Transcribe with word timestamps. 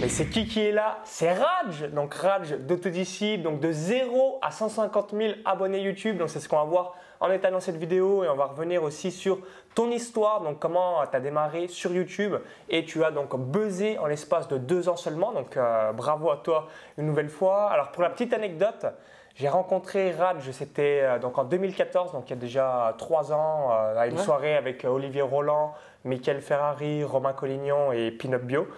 Mais 0.00 0.08
c'est 0.08 0.26
qui 0.26 0.46
qui 0.46 0.60
est 0.60 0.70
là? 0.70 0.98
C'est 1.02 1.32
Raj 1.32 1.90
Donc 1.90 2.14
Raj 2.14 2.52
d'Autodisciple, 2.52 3.42
donc 3.42 3.58
de 3.58 3.72
0 3.72 4.38
à 4.42 4.52
150 4.52 5.12
000 5.12 5.32
abonnés 5.44 5.80
YouTube. 5.80 6.18
Donc 6.18 6.30
c'est 6.30 6.38
ce 6.38 6.48
qu'on 6.48 6.58
va 6.58 6.64
voir 6.64 6.94
en 7.18 7.32
état 7.32 7.50
dans 7.50 7.58
cette 7.58 7.78
vidéo 7.78 8.22
et 8.22 8.28
on 8.28 8.36
va 8.36 8.44
revenir 8.44 8.84
aussi 8.84 9.10
sur 9.10 9.38
ton 9.74 9.90
histoire, 9.90 10.40
donc 10.40 10.60
comment 10.60 11.04
tu 11.10 11.16
as 11.16 11.20
démarré 11.20 11.66
sur 11.66 11.92
YouTube 11.92 12.34
et 12.68 12.84
tu 12.84 13.02
as 13.02 13.10
donc 13.10 13.36
buzzé 13.36 13.98
en 13.98 14.06
l'espace 14.06 14.46
de 14.46 14.56
deux 14.56 14.88
ans 14.88 14.96
seulement. 14.96 15.32
Donc 15.32 15.56
euh, 15.56 15.92
bravo 15.92 16.30
à 16.30 16.36
toi 16.36 16.68
une 16.96 17.06
nouvelle 17.06 17.28
fois. 17.28 17.68
Alors 17.72 17.90
pour 17.90 18.04
la 18.04 18.10
petite 18.10 18.32
anecdote, 18.32 18.86
j'ai 19.34 19.48
rencontré 19.48 20.12
Raj, 20.12 20.48
c'était 20.52 21.00
euh, 21.02 21.18
donc 21.18 21.38
en 21.38 21.44
2014, 21.44 22.12
donc 22.12 22.24
il 22.28 22.30
y 22.30 22.32
a 22.34 22.36
déjà 22.36 22.94
trois 22.98 23.32
ans, 23.32 23.70
euh, 23.72 23.98
à 23.98 24.06
une 24.06 24.18
soirée 24.18 24.56
avec 24.56 24.84
Olivier 24.84 25.22
Roland, 25.22 25.74
Michael 26.04 26.40
Ferrari, 26.40 27.02
Romain 27.02 27.32
Collignon 27.32 27.90
et 27.90 28.12
Pinup 28.12 28.42
Bio. 28.42 28.68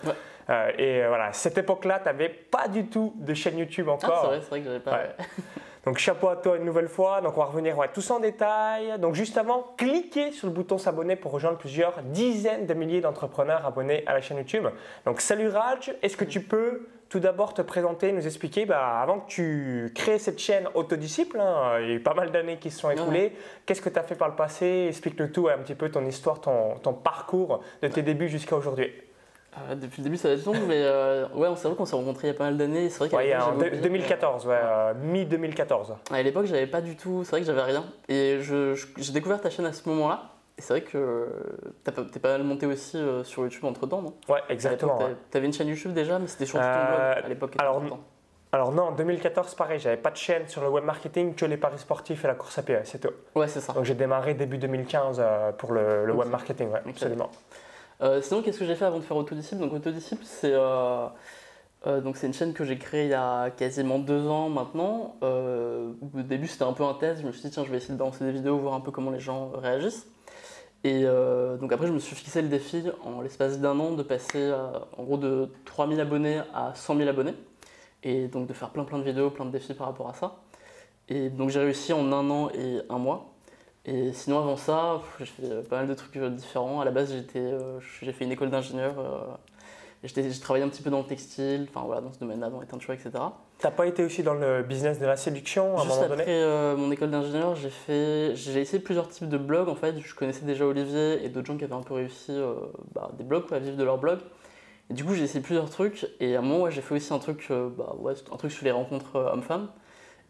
Euh, 0.50 0.70
et 0.78 1.02
euh, 1.02 1.08
voilà, 1.08 1.26
à 1.26 1.32
cette 1.32 1.58
époque-là, 1.58 1.98
tu 2.00 2.06
n'avais 2.06 2.28
pas 2.28 2.68
du 2.68 2.86
tout 2.86 3.12
de 3.16 3.34
chaîne 3.34 3.58
YouTube 3.58 3.86
ah, 3.88 3.92
encore. 3.92 4.20
c'est 4.20 4.26
vrai, 4.26 4.40
c'est 4.42 4.48
vrai 4.48 4.60
que 4.60 4.66
j'avais 4.66 4.80
pas. 4.80 5.00
Donc 5.86 5.96
chapeau 5.96 6.28
à 6.28 6.36
toi 6.36 6.56
une 6.56 6.64
nouvelle 6.64 6.88
fois. 6.88 7.20
Donc 7.20 7.36
on 7.36 7.40
va 7.40 7.46
revenir 7.46 7.78
ouais, 7.78 7.88
tout 7.92 8.02
ça 8.02 8.14
en 8.14 8.20
détail. 8.20 8.98
Donc 8.98 9.14
juste 9.14 9.38
avant, 9.38 9.74
cliquez 9.78 10.30
sur 10.32 10.46
le 10.46 10.52
bouton 10.52 10.76
s'abonner 10.76 11.16
pour 11.16 11.32
rejoindre 11.32 11.56
plusieurs 11.56 12.02
dizaines 12.02 12.66
de 12.66 12.74
milliers 12.74 13.00
d'entrepreneurs 13.00 13.64
abonnés 13.64 14.04
à 14.06 14.12
la 14.12 14.20
chaîne 14.20 14.36
YouTube. 14.36 14.66
Donc 15.06 15.20
salut 15.20 15.48
Raj, 15.48 15.94
est-ce 16.02 16.16
que 16.16 16.26
tu 16.26 16.42
peux 16.42 16.86
tout 17.08 17.18
d'abord 17.18 17.54
te 17.54 17.62
présenter, 17.62 18.12
nous 18.12 18.24
expliquer, 18.24 18.66
bah, 18.66 19.00
avant 19.00 19.18
que 19.18 19.28
tu 19.28 19.90
crées 19.96 20.20
cette 20.20 20.38
chaîne 20.38 20.68
Autodisciple, 20.74 21.40
hein, 21.40 21.80
il 21.80 21.88
y 21.88 21.90
a 21.92 21.94
eu 21.94 22.00
pas 22.00 22.14
mal 22.14 22.30
d'années 22.30 22.58
qui 22.58 22.70
se 22.70 22.78
sont 22.78 22.90
écoulées, 22.90 23.32
qu'est-ce 23.66 23.82
que 23.82 23.88
tu 23.88 23.98
as 23.98 24.04
fait 24.04 24.14
par 24.14 24.28
le 24.28 24.36
passé? 24.36 24.86
Explique 24.88 25.18
le 25.18 25.32
tout, 25.32 25.48
un 25.48 25.58
petit 25.58 25.74
peu 25.74 25.90
ton 25.90 26.06
histoire, 26.06 26.40
ton, 26.40 26.76
ton 26.76 26.92
parcours 26.92 27.64
de 27.82 27.88
tes 27.88 28.02
débuts 28.02 28.28
jusqu'à 28.28 28.54
aujourd'hui. 28.54 28.92
Ah 29.52 29.74
depuis 29.74 30.00
le 30.00 30.04
début, 30.04 30.16
ça 30.16 30.28
va 30.28 30.34
être 30.34 30.46
long, 30.46 30.54
mais 30.68 30.80
euh, 30.84 31.26
ouais, 31.34 31.48
c'est 31.56 31.66
vrai 31.66 31.76
qu'on 31.76 31.84
s'est 31.84 31.96
rencontrés 31.96 32.28
il 32.28 32.30
y 32.30 32.34
a 32.34 32.38
pas 32.38 32.44
mal 32.44 32.56
d'années. 32.56 32.88
C'est 32.88 33.08
vrai 33.08 33.16
ouais, 33.16 33.36
en 33.36 33.56
2014, 33.56 34.46
ouais, 34.46 34.54
euh, 34.54 34.94
mi-2014. 34.94 35.94
À 36.12 36.22
l'époque, 36.22 36.46
j'avais 36.46 36.68
pas 36.68 36.80
du 36.80 36.96
tout, 36.96 37.24
c'est 37.24 37.30
vrai 37.32 37.40
que 37.40 37.46
j'avais 37.46 37.62
rien. 37.62 37.84
Et 38.08 38.38
j'ai 38.40 39.12
découvert 39.12 39.40
ta 39.40 39.50
chaîne 39.50 39.66
à 39.66 39.72
ce 39.72 39.88
moment-là. 39.88 40.30
Et 40.56 40.62
c'est 40.62 40.74
vrai 40.74 40.82
que 40.82 41.28
t'es 41.84 42.20
pas 42.20 42.32
mal 42.32 42.42
monté 42.44 42.66
aussi 42.66 42.96
euh, 42.96 43.24
sur 43.24 43.42
YouTube 43.42 43.64
entre 43.64 43.86
temps, 43.86 44.02
non? 44.02 44.14
Ouais, 44.28 44.40
exactement. 44.50 44.98
T'avais 45.30 45.46
une 45.46 45.52
chaîne 45.52 45.68
YouTube 45.68 45.94
déjà, 45.94 46.18
mais 46.18 46.28
c'était 46.28 46.46
sur 46.46 46.60
ton 46.60 46.64
blog 46.64 47.00
à 47.24 47.28
l'époque. 47.28 47.54
Alors, 47.58 47.82
alors 48.52 48.72
non, 48.72 48.82
en 48.84 48.92
2014, 48.92 49.54
pareil, 49.54 49.80
j'avais 49.80 49.96
pas 49.96 50.10
de 50.10 50.16
chaîne 50.16 50.46
sur 50.48 50.60
le 50.60 50.68
web 50.68 50.84
marketing 50.84 51.34
que 51.34 51.44
les 51.44 51.56
paris 51.56 51.78
sportifs 51.78 52.24
et 52.24 52.28
la 52.28 52.34
course 52.34 52.58
à 52.58 52.62
pied, 52.62 52.78
c'est 52.84 53.00
tout. 53.00 53.14
Ouais, 53.34 53.48
c'est 53.48 53.60
ça. 53.60 53.72
Donc 53.72 53.84
j'ai 53.84 53.94
démarré 53.94 54.34
début 54.34 54.58
2015 54.58 55.22
pour 55.58 55.72
le, 55.72 56.12
web 56.12 56.28
marketing, 56.28 56.70
ouais, 56.70 56.82
absolument. 56.88 57.30
Euh, 58.02 58.22
sinon, 58.22 58.42
qu'est-ce 58.42 58.58
que 58.58 58.64
j'ai 58.64 58.74
fait 58.74 58.84
avant 58.84 58.98
de 58.98 59.04
faire 59.04 59.16
Autodisciple? 59.16 59.60
Donc, 59.60 59.72
Autodisciple, 59.72 60.22
c'est 60.24 60.52
euh, 60.54 61.06
euh, 61.86 62.12
c'est 62.14 62.26
une 62.26 62.34
chaîne 62.34 62.52
que 62.52 62.64
j'ai 62.64 62.78
créée 62.78 63.04
il 63.04 63.10
y 63.10 63.14
a 63.14 63.50
quasiment 63.50 63.98
deux 63.98 64.26
ans 64.26 64.48
maintenant. 64.48 65.16
au 65.22 66.22
début, 66.22 66.46
c'était 66.46 66.64
un 66.64 66.72
peu 66.72 66.84
un 66.84 66.94
test. 66.94 67.22
Je 67.22 67.26
me 67.26 67.32
suis 67.32 67.42
dit, 67.42 67.50
tiens, 67.50 67.64
je 67.64 67.70
vais 67.70 67.76
essayer 67.78 67.94
de 67.94 67.98
lancer 67.98 68.24
des 68.24 68.32
vidéos, 68.32 68.58
voir 68.58 68.74
un 68.74 68.80
peu 68.80 68.90
comment 68.90 69.10
les 69.10 69.20
gens 69.20 69.50
réagissent. 69.54 70.06
Et 70.82 71.04
donc 71.60 71.72
après, 71.72 71.86
je 71.86 71.92
me 71.92 71.98
suis 71.98 72.16
fixé 72.16 72.40
le 72.42 72.48
défi 72.48 72.82
en 73.04 73.20
l'espace 73.20 73.60
d'un 73.60 73.78
an 73.80 73.92
de 73.92 74.02
passer 74.02 74.52
en 74.96 75.02
gros 75.02 75.18
de 75.18 75.50
3000 75.66 76.00
abonnés 76.00 76.40
à 76.54 76.72
100 76.74 76.96
000 76.96 77.08
abonnés. 77.08 77.34
Et 78.02 78.28
donc 78.28 78.46
de 78.46 78.54
faire 78.54 78.70
plein 78.70 78.84
plein 78.84 78.98
de 78.98 79.04
vidéos, 79.04 79.30
plein 79.30 79.44
de 79.44 79.50
défis 79.50 79.74
par 79.74 79.86
rapport 79.88 80.08
à 80.08 80.14
ça. 80.14 80.36
Et 81.08 81.28
donc 81.28 81.50
j'ai 81.50 81.60
réussi 81.60 81.92
en 81.92 82.12
un 82.12 82.30
an 82.30 82.50
et 82.50 82.80
un 82.88 82.98
mois. 82.98 83.29
Et 83.86 84.12
sinon, 84.12 84.38
avant 84.38 84.56
ça, 84.56 85.00
j'ai 85.18 85.26
fait 85.26 85.68
pas 85.68 85.78
mal 85.78 85.88
de 85.88 85.94
trucs 85.94 86.16
euh, 86.16 86.28
différents. 86.28 86.80
À 86.80 86.84
la 86.84 86.90
base, 86.90 87.14
euh, 87.36 87.80
j'ai 88.02 88.12
fait 88.12 88.24
une 88.24 88.32
école 88.32 88.50
d'ingénieur. 88.50 88.94
Euh, 88.98 89.20
j'ai 90.02 90.40
travaillé 90.40 90.64
un 90.64 90.68
petit 90.68 90.82
peu 90.82 90.90
dans 90.90 90.98
le 90.98 91.06
textile, 91.06 91.66
enfin 91.68 91.84
voilà, 91.86 92.00
dans 92.00 92.12
ce 92.12 92.18
domaine-là, 92.18 92.50
dans 92.50 92.60
les 92.60 92.66
teintures, 92.66 92.94
etc. 92.94 93.10
T'as 93.58 93.70
pas 93.70 93.86
été 93.86 94.02
aussi 94.02 94.22
dans 94.22 94.34
le 94.34 94.62
business 94.62 94.98
de 94.98 95.04
la 95.04 95.16
séduction 95.16 95.76
à 95.76 95.82
Juste 95.82 95.92
un 95.92 95.94
moment 95.96 96.08
donné 96.08 96.22
après 96.22 96.76
mon 96.76 96.90
école 96.90 97.10
d'ingénieur, 97.10 97.54
j'ai 97.54 97.68
fait, 97.68 98.34
j'ai 98.34 98.62
essayé 98.62 98.82
plusieurs 98.82 99.10
types 99.10 99.28
de 99.28 99.36
blogs. 99.36 99.68
En 99.68 99.74
fait, 99.74 99.98
je 99.98 100.14
connaissais 100.14 100.46
déjà 100.46 100.64
Olivier 100.64 101.22
et 101.22 101.28
d'autres 101.28 101.48
gens 101.48 101.58
qui 101.58 101.64
avaient 101.64 101.74
un 101.74 101.82
peu 101.82 101.92
réussi 101.92 102.32
bah, 102.94 103.10
des 103.18 103.24
blogs, 103.24 103.46
quoi, 103.46 103.58
à 103.58 103.60
vivre 103.60 103.76
de 103.76 103.84
leur 103.84 103.98
blog. 103.98 104.20
Et 104.88 104.94
du 104.94 105.04
coup, 105.04 105.14
j'ai 105.14 105.24
essayé 105.24 105.40
plusieurs 105.42 105.68
trucs. 105.68 106.06
Et 106.18 106.34
à 106.34 106.38
un 106.38 106.42
moment, 106.42 106.70
j'ai 106.70 106.80
fait 106.80 106.94
aussi 106.94 107.12
un 107.12 107.18
truc, 107.18 107.48
bah, 107.50 107.94
ouais, 107.98 108.14
un 108.32 108.36
truc 108.38 108.52
sur 108.52 108.64
les 108.64 108.70
rencontres 108.70 109.16
hommes-femmes. 109.16 109.68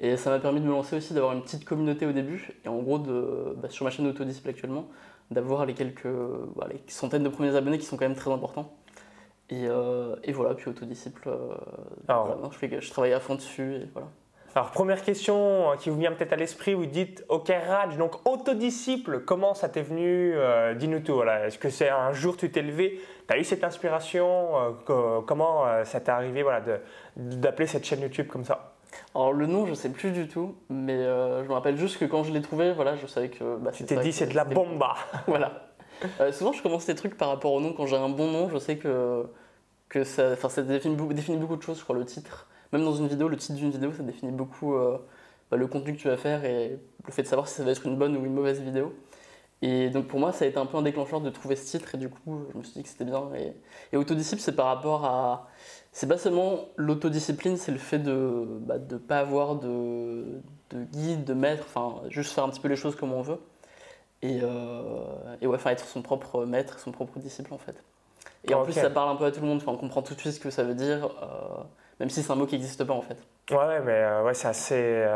Et 0.02 0.16
ça 0.16 0.30
m'a 0.30 0.38
permis 0.38 0.60
de 0.60 0.64
me 0.64 0.70
lancer 0.70 0.96
aussi, 0.96 1.12
d'avoir 1.12 1.34
une 1.34 1.42
petite 1.42 1.66
communauté 1.66 2.06
au 2.06 2.12
début. 2.12 2.52
Et 2.64 2.68
en 2.68 2.78
gros, 2.78 2.98
de, 2.98 3.54
bah, 3.58 3.68
sur 3.68 3.84
ma 3.84 3.90
chaîne 3.90 4.06
Autodisple 4.06 4.48
actuellement, 4.48 4.88
d'avoir 5.30 5.66
les 5.66 5.74
quelques 5.74 6.08
bah, 6.56 6.66
les 6.70 6.80
centaines 6.88 7.22
de 7.22 7.28
premiers 7.28 7.54
abonnés 7.54 7.78
qui 7.78 7.84
sont 7.84 7.98
quand 7.98 8.06
même 8.06 8.16
très 8.16 8.32
importants. 8.32 8.72
Et, 9.50 9.66
euh, 9.68 10.16
et 10.24 10.32
voilà, 10.32 10.54
puis 10.54 10.70
Autodisciple, 10.70 11.28
euh, 11.28 11.54
je, 12.08 12.80
je 12.80 12.90
travaille 12.90 13.12
à 13.12 13.20
fond 13.20 13.34
dessus. 13.34 13.74
Et 13.74 13.88
voilà. 13.92 14.08
Alors, 14.54 14.70
première 14.70 15.02
question 15.02 15.70
euh, 15.70 15.76
qui 15.76 15.90
vous 15.90 15.98
vient 15.98 16.12
peut-être 16.12 16.32
à 16.32 16.36
l'esprit, 16.36 16.72
vous 16.72 16.86
dites 16.86 17.22
Ok, 17.28 17.48
Raj, 17.48 17.98
donc 17.98 18.26
autodisciple, 18.26 19.20
comment 19.20 19.52
ça 19.52 19.68
t'est 19.68 19.82
venu 19.82 20.34
Dis-nous 20.76 21.00
tout. 21.00 21.14
Voilà. 21.14 21.46
Est-ce 21.46 21.58
que 21.58 21.68
c'est 21.68 21.90
un 21.90 22.12
jour 22.12 22.38
tu 22.38 22.50
t'es 22.50 22.62
levé, 22.62 23.02
tu 23.28 23.34
as 23.34 23.38
eu 23.38 23.44
cette 23.44 23.64
inspiration 23.64 24.76
Comment 24.86 25.84
ça 25.84 26.00
t'est 26.00 26.10
arrivé 26.10 26.42
voilà, 26.42 26.62
d'appeler 27.16 27.66
cette 27.66 27.84
chaîne 27.84 28.00
YouTube 28.00 28.28
comme 28.28 28.44
ça? 28.44 28.69
Alors 29.14 29.32
le 29.32 29.46
nom, 29.46 29.66
je 29.66 29.74
sais 29.74 29.88
plus 29.88 30.12
du 30.12 30.28
tout, 30.28 30.54
mais 30.68 30.94
euh, 30.94 31.42
je 31.42 31.48
me 31.48 31.54
rappelle 31.54 31.76
juste 31.76 31.98
que 31.98 32.04
quand 32.04 32.22
je 32.22 32.32
l'ai 32.32 32.42
trouvé, 32.42 32.72
voilà, 32.72 32.96
je 32.96 33.06
savais 33.06 33.28
que. 33.28 33.56
Bah, 33.56 33.70
tu 33.72 33.84
t'es 33.84 33.96
dit 33.96 34.12
c'est 34.12 34.26
de 34.26 34.34
la 34.34 34.44
bomba. 34.44 34.94
voilà. 35.26 35.70
Euh, 36.20 36.32
souvent, 36.32 36.52
je 36.52 36.62
commence 36.62 36.86
des 36.86 36.94
trucs 36.94 37.16
par 37.16 37.28
rapport 37.28 37.52
au 37.52 37.60
nom. 37.60 37.72
Quand 37.72 37.86
j'ai 37.86 37.96
un 37.96 38.08
bon 38.08 38.30
nom, 38.30 38.48
je 38.48 38.58
sais 38.58 38.76
que 38.76 39.26
que 39.88 40.04
ça, 40.04 40.36
ça 40.36 40.62
définit, 40.62 40.96
définit, 41.14 41.36
beaucoup 41.36 41.56
de 41.56 41.62
choses. 41.62 41.78
Je 41.78 41.84
crois 41.84 41.96
le 41.96 42.04
titre, 42.04 42.46
même 42.72 42.84
dans 42.84 42.94
une 42.94 43.08
vidéo, 43.08 43.28
le 43.28 43.36
titre 43.36 43.54
d'une 43.54 43.70
vidéo, 43.70 43.92
ça 43.92 44.04
définit 44.04 44.32
beaucoup 44.32 44.74
euh, 44.74 44.98
bah, 45.50 45.56
le 45.56 45.66
contenu 45.66 45.94
que 45.96 46.00
tu 46.00 46.08
vas 46.08 46.16
faire 46.16 46.44
et 46.44 46.78
le 47.04 47.12
fait 47.12 47.22
de 47.22 47.26
savoir 47.26 47.48
si 47.48 47.56
ça 47.56 47.64
va 47.64 47.72
être 47.72 47.84
une 47.84 47.96
bonne 47.96 48.16
ou 48.16 48.24
une 48.24 48.32
mauvaise 48.32 48.60
vidéo. 48.60 48.94
Et 49.62 49.90
donc 49.90 50.06
pour 50.06 50.20
moi, 50.20 50.32
ça 50.32 50.44
a 50.44 50.48
été 50.48 50.58
un 50.58 50.66
peu 50.66 50.78
un 50.78 50.82
déclencheur 50.82 51.20
de 51.20 51.28
trouver 51.28 51.56
ce 51.56 51.76
titre 51.76 51.94
et 51.94 51.98
du 51.98 52.08
coup, 52.08 52.44
je 52.52 52.58
me 52.58 52.62
suis 52.62 52.74
dit 52.74 52.82
que 52.82 52.88
c'était 52.88 53.04
bien. 53.04 53.30
Et, 53.34 53.52
et 53.92 53.96
Autodisciple, 53.96 54.40
c'est 54.40 54.54
par 54.54 54.66
rapport 54.66 55.04
à 55.04 55.48
c'est 55.92 56.06
pas 56.06 56.18
seulement 56.18 56.66
l'autodiscipline, 56.76 57.56
c'est 57.56 57.72
le 57.72 57.78
fait 57.78 57.98
de 57.98 58.12
ne 58.12 58.58
bah, 58.60 58.78
de 58.78 58.96
pas 58.96 59.18
avoir 59.18 59.56
de, 59.56 60.40
de, 60.70 60.84
guide, 60.84 61.24
de 61.24 61.34
maître, 61.34 61.64
enfin 61.66 62.02
juste 62.08 62.32
faire 62.32 62.44
un 62.44 62.48
petit 62.48 62.60
peu 62.60 62.68
les 62.68 62.76
choses 62.76 62.94
comme 62.94 63.12
on 63.12 63.22
veut. 63.22 63.40
Et, 64.22 64.40
euh, 64.42 65.02
et 65.40 65.46
ouais, 65.46 65.56
enfin 65.56 65.70
être 65.70 65.86
son 65.86 66.02
propre 66.02 66.44
maître, 66.44 66.78
son 66.78 66.92
propre 66.92 67.18
disciple 67.18 67.52
en 67.54 67.58
fait. 67.58 67.82
Et 68.44 68.54
en 68.54 68.64
plus, 68.64 68.72
ça 68.72 68.90
parle 68.90 69.10
un 69.10 69.16
peu 69.16 69.24
à 69.24 69.32
tout 69.32 69.40
le 69.40 69.46
monde, 69.46 69.58
enfin, 69.62 69.72
on 69.72 69.76
comprend 69.76 70.02
tout 70.02 70.14
de 70.14 70.20
suite 70.20 70.32
ce 70.32 70.40
que 70.40 70.50
ça 70.50 70.62
veut 70.62 70.74
dire, 70.74 71.06
euh, 71.22 71.62
même 71.98 72.08
si 72.08 72.22
c'est 72.22 72.30
un 72.30 72.36
mot 72.36 72.46
qui 72.46 72.54
n'existe 72.54 72.84
pas 72.84 72.94
en 72.94 73.02
fait. 73.02 73.18
Ouais, 73.50 73.80
mais 73.80 73.92
euh, 73.92 74.22
ouais, 74.22 74.34
c'est 74.34 74.48
assez. 74.48 75.06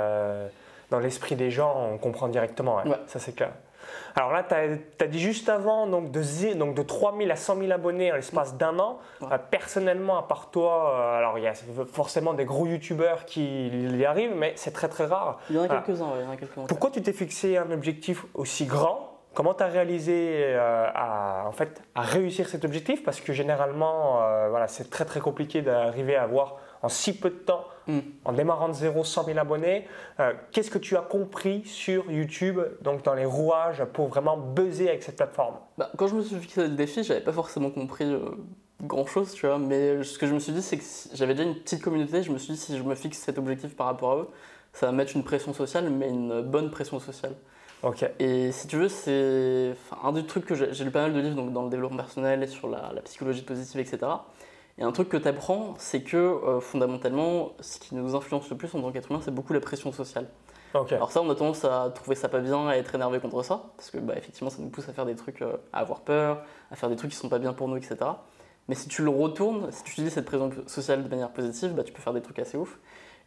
dans 0.91 0.99
l'esprit 0.99 1.37
des 1.37 1.51
gens, 1.51 1.89
on 1.93 1.99
comprend 1.99 2.29
directement, 2.29 2.77
ouais. 2.77 2.97
ça 3.07 3.19
c'est 3.19 3.33
clair. 3.33 3.53
Alors 4.17 4.33
là, 4.33 4.45
tu 4.45 4.55
as, 5.05 5.07
dit 5.07 5.21
juste 5.21 5.49
avant 5.49 5.87
donc 5.87 6.11
de, 6.11 6.55
donc 6.55 6.75
de 6.75 6.83
3 6.83 7.17
000 7.17 7.31
à 7.31 7.37
100 7.37 7.59
000 7.59 7.73
abonnés 7.73 8.13
en 8.13 8.17
l'espace 8.17 8.57
d'un 8.57 8.79
an. 8.79 8.99
Euh, 9.23 9.39
personnellement, 9.51 10.19
à 10.19 10.23
part 10.23 10.51
toi, 10.51 10.95
euh, 10.95 11.19
alors 11.19 11.39
il 11.39 11.45
y 11.45 11.47
a 11.47 11.55
forcément 11.93 12.35
des 12.35 12.45
gros 12.45 12.67
youtubeurs 12.67 13.25
qui 13.25 13.69
y 13.69 14.05
arrivent, 14.05 14.35
mais 14.37 14.53
c'est 14.57 14.73
très 14.73 14.89
très 14.89 15.07
rare. 15.07 15.41
Il 15.51 15.57
y 15.57 15.59
en 15.59 15.65
a 15.65 15.69
quelques-uns, 15.69 16.13
il 16.19 16.25
y 16.25 16.29
en 16.29 16.31
a 16.31 16.37
quelques 16.37 16.69
Pourquoi 16.69 16.91
tu 16.91 17.03
t'es 17.03 17.13
fixé 17.13 17.57
un 17.57 17.71
objectif 17.71 18.25
aussi 18.35 18.67
grand? 18.67 19.11
Comment 19.35 19.55
tu 19.55 19.65
as 19.65 19.67
réalisé 19.67 20.45
euh, 20.45 20.87
à, 20.95 21.45
en 21.49 21.53
fait, 21.53 21.83
à 21.97 22.03
réussir 22.03 22.49
cet 22.49 22.65
objectif? 22.65 23.03
Parce 23.03 23.21
que 23.21 23.33
généralement, 23.33 24.21
voilà, 24.49 24.69
c'est 24.69 24.91
très 24.91 25.05
très 25.05 25.21
compliqué 25.21 25.61
d'arriver 25.63 26.15
à 26.15 26.23
avoir 26.23 26.57
en 26.85 26.91
si 26.91 27.17
peu 27.17 27.31
de 27.31 27.35
temps, 27.35 27.65
hmm. 27.87 28.01
en 28.27 28.33
démarrant 28.35 28.69
de 28.69 28.75
zéro, 28.75 29.05
100 29.05 29.25
000 29.25 29.39
abonnés. 29.39 29.89
Euh, 30.21 30.35
qu'est-ce 30.53 30.71
que 30.71 30.79
tu 30.79 30.99
as 30.99 31.01
compris 31.01 31.65
sur 31.65 32.11
YouTube, 32.11 32.61
donc 32.83 33.03
dans 33.03 33.15
les 33.15 33.25
rouages, 33.25 33.83
pour 33.95 34.09
vraiment 34.09 34.37
buzzer 34.37 34.91
avec 34.91 35.03
cette 35.03 35.17
plateforme? 35.17 35.55
Bah, 35.79 35.91
Quand 35.97 36.09
je 36.09 36.15
me 36.15 36.23
suis 36.23 36.37
fixé 36.37 36.61
le 36.61 36.69
défi, 36.69 37.03
j'avais 37.03 37.23
pas 37.23 37.33
forcément 37.33 37.71
compris 37.71 38.05
euh, 38.05 38.21
grand-chose, 38.83 39.33
tu 39.33 39.47
vois. 39.47 39.59
Mais 39.59 40.03
ce 40.03 40.19
que 40.19 40.27
je 40.27 40.35
me 40.35 40.39
suis 40.39 40.53
dit, 40.53 40.61
c'est 40.61 40.77
que 40.77 40.85
j'avais 41.15 41.33
déjà 41.33 41.49
une 41.49 41.57
petite 41.57 41.83
communauté. 41.83 42.23
Je 42.23 42.31
me 42.31 42.37
suis 42.37 42.53
dit, 42.53 42.59
si 42.61 42.77
je 42.77 42.83
me 42.83 42.95
fixe 42.95 43.19
cet 43.19 43.39
objectif 43.39 43.75
par 43.75 43.87
rapport 43.87 44.13
à 44.13 44.17
eux, 44.17 44.29
ça 44.75 44.85
va 44.85 44.93
mettre 44.93 45.17
une 45.17 45.25
pression 45.25 45.55
sociale, 45.55 45.89
mais 45.89 46.11
une 46.11 46.43
bonne 46.43 46.71
pression 46.71 47.01
sociale. 47.01 47.33
Ok. 47.83 48.05
Et 48.19 48.53
si 48.53 48.67
tu 48.67 48.77
veux, 48.77 48.89
c'est 48.89 49.75
un 50.03 50.13
des 50.13 50.27
trucs 50.27 50.45
que 50.45 50.55
j'ai 50.55 50.85
lu 50.85 50.91
pas 50.91 51.03
mal 51.03 51.15
de 51.15 51.21
livres 51.21 51.37
donc 51.37 51.53
dans 51.55 51.63
le 51.63 51.71
développement 51.71 51.99
personnel 51.99 52.43
et 52.43 52.47
sur 52.47 52.69
la, 52.69 52.93
la 52.95 53.01
psychologie 53.01 53.43
positive, 53.43 53.81
etc. 53.81 54.01
Et 54.79 54.83
un 54.83 54.93
truc 54.93 55.09
que 55.09 55.17
tu 55.17 55.29
apprends, 55.29 55.75
c'est 55.79 56.03
que 56.03 56.17
euh, 56.17 56.61
fondamentalement, 56.61 57.53
ce 57.61 57.79
qui 57.79 57.95
nous 57.95 58.17
influence 58.17 58.51
le 58.51 58.57
plus 58.57 58.75
en 58.75 58.81
tant 58.81 58.91
qu'être 58.91 59.11
humain, 59.11 59.21
c'est 59.23 59.35
beaucoup 59.35 59.53
la 59.53 59.61
pression 59.61 59.93
sociale. 59.93 60.29
Alors 60.91 61.13
ça, 61.13 61.23
on 61.23 61.31
a 61.31 61.37
tendance 61.37 61.65
à 61.65 61.93
trouver 61.95 62.17
ça 62.17 62.29
pas 62.29 62.41
bien, 62.41 62.67
à 62.67 62.77
être 62.77 62.93
énervé 62.97 63.21
contre 63.21 63.45
ça, 63.45 63.67
parce 63.77 63.93
que 63.93 63.99
bah, 63.99 64.15
effectivement, 64.17 64.51
ça 64.51 64.61
nous 64.61 64.71
pousse 64.71 64.89
à 64.89 64.93
faire 64.93 65.07
des 65.07 65.15
trucs, 65.15 65.41
euh, 65.43 65.57
à 65.73 65.79
avoir 65.79 66.01
peur, 66.01 66.43
à 66.73 66.77
faire 66.77 66.89
des 66.89 66.97
trucs 66.97 67.13
qui 67.13 67.17
sont 67.17 67.29
pas 67.29 67.39
bien 67.39 67.53
pour 67.53 67.69
nous, 67.69 67.77
etc. 67.77 67.97
Mais 68.67 68.75
si 68.75 68.89
tu 68.89 69.05
le 69.05 69.11
retournes, 69.11 69.71
si 69.71 69.85
tu 69.85 69.93
utilises 69.93 70.15
cette 70.15 70.25
pression 70.25 70.51
sociale 70.67 71.05
de 71.05 71.09
manière 71.09 71.31
positive, 71.31 71.75
bah, 71.75 71.85
tu 71.85 71.93
peux 71.93 72.03
faire 72.03 72.13
des 72.13 72.23
trucs 72.23 72.41
assez 72.41 72.57
ouf. 72.57 72.81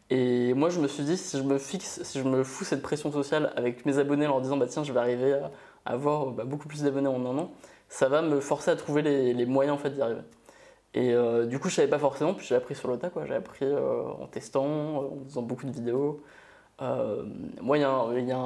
Et 0.09 0.53
moi, 0.53 0.69
je 0.69 0.79
me 0.81 0.87
suis 0.87 1.03
dit, 1.03 1.17
si 1.17 1.37
je 1.37 1.43
me 1.43 1.57
fixe, 1.57 2.01
si 2.03 2.19
je 2.19 2.23
me 2.25 2.43
fous 2.43 2.65
cette 2.65 2.81
pression 2.81 3.11
sociale 3.11 3.53
avec 3.55 3.85
mes 3.85 3.97
abonnés 3.97 4.25
en 4.25 4.31
leur 4.31 4.41
disant, 4.41 4.57
bah 4.57 4.67
tiens, 4.67 4.83
je 4.83 4.91
vais 4.91 4.99
arriver 4.99 5.33
à 5.33 5.51
avoir 5.85 6.27
bah, 6.27 6.43
beaucoup 6.43 6.67
plus 6.67 6.83
d'abonnés 6.83 7.07
en 7.07 7.25
un 7.25 7.37
an, 7.37 7.51
ça 7.87 8.09
va 8.09 8.21
me 8.21 8.41
forcer 8.41 8.71
à 8.71 8.75
trouver 8.75 9.01
les, 9.01 9.33
les 9.33 9.45
moyens 9.45 9.75
en 9.75 9.79
fait 9.79 9.91
d'y 9.91 10.01
arriver. 10.01 10.21
Et 10.97 11.13
euh, 11.13 11.45
du 11.45 11.59
coup, 11.59 11.69
je 11.69 11.75
savais 11.75 11.87
pas 11.89 11.99
forcément, 11.99 12.33
puis 12.33 12.45
j'ai 12.47 12.55
appris 12.55 12.75
sur 12.75 12.89
le 12.89 12.97
tas, 12.97 13.09
quoi. 13.09 13.25
J'ai 13.25 13.35
appris 13.35 13.65
euh, 13.65 14.03
en 14.03 14.27
testant, 14.27 14.65
euh, 15.03 15.07
en 15.21 15.25
faisant 15.25 15.43
beaucoup 15.43 15.65
de 15.67 15.71
vidéos. 15.71 16.23
Moi, 17.61 17.77
il 17.77 17.81
y, 17.81 17.83
a 17.83 17.89
un- 17.91 18.17
il 18.17 18.27
y, 18.27 18.31
a 18.31 18.37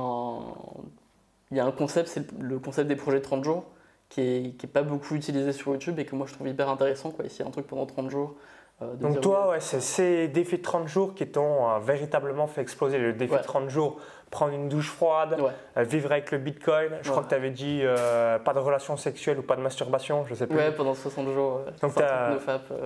un- 1.65 1.71
concept, 1.71 2.07
c'est 2.09 2.31
le 2.33 2.47
le 2.49 2.59
concept 2.59 2.87
des 2.87 2.95
projets 2.95 3.19
de 3.19 3.23
30 3.23 3.43
jours, 3.43 3.65
qui 4.09 4.21
est, 4.21 4.57
qui 4.57 4.65
est 4.65 4.69
pas 4.69 4.83
beaucoup 4.83 5.15
utilisé 5.15 5.51
sur 5.53 5.71
YouTube 5.73 5.99
et 5.99 6.05
que 6.05 6.15
moi 6.15 6.27
je 6.27 6.33
trouve 6.33 6.47
hyper 6.47 6.69
intéressant, 6.69 7.11
quoi. 7.11 7.25
Ici, 7.25 7.43
un 7.43 7.51
truc 7.51 7.67
pendant 7.67 7.85
30 7.85 8.09
jours. 8.09 8.35
Euh, 8.81 8.93
Donc 8.95 9.21
toi, 9.21 9.49
ouais, 9.49 9.59
c'est 9.59 9.79
ces 9.81 10.27
défis 10.27 10.57
de 10.57 10.63
30 10.63 10.87
jours 10.87 11.13
qui 11.15 11.27
t'ont 11.27 11.69
euh, 11.69 11.79
véritablement 11.79 12.47
fait 12.47 12.61
exploser. 12.61 12.97
Le 12.97 13.13
défi 13.13 13.33
Ouais. 13.33 13.39
de 13.39 13.43
30 13.43 13.69
jours, 13.69 13.97
prendre 14.29 14.53
une 14.53 14.69
douche 14.69 14.89
froide, 14.89 15.37
Ouais. 15.39 15.51
euh, 15.77 15.83
vivre 15.83 16.11
avec 16.11 16.31
le 16.31 16.37
Bitcoin. 16.37 16.91
Je 17.01 17.09
crois 17.11 17.23
que 17.23 17.29
tu 17.29 17.35
avais 17.35 17.51
dit 17.51 17.81
euh, 17.83 18.39
pas 18.39 18.53
de 18.53 18.59
relations 18.59 18.97
sexuelles 18.97 19.39
ou 19.39 19.43
pas 19.43 19.55
de 19.55 19.61
masturbation, 19.61 20.25
je 20.27 20.33
sais 20.35 20.47
plus. 20.47 20.57
Ouais, 20.57 20.71
pendant 20.71 20.93
60 20.93 21.29
jours. 21.31 21.61
Donc 21.81 21.91
50 21.91 21.95
t'as- 21.95 22.29
nofap, 22.31 22.69
ouais. 22.71 22.77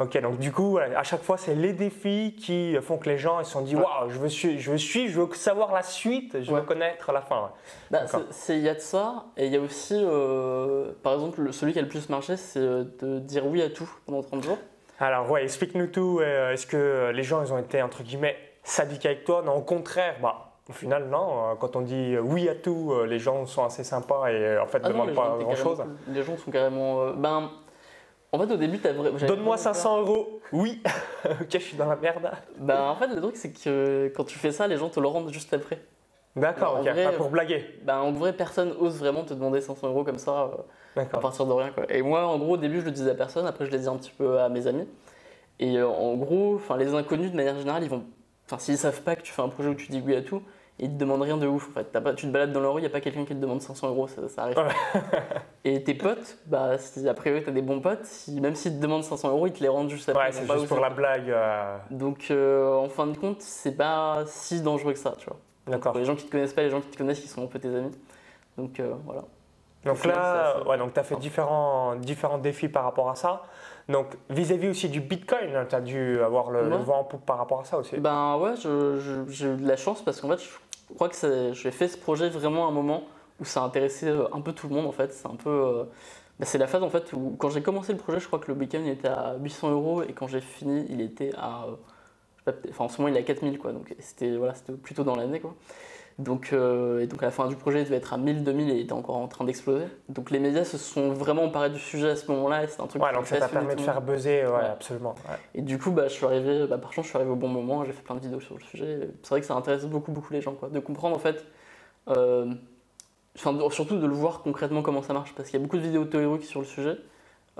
Ok, 0.00 0.16
donc 0.22 0.38
du 0.38 0.52
coup, 0.52 0.78
à 0.78 1.02
chaque 1.02 1.24
fois, 1.24 1.36
c'est 1.36 1.56
les 1.56 1.72
défis 1.72 2.36
qui 2.38 2.76
font 2.80 2.98
que 2.98 3.08
les 3.08 3.18
gens 3.18 3.40
ils 3.40 3.44
se 3.44 3.50
sont 3.50 3.62
dit. 3.62 3.74
Waouh, 3.74 4.08
je 4.08 4.18
veux 4.20 4.28
suivre, 4.28 4.60
je 4.60 4.70
veux 4.70 4.78
suivre, 4.78 5.12
je 5.12 5.20
veux 5.20 5.34
savoir 5.34 5.72
la 5.72 5.82
suite, 5.82 6.40
je 6.40 6.52
veux 6.54 6.62
connaître 6.62 7.10
la 7.10 7.20
fin. 7.20 7.50
Bah, 7.90 8.02
Il 8.48 8.58
y 8.60 8.68
a 8.68 8.74
de 8.74 8.78
ça, 8.78 9.24
et 9.36 9.46
il 9.46 9.52
y 9.52 9.56
a 9.56 9.60
aussi, 9.60 10.00
par 11.02 11.14
exemple, 11.14 11.40
le- 11.40 11.50
celui 11.50 11.72
qui 11.72 11.80
a 11.80 11.82
le 11.82 11.88
plus 11.88 12.08
marché, 12.10 12.36
c'est 12.36 12.60
de 12.60 13.18
dire 13.18 13.44
oui 13.46 13.60
à 13.60 13.70
tout 13.70 13.90
pendant 14.06 14.22
30 14.22 14.44
jours. 14.44 14.58
Alors, 15.00 15.30
ouais, 15.30 15.44
explique-nous 15.44 15.86
tout. 15.88 16.18
euh, 16.20 16.52
Est-ce 16.52 16.66
que 16.66 17.10
les 17.14 17.22
gens, 17.22 17.42
ils 17.44 17.52
ont 17.52 17.58
été, 17.58 17.80
entre 17.82 18.02
guillemets, 18.02 18.36
sadiques 18.64 19.06
avec 19.06 19.24
toi? 19.24 19.42
Non, 19.44 19.54
au 19.56 19.62
contraire, 19.62 20.16
bah, 20.20 20.52
au 20.68 20.72
final, 20.72 21.08
non. 21.08 21.50
Euh, 21.50 21.54
Quand 21.54 21.76
on 21.76 21.82
dit 21.82 22.14
euh, 22.16 22.20
oui 22.20 22.48
à 22.48 22.54
tout, 22.54 22.92
euh, 22.92 23.06
les 23.06 23.18
gens 23.18 23.46
sont 23.46 23.64
assez 23.64 23.84
sympas 23.84 24.28
et 24.30 24.34
euh, 24.34 24.62
en 24.62 24.66
fait, 24.66 24.80
ne 24.80 24.86
Ah 24.86 24.88
demandent 24.88 25.14
pas 25.14 25.36
grand-chose. 25.38 25.84
Les 26.08 26.22
gens 26.22 26.36
sont 26.36 26.50
carrément. 26.50 27.02
euh, 27.02 27.12
ben, 27.12 27.50
en 28.32 28.38
fait, 28.38 28.52
au 28.52 28.56
début, 28.56 28.78
t'as 28.78 28.92
Donne-moi 28.92 29.10
vraiment 29.18 29.44
peur. 29.52 29.58
500 29.58 30.00
euros. 30.00 30.40
Oui. 30.52 30.82
ok, 31.24 31.46
je 31.52 31.58
suis 31.58 31.76
dans 31.76 31.86
la 31.88 31.96
merde. 31.96 32.30
Ben, 32.58 32.80
en 32.90 32.96
fait, 32.96 33.06
le 33.06 33.20
truc, 33.20 33.36
c'est 33.36 33.52
que 33.52 34.12
quand 34.16 34.24
tu 34.24 34.36
fais 34.38 34.50
ça, 34.52 34.66
les 34.66 34.76
gens 34.76 34.88
te 34.88 34.98
le 35.00 35.06
rendent 35.06 35.32
juste 35.32 35.54
après. 35.54 35.78
D'accord, 36.36 36.78
ok. 36.80 36.88
vrai, 36.88 37.04
Ah, 37.06 37.12
pour 37.12 37.30
blaguer. 37.30 37.64
Ben, 37.82 37.98
en 37.98 38.12
vrai, 38.12 38.32
personne 38.32 38.72
ose 38.78 38.98
vraiment 38.98 39.24
te 39.24 39.34
demander 39.34 39.60
500 39.60 39.88
euros 39.88 40.04
comme 40.04 40.18
ça 40.18 40.50
euh, 40.96 41.02
à 41.12 41.18
partir 41.18 41.46
de 41.46 41.52
rien. 41.52 41.70
Quoi. 41.70 41.84
Et 41.88 42.02
moi, 42.02 42.26
en 42.26 42.38
gros, 42.38 42.54
au 42.54 42.56
début, 42.56 42.80
je 42.80 42.84
le 42.86 42.92
disais 42.92 43.10
à 43.10 43.14
personne, 43.14 43.46
après, 43.46 43.66
je 43.66 43.70
l'ai 43.70 43.78
dit 43.78 43.88
un 43.88 43.96
petit 43.96 44.12
peu 44.16 44.38
à 44.38 44.48
mes 44.48 44.66
amis. 44.66 44.86
Et 45.58 45.76
euh, 45.78 45.88
en 45.88 46.14
gros, 46.14 46.60
les 46.78 46.94
inconnus, 46.94 47.32
de 47.32 47.36
manière 47.36 47.58
générale, 47.58 47.82
ils 47.82 47.90
vont. 47.90 48.04
Enfin, 48.46 48.58
s'ils 48.58 48.78
savent 48.78 49.02
pas 49.02 49.16
que 49.16 49.22
tu 49.22 49.32
fais 49.32 49.42
un 49.42 49.48
projet 49.48 49.68
où 49.68 49.74
tu 49.74 49.88
dis 49.90 50.00
oui 50.04 50.14
à 50.14 50.22
tout, 50.22 50.42
ils 50.78 50.88
te 50.88 50.94
demandent 50.94 51.22
rien 51.22 51.36
de 51.36 51.46
ouf. 51.46 51.68
En 51.70 51.72
fait, 51.72 51.84
T'as 51.92 52.00
pas, 52.00 52.14
tu 52.14 52.26
te 52.26 52.30
balades 52.32 52.52
dans 52.52 52.60
la 52.60 52.68
rue, 52.68 52.78
il 52.78 52.82
n'y 52.82 52.86
a 52.86 52.90
pas 52.90 53.00
quelqu'un 53.00 53.24
qui 53.24 53.34
te 53.34 53.40
demande 53.40 53.60
500 53.60 53.88
euros, 53.88 54.06
ça, 54.06 54.28
ça 54.28 54.42
arrive. 54.42 54.56
Ouais. 54.58 55.00
Et 55.64 55.82
tes 55.82 55.94
potes, 55.94 56.38
bah, 56.46 56.78
si 56.78 57.06
a 57.08 57.14
priori 57.14 57.42
t'as 57.42 57.50
des 57.50 57.62
bons 57.62 57.80
potes, 57.80 58.04
si, 58.04 58.40
même 58.40 58.54
s'ils 58.54 58.76
te 58.76 58.80
demandent 58.80 59.02
500 59.02 59.30
euros, 59.30 59.46
ils 59.48 59.52
te 59.52 59.60
les 59.60 59.68
rendent 59.68 59.90
juste 59.90 60.08
après. 60.08 60.26
Ouais, 60.26 60.32
c'est 60.32 60.46
pas 60.46 60.54
juste 60.56 60.68
pour 60.68 60.78
la 60.80 60.90
blague. 60.90 61.28
euh, 61.30 61.76
Donc, 61.90 62.28
euh, 62.30 62.72
en 62.76 62.88
fin 62.88 63.06
de 63.08 63.16
compte, 63.18 63.42
c'est 63.42 63.76
pas 63.76 64.22
si 64.26 64.62
dangereux 64.62 64.92
que 64.92 64.98
ça, 64.98 65.14
tu 65.18 65.26
vois. 65.26 65.36
D'accord. 65.68 65.96
Les 65.96 66.04
gens 66.04 66.16
qui 66.16 66.24
te 66.24 66.30
connaissent 66.30 66.54
pas, 66.54 66.62
les 66.62 66.70
gens 66.70 66.80
qui 66.80 66.88
te 66.88 66.98
connaissent, 66.98 67.20
qui 67.20 67.28
sont 67.28 67.44
un 67.44 67.46
peu 67.46 67.58
tes 67.58 67.68
amis. 67.68 67.92
Donc, 68.56 68.80
euh, 68.80 68.94
voilà. 69.04 69.24
Donc 69.84 70.04
là, 70.04 70.66
ouais, 70.66 70.76
donc 70.76 70.92
tu 70.92 71.00
as 71.00 71.04
fait 71.04 71.16
différents, 71.16 71.94
différents 71.96 72.38
défis 72.38 72.68
par 72.68 72.84
rapport 72.84 73.08
à 73.10 73.14
ça. 73.14 73.44
Donc 73.88 74.06
vis-à-vis 74.28 74.68
aussi 74.68 74.88
du 74.88 75.00
Bitcoin, 75.00 75.66
tu 75.68 75.74
as 75.74 75.80
dû 75.80 76.20
avoir 76.20 76.50
le, 76.50 76.68
vent 76.76 77.00
en 77.00 77.04
poupe 77.04 77.24
par 77.24 77.38
rapport 77.38 77.60
à 77.60 77.64
ça 77.64 77.78
aussi. 77.78 77.96
Ben 77.96 78.36
ouais, 78.36 78.54
j'ai 78.56 79.46
eu 79.46 79.56
de 79.56 79.66
la 79.66 79.76
chance 79.76 80.02
parce 80.02 80.20
qu'en 80.20 80.28
fait, 80.28 80.42
je 80.42 80.94
crois 80.94 81.08
que 81.08 81.52
j'ai 81.52 81.70
fait 81.70 81.88
ce 81.88 81.96
projet 81.96 82.28
vraiment 82.28 82.66
à 82.66 82.68
un 82.68 82.72
moment 82.72 83.04
où 83.40 83.44
ça 83.44 83.62
intéressait 83.62 84.08
euh, 84.08 84.26
un 84.32 84.40
peu 84.40 84.52
tout 84.52 84.68
le 84.68 84.74
monde 84.74 84.86
en 84.86 84.92
fait. 84.92 85.12
C'est 85.12 85.26
un 85.26 85.36
peu. 85.36 85.48
euh, 85.50 85.84
ben, 86.38 86.44
c'est 86.44 86.58
la 86.58 86.66
phase 86.66 86.82
en 86.82 86.90
fait 86.90 87.12
où 87.12 87.36
quand 87.38 87.50
j'ai 87.50 87.62
commencé 87.62 87.92
le 87.92 87.98
projet, 87.98 88.20
je 88.20 88.26
crois 88.26 88.40
que 88.40 88.48
le 88.48 88.54
Bitcoin 88.54 88.86
était 88.86 89.08
à 89.08 89.36
800 89.40 89.70
euros 89.70 90.02
et 90.02 90.12
quand 90.12 90.26
j'ai 90.26 90.40
fini, 90.40 90.86
il 90.90 91.00
était 91.00 91.32
à. 91.36 91.64
euh, 91.64 91.76
enfin, 92.70 92.84
en 92.84 92.88
ce 92.88 93.00
moment, 93.00 93.12
il 93.12 93.16
est 93.16 93.20
à 93.20 93.24
4000 93.24 93.58
quoi. 93.58 93.72
Donc 93.72 93.94
c'était 93.98 94.36
voilà, 94.36 94.54
c'était 94.54 94.72
plutôt 94.72 95.04
dans 95.04 95.16
l'année 95.16 95.40
quoi. 95.40 95.54
Donc, 96.18 96.50
euh, 96.52 96.98
et 96.98 97.06
donc 97.06 97.22
à 97.22 97.26
la 97.26 97.30
fin 97.30 97.46
du 97.46 97.54
projet, 97.54 97.80
il 97.82 97.84
devait 97.84 97.96
être 97.96 98.12
à 98.12 98.16
1000, 98.16 98.42
2000 98.42 98.70
et 98.70 98.74
il 98.74 98.80
était 98.80 98.92
encore 98.92 99.16
en 99.18 99.28
train 99.28 99.44
d'exploser. 99.44 99.84
Donc 100.08 100.32
les 100.32 100.40
médias 100.40 100.64
se 100.64 100.76
sont 100.76 101.12
vraiment 101.12 101.44
emparés 101.44 101.70
du 101.70 101.78
sujet 101.78 102.10
à 102.10 102.16
ce 102.16 102.28
moment-là 102.32 102.64
et 102.64 102.66
c'est 102.66 102.80
un 102.80 102.88
truc 102.88 103.00
Ouais, 103.00 103.10
qui 103.10 103.14
donc 103.14 103.26
ça 103.28 103.38
t'a 103.38 103.46
permis 103.46 103.76
de 103.76 103.80
faire 103.80 104.02
buzzer, 104.02 104.44
ouais, 104.46 104.50
Ouais. 104.52 104.64
absolument. 104.64 105.14
ouais. 105.28 105.36
Et 105.54 105.62
du 105.62 105.78
coup, 105.78 105.92
bah, 105.92 106.08
je 106.08 106.12
suis 106.14 106.26
arrivé, 106.26 106.66
bah, 106.66 106.76
par 106.76 106.92
chance, 106.92 107.04
je 107.04 107.10
suis 107.10 107.16
arrivé 107.16 107.30
au 107.30 107.36
bon 107.36 107.46
moment, 107.46 107.84
j'ai 107.84 107.92
fait 107.92 108.02
plein 108.02 108.16
de 108.16 108.20
vidéos 108.20 108.40
sur 108.40 108.56
le 108.56 108.62
sujet. 108.62 109.10
C'est 109.22 109.28
vrai 109.30 109.40
que 109.40 109.46
ça 109.46 109.54
intéresse 109.54 109.84
beaucoup, 109.86 110.10
beaucoup 110.10 110.32
les 110.32 110.40
gens, 110.40 110.54
quoi, 110.54 110.68
de 110.70 110.80
comprendre 110.80 111.14
en 111.14 111.20
fait, 111.20 111.44
euh, 112.08 112.52
surtout 113.36 113.98
de 113.98 114.06
le 114.06 114.12
voir 114.14 114.42
concrètement 114.42 114.82
comment 114.82 115.02
ça 115.02 115.12
marche, 115.12 115.32
parce 115.36 115.48
qu'il 115.48 115.60
y 115.60 115.62
a 115.62 115.64
beaucoup 115.64 115.76
de 115.78 115.82
vidéos 115.82 116.04
théoriques 116.04 116.46
sur 116.46 116.58
le 116.58 116.66
sujet, 116.66 116.96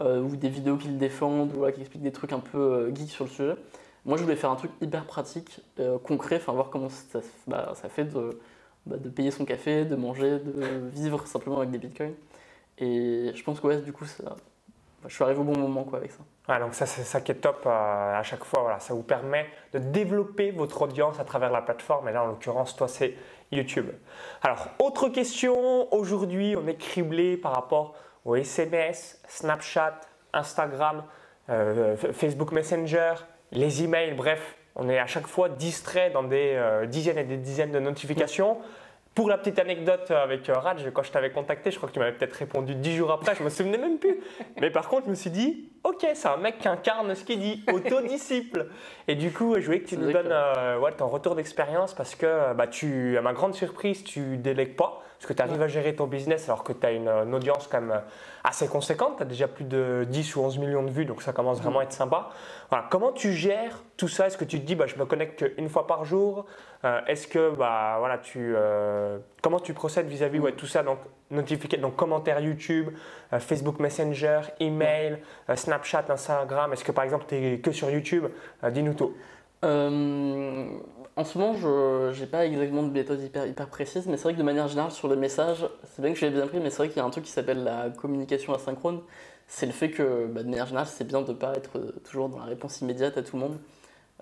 euh, 0.00 0.20
ou 0.20 0.34
des 0.34 0.48
vidéos 0.48 0.76
qui 0.76 0.88
le 0.88 0.94
défendent, 0.96 1.52
ou 1.52 1.58
voilà, 1.58 1.70
qui 1.72 1.80
expliquent 1.80 2.02
des 2.02 2.10
trucs 2.10 2.32
un 2.32 2.40
peu 2.40 2.90
geeks 2.92 3.10
sur 3.10 3.24
le 3.26 3.30
sujet. 3.30 3.54
Moi, 4.08 4.16
je 4.16 4.22
voulais 4.22 4.36
faire 4.36 4.50
un 4.50 4.56
truc 4.56 4.70
hyper 4.80 5.04
pratique, 5.04 5.60
euh, 5.80 5.98
concret, 5.98 6.38
voir 6.38 6.70
comment 6.70 6.88
ça, 6.88 7.20
bah, 7.46 7.74
fait 7.90 8.04
de, 8.04 8.40
bah, 8.86 8.96
de 8.96 9.10
payer 9.10 9.30
son 9.30 9.44
café, 9.44 9.84
de 9.84 9.96
manger, 9.96 10.38
de 10.38 10.88
vivre 10.94 11.26
simplement 11.26 11.58
avec 11.58 11.70
des 11.70 11.76
bitcoins. 11.76 12.14
Et 12.78 13.32
je 13.34 13.44
pense 13.44 13.60
que 13.60 13.66
ouais, 13.66 13.82
du 13.82 13.92
coup, 13.92 14.06
bah, 14.24 14.34
je 15.06 15.14
suis 15.14 15.22
arrivé 15.22 15.38
au 15.38 15.44
bon 15.44 15.58
moment 15.58 15.86
avec 15.92 16.10
ça. 16.10 16.58
Donc 16.58 16.72
ça, 16.72 16.86
c'est 16.86 17.02
ça 17.02 17.20
qui 17.20 17.32
est 17.32 17.34
top 17.34 17.64
euh, 17.66 18.18
à 18.18 18.22
chaque 18.22 18.44
fois. 18.44 18.62
Voilà, 18.62 18.80
ça 18.80 18.94
vous 18.94 19.02
permet 19.02 19.44
de 19.74 19.78
développer 19.78 20.52
votre 20.52 20.80
audience 20.80 21.20
à 21.20 21.24
travers 21.24 21.50
la 21.50 21.60
plateforme. 21.60 22.08
Et 22.08 22.12
là, 22.12 22.24
en 22.24 22.28
l'occurrence, 22.28 22.74
toi, 22.76 22.88
c'est 22.88 23.14
YouTube. 23.52 23.90
Alors, 24.40 24.68
autre 24.78 25.10
question. 25.10 25.92
Aujourd'hui, 25.92 26.56
on 26.56 26.66
est 26.66 26.78
criblé 26.78 27.36
par 27.36 27.52
rapport 27.52 27.94
aux 28.24 28.36
SMS, 28.36 29.20
Snapchat, 29.28 30.00
Instagram, 30.32 31.04
euh, 31.50 31.94
Facebook 31.94 32.52
Messenger, 32.52 33.12
les 33.52 33.82
emails. 33.82 34.14
Bref, 34.14 34.56
on 34.76 34.88
est 34.88 34.98
à 34.98 35.06
chaque 35.06 35.26
fois 35.26 35.48
distrait 35.48 36.10
dans 36.10 36.22
des 36.22 36.54
euh, 36.54 36.86
dizaines 36.86 37.18
et 37.18 37.24
des 37.24 37.36
dizaines 37.36 37.72
de 37.72 37.80
notifications. 37.80 38.58
Pour 39.14 39.28
la 39.28 39.36
petite 39.36 39.58
anecdote 39.58 40.12
avec 40.12 40.48
euh, 40.48 40.54
Raj, 40.54 40.88
quand 40.92 41.02
je 41.02 41.10
t'avais 41.10 41.30
contacté, 41.30 41.72
je 41.72 41.76
crois 41.76 41.88
que 41.88 41.94
tu 41.94 41.98
m'avais 41.98 42.12
peut-être 42.12 42.34
répondu 42.34 42.76
dix 42.76 42.94
jours 42.94 43.10
après, 43.10 43.34
je 43.34 43.42
me 43.42 43.48
souvenais 43.48 43.76
même 43.76 43.98
plus. 43.98 44.20
Mais 44.60 44.70
par 44.70 44.88
contre, 44.88 45.06
je 45.06 45.10
me 45.10 45.16
suis 45.16 45.30
dit, 45.30 45.70
ok, 45.82 46.06
c'est 46.14 46.28
un 46.28 46.36
mec 46.36 46.58
qui 46.58 46.68
incarne 46.68 47.12
ce 47.16 47.24
qu'il 47.24 47.40
dit, 47.40 47.64
autodisciple. 47.72 48.68
Et 49.08 49.16
du 49.16 49.32
coup, 49.32 49.56
je 49.58 49.66
voulais 49.66 49.80
que 49.80 49.88
tu 49.88 49.96
nous 49.96 50.12
donnes 50.12 50.30
euh, 50.30 50.78
ouais, 50.78 50.92
ton 50.92 51.08
retour 51.08 51.34
d'expérience 51.34 51.94
parce 51.94 52.14
que, 52.14 52.54
bah, 52.54 52.68
tu, 52.68 53.18
à 53.18 53.20
ma 53.20 53.32
grande 53.32 53.54
surprise, 53.54 54.04
tu 54.04 54.36
délègues 54.36 54.76
pas. 54.76 55.02
Parce 55.18 55.26
que 55.26 55.32
tu 55.32 55.42
arrives 55.42 55.60
à 55.60 55.68
gérer 55.68 55.96
ton 55.96 56.06
business 56.06 56.48
alors 56.48 56.62
que 56.62 56.72
tu 56.72 56.86
as 56.86 56.92
une, 56.92 57.08
une 57.08 57.34
audience 57.34 57.66
quand 57.66 57.80
même 57.80 58.00
assez 58.44 58.68
conséquente. 58.68 59.16
Tu 59.16 59.22
as 59.22 59.26
déjà 59.26 59.48
plus 59.48 59.64
de 59.64 60.06
10 60.08 60.36
ou 60.36 60.42
11 60.42 60.58
millions 60.58 60.84
de 60.84 60.90
vues, 60.90 61.06
donc 61.06 61.22
ça 61.22 61.32
commence 61.32 61.60
vraiment 61.60 61.80
à 61.80 61.82
être 61.82 61.92
sympa. 61.92 62.30
Voilà, 62.70 62.86
comment 62.88 63.10
tu 63.10 63.32
gères 63.32 63.82
tout 63.96 64.08
ça? 64.08 64.28
Est-ce 64.28 64.38
que 64.38 64.44
tu 64.44 64.60
te 64.60 64.64
dis, 64.64 64.76
bah, 64.76 64.86
je 64.86 64.96
me 64.96 65.06
connecte 65.06 65.44
une 65.56 65.68
fois 65.68 65.86
par 65.86 66.04
jour? 66.04 66.46
Euh, 66.84 67.00
Est-ce 67.08 67.26
que, 67.26 67.50
bah, 67.50 67.96
voilà, 67.98 68.18
tu, 68.18 68.54
euh, 68.54 69.18
comment 69.42 69.58
tu 69.58 69.74
procèdes 69.74 70.06
vis-à-vis 70.06 70.38
ouais, 70.38 70.52
de 70.52 70.56
tout 70.56 70.66
ça? 70.66 70.84
Donc, 70.84 70.98
notification, 71.30 71.82
donc 71.82 71.96
commentaires 71.96 72.40
YouTube, 72.40 72.90
euh, 73.32 73.40
Facebook 73.40 73.80
Messenger, 73.80 74.40
email, 74.60 75.18
euh, 75.48 75.56
Snapchat, 75.56 76.04
Instagram. 76.08 76.72
Est-ce 76.72 76.84
que 76.84 76.92
par 76.92 77.04
exemple, 77.04 77.24
tu 77.28 77.34
es 77.34 77.58
que 77.58 77.72
sur 77.72 77.90
YouTube? 77.90 78.26
Euh, 78.64 78.70
Dis-nous 78.70 78.94
tout. 78.94 79.14
En 81.18 81.24
ce 81.24 81.36
moment, 81.36 81.54
je 81.56 82.20
n'ai 82.20 82.26
pas 82.28 82.46
exactement 82.46 82.84
de 82.84 82.92
méthode 82.92 83.20
hyper, 83.20 83.44
hyper 83.46 83.68
précise, 83.68 84.06
mais 84.06 84.16
c'est 84.16 84.24
vrai 84.24 84.34
que 84.34 84.38
de 84.38 84.44
manière 84.44 84.68
générale, 84.68 84.92
sur 84.92 85.08
le 85.08 85.16
message, 85.16 85.66
c'est 85.84 86.00
bien 86.02 86.12
que 86.12 86.18
je 86.20 86.26
l'ai 86.26 86.32
bien 86.32 86.46
pris, 86.46 86.60
mais 86.60 86.70
c'est 86.70 86.78
vrai 86.78 86.88
qu'il 86.90 86.98
y 86.98 87.00
a 87.00 87.04
un 87.06 87.10
truc 87.10 87.24
qui 87.24 87.32
s'appelle 87.32 87.64
la 87.64 87.90
communication 87.90 88.54
asynchrone. 88.54 89.02
C'est 89.48 89.66
le 89.66 89.72
fait 89.72 89.90
que, 89.90 90.26
bah, 90.28 90.44
de 90.44 90.48
manière 90.48 90.66
générale, 90.66 90.86
c'est 90.88 91.04
bien 91.04 91.22
de 91.22 91.32
ne 91.32 91.36
pas 91.36 91.54
être 91.56 91.78
euh, 91.78 91.92
toujours 92.04 92.30
dans 92.30 92.38
la 92.38 92.44
réponse 92.46 92.80
immédiate 92.82 93.18
à 93.18 93.24
tout 93.24 93.36
le 93.36 93.42
monde. 93.42 93.58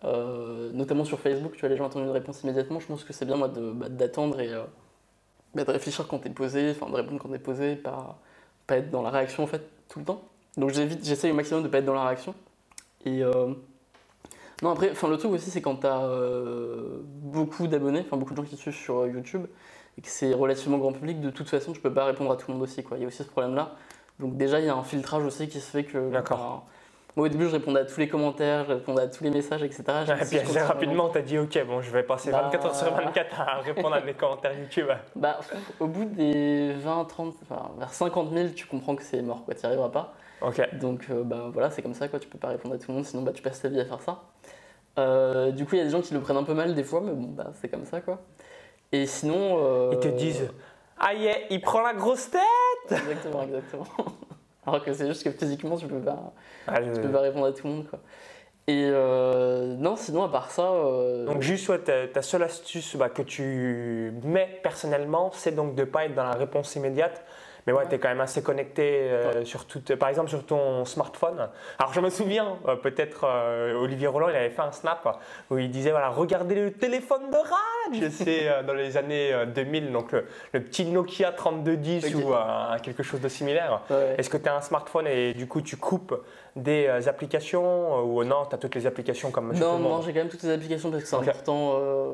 Euh, 0.05 0.71
notamment 0.75 1.05
sur 1.05 1.21
Facebook, 1.21 1.53
tu 1.55 1.61
vois, 1.61 1.71
les 1.71 1.77
gens 1.79 1.87
attendent 1.87 2.05
une 2.05 2.11
réponse 2.11 2.43
immédiatement. 2.45 2.81
Je 2.81 2.87
pense 2.89 3.05
que 3.05 3.13
c'est 3.15 3.27
bien, 3.27 3.37
moi, 3.37 3.49
bah, 3.49 3.89
d'attendre 3.91 4.41
et 4.41 4.53
euh, 4.55 4.65
bah, 5.55 5.65
de 5.65 5.73
réfléchir 5.73 6.09
quand 6.09 6.21
t'es 6.21 6.31
posé, 6.31 6.71
enfin, 6.73 6.91
de 6.91 6.97
répondre 6.97 7.21
quand 7.23 7.31
t'es 7.31 7.39
posé, 7.41 7.77
pas, 7.77 8.19
pas 8.67 8.79
être 8.79 8.91
dans 8.91 9.03
la 9.03 9.11
réaction, 9.11 9.45
en 9.45 9.49
fait, 9.49 9.63
tout 9.89 9.99
le 10.01 10.07
temps. 10.07 10.23
Donc 10.57 10.71
j'essaye 10.73 11.31
au 11.33 11.35
maximum 11.35 11.63
de 11.63 11.69
ne 11.69 11.73
pas 11.73 11.79
être 11.79 11.87
dans 11.87 11.95
la 11.95 12.07
réaction. 12.07 12.35
Et. 13.07 13.23
euh, 13.25 13.55
non, 14.63 14.71
après, 14.71 14.91
enfin, 14.91 15.09
le 15.09 15.17
truc 15.19 15.33
aussi, 15.33 15.51
c'est 15.51 15.61
quand 15.61 15.77
tu 15.77 15.87
as 15.87 16.09
beaucoup 17.37 17.67
d'abonnés, 17.67 18.03
enfin 18.07 18.17
beaucoup 18.17 18.33
de 18.33 18.39
gens 18.39 18.49
qui 18.49 18.57
te 18.57 18.61
suivent 18.61 18.75
sur 18.75 19.01
euh, 19.01 19.09
YouTube, 19.09 19.47
et 19.99 20.03
que 20.03 20.09
c'est 20.09 20.33
relativement 20.33 20.79
grand 20.79 20.93
public, 20.93 21.21
de 21.21 21.31
toute 21.31 21.49
façon, 21.49 21.73
tu 21.73 21.81
peux 21.81 21.93
pas 21.93 22.05
répondre 22.05 22.31
à 22.33 22.37
tout 22.37 22.47
le 22.49 22.55
monde 22.55 22.63
aussi. 22.63 22.83
Quoi. 22.83 22.97
Il 22.97 23.03
y 23.03 23.05
a 23.05 23.09
aussi 23.09 23.23
ce 23.23 23.29
problème-là. 23.29 23.73
Donc, 24.19 24.37
déjà, 24.37 24.61
il 24.61 24.67
y 24.67 24.69
a 24.69 24.75
un 24.75 24.83
filtrage 24.83 25.25
aussi 25.25 25.49
qui 25.49 25.61
se 25.61 25.71
fait 25.71 25.85
que. 25.85 26.11
D'accord. 26.11 26.39
bah, 26.39 26.65
moi, 27.17 27.27
au 27.27 27.29
début, 27.31 27.47
je 27.47 27.53
répondais 27.53 27.81
à 27.81 27.85
tous 27.87 27.99
les 27.99 28.09
commentaires, 28.09 28.67
je 28.67 28.75
répondais 28.75 29.03
à 29.03 29.09
tous 29.09 29.25
les 29.25 29.31
messages, 29.31 29.63
etc. 29.63 29.85
Et 30.21 30.25
puis 30.27 30.39
assez 30.39 30.61
rapidement, 30.61 31.09
tu 31.09 31.17
as 31.17 31.23
dit, 31.23 31.39
ok, 31.39 31.67
bon, 31.67 31.81
je 31.81 31.91
vais 31.91 32.03
passer 32.03 32.31
Bah, 32.31 32.43
24 32.43 32.67
heures 32.67 32.77
sur 32.77 32.95
24 32.95 33.41
à 33.41 33.61
répondre 33.61 33.95
à 33.95 34.01
mes 34.03 34.13
commentaires 34.13 34.53
YouTube. 34.59 34.89
Bah, 35.15 35.41
au 35.81 35.87
bout 35.87 36.05
des 36.05 36.75
20, 36.75 37.07
30, 37.07 37.35
enfin, 37.43 37.71
vers 37.79 37.93
50 37.93 38.33
000, 38.35 38.49
tu 38.55 38.67
comprends 38.67 38.95
que 38.95 39.03
c'est 39.03 39.23
mort, 39.23 39.47
quoi, 39.47 39.55
tu 39.55 39.61
n'y 39.61 39.67
arriveras 39.67 39.89
pas. 39.89 40.13
Donc 40.75 41.07
euh, 41.11 41.23
bah, 41.25 41.51
voilà, 41.53 41.71
c'est 41.71 41.83
comme 41.83 41.95
ça, 41.95 42.09
quoi. 42.09 42.19
tu 42.19 42.29
peux 42.29 42.39
pas 42.39 42.49
répondre 42.49 42.75
à 42.75 42.79
tout 42.79 42.87
le 42.89 42.95
monde, 42.95 43.05
sinon 43.05 43.23
bah, 43.23 43.33
tu 43.33 43.43
passes 43.43 43.61
ta 43.63 43.69
vie 43.69 43.81
à 43.81 43.85
faire 43.85 44.01
ça. 44.03 44.23
Euh, 44.99 45.51
du 45.51 45.65
coup, 45.65 45.75
il 45.75 45.79
y 45.79 45.81
a 45.81 45.85
des 45.85 45.91
gens 45.91 46.01
qui 46.03 46.15
le 46.15 46.21
prennent 46.21 46.37
un 46.37 46.43
peu 46.45 46.55
mal 46.55 46.75
des 46.75 46.85
fois, 46.85 47.01
mais 47.01 47.13
bon, 47.13 47.29
bah, 47.29 47.51
c'est 47.61 47.69
comme 47.69 47.85
ça 47.85 48.01
quoi. 48.01 48.21
Et 48.93 49.07
sinon. 49.07 49.59
euh, 49.61 49.91
Ils 49.93 50.01
te 50.01 50.09
disent, 50.09 50.49
ah 50.99 51.13
yeah, 51.15 51.35
il 51.51 51.61
prend 51.61 51.83
la 51.83 51.93
grosse 51.95 52.31
tête 52.31 52.41
Exactement, 52.91 53.43
exactement. 53.43 53.87
Alors 54.67 54.83
que 54.85 54.93
c'est 54.93 55.07
juste 55.07 55.23
que 55.23 55.31
physiquement, 55.31 55.77
tu 55.77 55.87
peux 55.87 56.01
pas, 56.01 56.33
Ah, 56.67 56.83
je- 56.83 56.93
tu 56.93 57.01
peux 57.01 57.11
pas 57.11 57.21
répondre 57.21 57.47
à 57.47 57.53
tout 57.53 57.67
le 57.67 57.73
monde. 57.73 57.87
Quoi. 57.89 58.01
Et 58.69 58.89
euh, 58.93 59.77
non, 59.77 59.95
sinon, 59.95 60.25
à 60.25 60.29
part 60.29 60.51
ça. 60.51 60.63
euh, 60.73 61.25
Donc 61.27 61.41
juste, 61.43 61.69
ouais, 61.69 61.79
ta, 61.79 62.09
ta 62.09 62.21
seule 62.23 62.43
astuce 62.43 62.97
bah, 62.97 63.09
que 63.09 63.23
tu 63.23 64.13
mets 64.25 64.59
personnellement, 64.65 65.31
c'est 65.33 65.53
donc 65.55 65.75
de 65.77 65.83
ne 65.83 65.87
pas 65.87 66.07
être 66.07 66.15
dans 66.15 66.25
la 66.25 66.33
réponse 66.33 66.75
immédiate. 66.75 67.23
Mais 67.67 67.73
ouais, 67.73 67.87
tu 67.89 67.95
es 67.95 67.99
quand 67.99 68.09
même 68.09 68.21
assez 68.21 68.43
connecté, 68.43 69.09
euh, 69.11 69.45
sur 69.45 69.65
toute- 69.67 69.95
par 69.97 70.09
exemple 70.09 70.29
sur 70.31 70.45
ton 70.47 70.85
smartphone. 70.85 71.49
Alors 71.79 71.93
je 71.93 72.01
me 72.01 72.11
souviens, 72.11 72.57
euh, 72.69 72.77
peut-être 72.77 73.25
euh, 73.25 73.75
Olivier 73.75 74.07
Roland, 74.07 74.29
il 74.29 74.37
avait 74.37 74.51
fait 74.51 74.63
un 74.63 74.71
snap 74.73 75.19
où 75.51 75.59
il 75.59 75.71
disait, 75.71 75.91
voilà, 75.91 76.11
regardez 76.11 76.55
le 76.55 76.73
téléphone 76.73 77.31
de 77.31 77.37
Raj 77.37 78.11
C'est 78.11 78.49
euh, 78.49 78.63
dans 78.63 78.75
les 78.75 78.97
années 78.97 79.33
euh, 79.33 79.47
2000, 79.47 79.91
donc 79.93 80.13
le, 80.13 80.27
le 80.53 80.63
petit 80.63 80.85
Nokia 80.85 81.33
3210 81.33 82.15
Ok. 82.15 82.25
ou 82.25 82.35
euh, 82.35 82.79
quelque 82.83 83.03
chose 83.03 83.21
de 83.21 83.29
similaire. 83.29 83.83
ouais. 83.91 84.15
Est-ce 84.19 84.31
que 84.31 84.37
tu 84.37 84.49
as 84.49 84.55
un 84.57 84.61
smartphone 84.61 85.07
et 85.09 85.35
du 85.35 85.47
coup 85.49 85.61
tu 85.61 85.77
coupes 85.77 86.15
des 86.55 86.89
applications 87.09 88.01
ou 88.05 88.25
non, 88.25 88.47
tu 88.49 88.55
as 88.55 88.59
toutes 88.59 88.75
les 88.77 88.87
applications 88.87 89.31
comme 89.31 89.49
monsieur 89.49 89.65
Non, 89.65 89.79
non, 89.79 90.01
j'ai 90.03 90.13
quand 90.13 90.21
même 90.21 90.29
toutes 90.29 90.41
ces 90.41 90.51
applications 90.53 90.91
parce 90.91 91.03
que 91.03 91.09
c'est 91.09 91.17
important. 91.17 91.75
euh, 91.79 92.13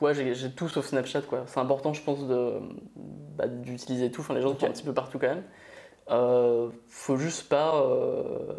ouais, 0.00 0.14
j'ai 0.14 0.50
tout 0.50 0.68
sauf 0.68 0.86
Snapchat, 0.86 1.22
quoi. 1.22 1.42
C'est 1.46 1.60
important, 1.60 1.92
je 1.92 2.02
pense, 2.02 2.26
de 2.26 2.54
bah, 3.36 3.46
d'utiliser 3.46 4.10
tout. 4.10 4.20
Enfin, 4.22 4.34
les 4.34 4.40
gens 4.40 4.50
Ok. 4.50 4.60
sont 4.60 4.66
un 4.66 4.70
petit 4.70 4.82
peu 4.82 4.93
partout 4.94 5.18
quand 5.18 5.28
même. 5.28 5.44
Euh, 6.10 6.70
faut 6.88 7.16
juste 7.16 7.48
pas, 7.48 7.76
euh, 7.76 8.54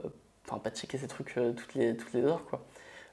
enfin, 0.47 0.59
pas 0.59 0.69
checker 0.69 0.97
ces 0.97 1.07
trucs 1.07 1.37
euh, 1.37 1.53
toutes 1.53 1.75
les 1.75 1.95
toutes 1.95 2.13
les 2.13 2.23
heures, 2.23 2.43
quoi. 2.49 2.63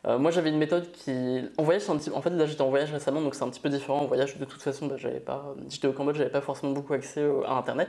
Euh, 0.05 0.19
moi, 0.19 0.33
j'avais 0.33 0.51
une 0.51 0.59
méthode 0.59 0.91
qui, 0.91 1.45
en 1.59 1.63
voyage, 1.63 1.83
c'est 1.83 1.93
un 1.93 1.97
petit, 1.97 2.11
en 2.11 2.21
fait, 2.21 2.31
là, 2.31 2.45
j'étais 2.45 2.63
en 2.63 2.71
voyage 2.71 2.91
récemment, 2.91 3.21
donc 3.23 3.37
c'est 3.37 3.45
un 3.45 3.49
petit 3.51 3.61
peu 3.61 3.69
différent. 3.69 4.01
En 4.01 4.07
voyage, 4.07 4.37
de 4.37 4.45
toute 4.45 4.61
façon, 4.61 4.87
bah, 4.87 4.97
j'avais 4.99 5.21
pas, 5.21 5.55
j'étais 5.69 5.87
au 5.87 5.93
Cambodge, 5.93 6.17
j'avais 6.17 6.31
pas 6.31 6.41
forcément 6.41 6.73
beaucoup 6.73 6.93
accès 6.93 7.25
à 7.47 7.53
Internet, 7.55 7.89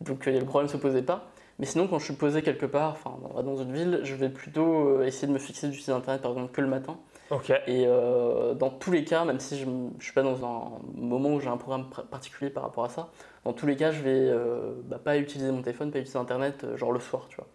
donc 0.00 0.24
le 0.24 0.42
problème 0.44 0.68
se 0.68 0.78
posait 0.78 1.02
pas. 1.02 1.26
Mais 1.58 1.66
sinon, 1.66 1.86
quand 1.86 1.98
je 2.00 2.06
suis 2.06 2.14
posé 2.14 2.42
quelque 2.42 2.66
part, 2.66 2.92
enfin 2.92 3.16
dans, 3.22 3.42
dans 3.42 3.56
une 3.62 3.72
ville, 3.72 4.00
je 4.02 4.14
vais 4.16 4.28
plutôt 4.28 5.02
essayer 5.02 5.28
de 5.28 5.32
me 5.32 5.38
fixer 5.38 5.68
d'utiliser 5.68 5.92
Internet 5.92 6.20
par 6.20 6.32
exemple 6.32 6.50
que 6.50 6.60
le 6.60 6.66
matin. 6.66 6.96
Ok. 7.30 7.50
Et 7.50 7.84
euh, 7.86 8.54
dans 8.54 8.70
tous 8.70 8.90
les 8.90 9.04
cas, 9.04 9.24
même 9.24 9.38
si 9.38 9.56
je 9.58 9.66
ne 9.66 9.90
suis 10.00 10.12
pas 10.12 10.22
dans 10.22 10.44
un 10.44 10.72
moment 10.94 11.28
où 11.34 11.40
j'ai 11.40 11.48
un 11.48 11.56
programme 11.56 11.86
pr- 11.94 12.06
particulier 12.06 12.50
par 12.50 12.64
rapport 12.64 12.84
à 12.84 12.88
ça, 12.88 13.08
dans 13.44 13.52
tous 13.52 13.66
les 13.66 13.76
cas, 13.76 13.90
je 13.92 14.00
vais 14.00 14.28
euh, 14.30 14.72
bah, 14.84 14.98
pas 15.02 15.16
utiliser 15.18 15.50
mon 15.52 15.62
téléphone, 15.62 15.90
pas 15.90 15.98
utiliser 15.98 16.18
Internet, 16.18 16.64
euh, 16.64 16.76
genre 16.76 16.92
le 16.92 17.00
soir, 17.00 17.26
tu 17.28 17.36
vois. 17.36 17.46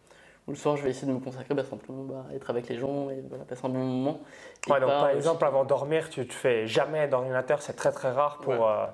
Ou 0.47 0.51
le 0.51 0.57
soir, 0.57 0.77
je 0.77 0.83
vais 0.83 0.89
essayer 0.89 1.07
de 1.07 1.13
me 1.13 1.19
consacrer 1.19 1.53
bah, 1.53 1.63
simplement 1.63 2.03
bah, 2.03 2.25
à 2.31 2.35
être 2.35 2.49
avec 2.49 2.69
les 2.69 2.77
gens 2.77 3.09
et 3.09 3.23
voilà, 3.27 3.43
passer 3.45 3.65
un 3.65 3.69
bon 3.69 3.79
moment. 3.79 4.19
Et 4.67 4.71
Ouais, 4.71 4.79
donc 4.79 4.89
par 4.89 5.09
exemple, 5.09 5.43
avant 5.45 5.63
de 5.63 5.69
dormir, 5.69 6.09
tu 6.09 6.27
te 6.27 6.33
fais 6.33 6.67
jamais 6.67 7.07
d'ordinateur, 7.07 7.61
c'est 7.61 7.73
très 7.73 7.91
très 7.91 8.11
rare 8.11 8.37
pour 8.37 8.53
Ouais. 8.53 8.59
euh, 8.61 8.85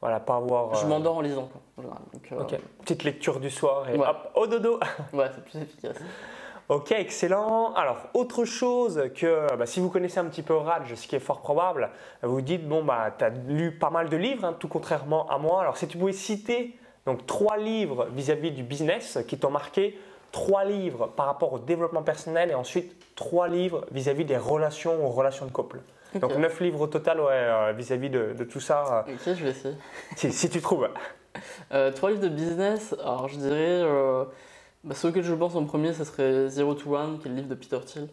voilà, 0.00 0.20
pas 0.20 0.36
avoir. 0.36 0.74
Je 0.74 0.86
m'endors 0.86 1.18
en 1.18 1.20
lisant, 1.20 1.48
quoi, 1.76 1.84
en. 1.84 2.38
Donc. 2.38 2.54
Petite 2.80 3.04
lecture 3.04 3.40
du 3.40 3.50
soir 3.50 3.88
et 3.88 3.96
Ouais. 3.96 4.06
hop, 4.06 4.30
au 4.34 4.46
dodo. 4.46 4.80
Ouais, 5.12 5.30
c'est 5.34 5.44
plus 5.44 5.58
efficace. 5.60 5.96
Ok, 6.76 6.92
excellent. 6.92 7.72
Alors, 7.74 7.98
autre 8.14 8.44
chose 8.44 9.10
que 9.14 9.54
bah, 9.56 9.66
si 9.66 9.80
vous 9.80 9.90
connaissez 9.90 10.18
un 10.18 10.24
petit 10.26 10.42
peu 10.42 10.54
Raj, 10.54 10.94
ce 10.94 11.06
qui 11.06 11.16
est 11.16 11.20
fort 11.20 11.40
probable, 11.40 11.90
vous 12.22 12.40
dites 12.40 12.66
bon, 12.68 12.84
bah, 12.84 13.14
tu 13.16 13.24
as 13.24 13.30
lu 13.30 13.72
pas 13.72 13.90
mal 13.90 14.08
de 14.08 14.16
livres, 14.16 14.44
hein, 14.44 14.56
tout 14.58 14.68
contrairement 14.68 15.28
à 15.28 15.38
moi. 15.38 15.60
Alors, 15.62 15.76
si 15.76 15.86
tu 15.86 15.98
pouvais 15.98 16.12
citer 16.12 16.76
donc, 17.06 17.26
trois 17.26 17.56
livres 17.56 18.06
vis-à-vis 18.12 18.52
du 18.52 18.62
business 18.62 19.18
qui 19.26 19.38
t'ont 19.38 19.50
marqué, 19.50 19.98
trois 20.30 20.64
livres 20.64 21.08
par 21.16 21.26
rapport 21.26 21.52
au 21.52 21.58
développement 21.58 22.02
personnel 22.02 22.50
et 22.50 22.54
ensuite 22.54 22.96
trois 23.16 23.48
livres 23.48 23.84
vis-à-vis 23.90 24.24
des 24.24 24.36
relations 24.36 25.04
ou 25.04 25.08
relations 25.08 25.46
de 25.46 25.50
couple. 25.50 25.80
Donc, 26.14 26.36
neuf 26.36 26.60
livres 26.60 26.82
au 26.82 26.86
total 26.86 27.20
ouais, 27.20 27.30
euh, 27.32 27.72
vis-à-vis 27.72 28.10
de, 28.10 28.34
de 28.34 28.44
tout 28.44 28.60
ça, 28.60 29.04
euh, 29.08 29.12
Ok, 29.12 29.34
je 29.34 29.44
vais 29.44 29.50
essayer. 29.50 29.74
si, 30.16 30.30
si 30.30 30.50
tu 30.50 30.60
trouves. 30.60 30.88
Euh, 31.72 31.90
trois 31.90 32.10
livres 32.10 32.22
de 32.22 32.28
business, 32.28 32.94
alors 33.00 33.28
je 33.28 33.36
dirais, 33.38 33.56
euh, 33.82 34.24
bah, 34.84 34.94
ceux 34.94 35.08
auxquels 35.08 35.24
je 35.24 35.34
pense 35.34 35.54
en 35.54 35.64
premier, 35.64 35.92
ce 35.92 36.04
serait 36.04 36.48
Zero 36.48 36.74
to 36.74 36.96
One, 36.96 37.18
qui 37.20 37.26
est 37.28 37.30
le 37.30 37.36
livre 37.36 37.48
de 37.48 37.54
Peter 37.54 37.78
Thiel, 37.84 38.08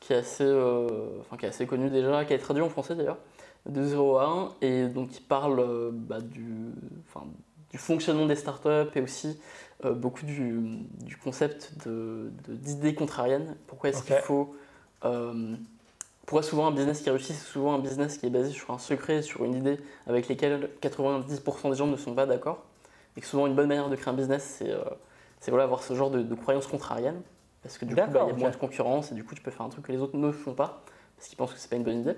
qui 0.00 0.12
est 0.12 0.16
assez, 0.16 0.44
euh, 0.44 0.88
enfin, 1.20 1.36
qui 1.36 1.46
est 1.46 1.48
assez 1.48 1.66
connu 1.66 1.90
déjà, 1.90 2.24
qui 2.24 2.32
a 2.32 2.36
été 2.36 2.44
traduit 2.44 2.62
en 2.62 2.68
français 2.68 2.94
d'ailleurs, 2.94 3.18
de 3.66 3.84
0 3.84 4.18
à 4.18 4.26
1, 4.26 4.48
et 4.66 4.86
donc 4.88 5.10
qui 5.10 5.20
parle 5.20 5.60
euh, 5.60 5.90
bah, 5.92 6.20
du, 6.20 6.46
enfin, 7.08 7.26
du 7.70 7.78
fonctionnement 7.78 8.26
des 8.26 8.36
startups 8.36 8.90
et 8.96 9.00
aussi 9.00 9.38
euh, 9.84 9.92
beaucoup 9.94 10.24
du, 10.24 10.60
du 11.04 11.16
concept 11.16 11.72
de- 11.86 12.30
de- 12.48 12.54
d'idées 12.54 12.94
contrariennes. 12.94 13.56
Pourquoi 13.66 13.90
est-ce 13.90 14.02
qu'il 14.02 14.14
faut. 14.16 14.54
pourquoi 16.26 16.42
souvent 16.42 16.66
un 16.68 16.70
business 16.70 17.00
qui 17.02 17.10
réussit, 17.10 17.34
c'est 17.34 17.46
souvent 17.52 17.74
un 17.74 17.78
business 17.78 18.16
qui 18.18 18.26
est 18.26 18.30
basé 18.30 18.50
sur 18.52 18.70
un 18.70 18.78
secret, 18.78 19.22
sur 19.22 19.44
une 19.44 19.54
idée 19.54 19.78
avec 20.06 20.28
lesquelles 20.28 20.70
90% 20.80 21.70
des 21.70 21.76
gens 21.76 21.86
ne 21.86 21.96
sont 21.96 22.14
pas 22.14 22.26
d'accord. 22.26 22.62
Et 23.16 23.20
que 23.20 23.26
souvent 23.26 23.46
une 23.46 23.54
bonne 23.54 23.66
manière 23.68 23.90
de 23.90 23.96
créer 23.96 24.12
un 24.12 24.16
business, 24.16 24.56
c'est 24.58 24.72
c'est, 25.42 25.50
voilà, 25.50 25.64
avoir 25.64 25.82
ce 25.82 25.92
genre 25.94 26.10
de, 26.10 26.22
de 26.22 26.34
croyances 26.34 26.68
contrariennes. 26.68 27.20
Parce 27.62 27.76
que 27.78 27.84
du 27.84 27.94
coup, 27.94 28.00
bah, 28.00 28.26
il 28.26 28.28
y 28.28 28.32
a 28.32 28.36
moins 28.36 28.50
de 28.50 28.56
concurrence 28.56 29.12
et 29.12 29.14
du 29.14 29.24
coup, 29.24 29.34
tu 29.34 29.42
peux 29.42 29.50
faire 29.50 29.66
un 29.66 29.68
truc 29.68 29.86
que 29.86 29.92
les 29.92 30.00
autres 30.00 30.16
ne 30.16 30.32
font 30.32 30.54
pas 30.54 30.82
parce 31.16 31.28
qu'ils 31.28 31.36
pensent 31.36 31.52
que 31.52 31.58
c'est 31.58 31.68
pas 31.68 31.76
une 31.76 31.84
bonne 31.84 32.00
idée. 32.00 32.16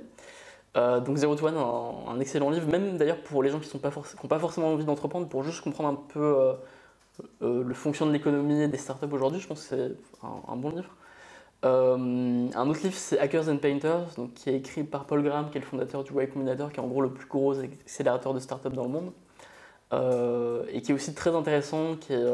Euh, 0.77 1.01
donc 1.01 1.17
Zero 1.17 1.35
to 1.37 1.47
One, 1.47 1.57
un, 1.57 2.13
un 2.13 2.21
excellent 2.21 2.51
livre, 2.51 2.69
même 2.69 2.97
d'ailleurs 2.97 3.21
pour 3.23 3.43
les 3.43 3.51
gens 3.51 3.61
qui 3.61 3.71
n'ont 3.75 3.81
pas, 3.81 3.91
pas 3.91 4.39
forcément 4.39 4.73
envie 4.73 4.85
d'entreprendre, 4.85 5.29
pour 5.29 5.43
juste 5.43 5.63
comprendre 5.63 5.91
un 5.91 5.95
peu 5.95 6.21
euh, 6.21 6.53
euh, 7.43 7.63
le 7.63 7.75
fonctionnement 7.75 8.13
de 8.13 8.19
l'économie 8.19 8.63
et 8.63 8.69
des 8.69 8.77
startups 8.77 9.07
aujourd'hui, 9.13 9.41
je 9.41 9.47
pense 9.47 9.63
que 9.63 9.77
c'est 9.77 10.27
un, 10.27 10.53
un 10.53 10.57
bon 10.57 10.71
livre. 10.71 10.97
Un 11.63 12.69
autre 12.69 12.81
livre, 12.83 12.95
c'est 12.95 13.19
Hackers 13.19 13.49
and 13.49 13.57
Painters, 13.57 14.15
donc, 14.19 14.35
qui 14.35 14.51
est 14.51 14.57
écrit 14.57 14.85
par 14.85 15.07
Paul 15.07 15.23
Graham, 15.23 15.49
qui 15.49 15.57
est 15.57 15.63
le 15.63 15.67
fondateur 15.67 16.05
du 16.05 16.13
Y 16.13 16.31
Combinator, 16.31 16.71
qui 16.71 16.79
est 16.79 16.83
en 16.83 16.89
gros 16.89 17.01
le 17.01 17.11
plus 17.11 17.27
gros 17.27 17.59
accélérateur 17.59 18.35
de 18.35 18.39
startups 18.39 18.69
dans 18.69 18.83
le 18.83 18.91
monde, 18.91 19.13
et 20.71 20.83
qui 20.83 20.93
est 20.93 20.95
aussi 20.95 21.15
très 21.15 21.35
intéressant, 21.35 21.97
qui, 21.97 22.13
est, 22.13 22.27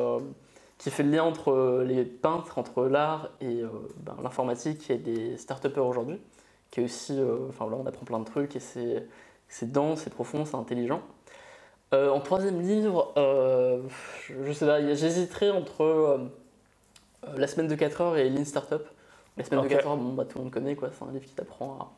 qui 0.81 0.91
fait 0.91 1.03
le 1.03 1.11
lien 1.11 1.25
entre 1.25 1.53
euh, 1.53 1.85
les 1.85 2.05
peintres, 2.05 2.59
entre 2.59 2.87
l'art 2.87 3.29
et 3.43 3.61
euh, 3.63 3.69
ben, 3.99 4.17
l'informatique 4.23 4.91
et 4.91 4.97
les 4.97 5.37
start-upers 5.37 5.85
aujourd'hui, 5.87 6.19
qui 6.71 6.81
est 6.81 6.85
aussi, 6.85 7.21
euh, 7.21 7.49
enfin 7.51 7.67
voilà, 7.67 7.83
on 7.83 7.87
apprend 7.87 8.07
plein 8.07 8.19
de 8.19 8.25
trucs 8.25 8.57
et 8.57 8.61
c'est 8.61 9.07
c'est 9.47 9.71
dense, 9.71 10.01
c'est 10.03 10.11
profond, 10.11 10.47
c'est 10.47 10.57
intelligent. 10.57 11.03
Euh, 11.93 12.09
en 12.09 12.21
troisième 12.21 12.63
livre, 12.63 13.13
euh, 13.19 13.83
je, 14.27 14.35
je 14.43 14.53
sais 14.53 14.65
pas, 14.65 14.81
j'hésiterais 14.95 15.51
entre 15.51 15.83
euh, 15.83 16.19
euh, 17.29 17.37
La 17.37 17.47
semaine 17.47 17.69
de 17.69 17.75
4 17.75 18.01
heures 18.01 18.17
et 18.17 18.31
Lean 18.31 18.45
Startup. 18.47 18.83
La 19.37 19.45
semaine 19.45 19.63
de 19.63 19.69
4 19.69 19.87
heures, 19.87 19.97
bon, 19.99 20.15
bah, 20.15 20.25
tout 20.25 20.39
le 20.39 20.45
monde 20.45 20.53
connaît, 20.53 20.77
quoi. 20.77 20.89
c'est 20.97 21.05
un 21.05 21.13
livre 21.13 21.27
qui 21.27 21.35
t'apprend 21.35 21.93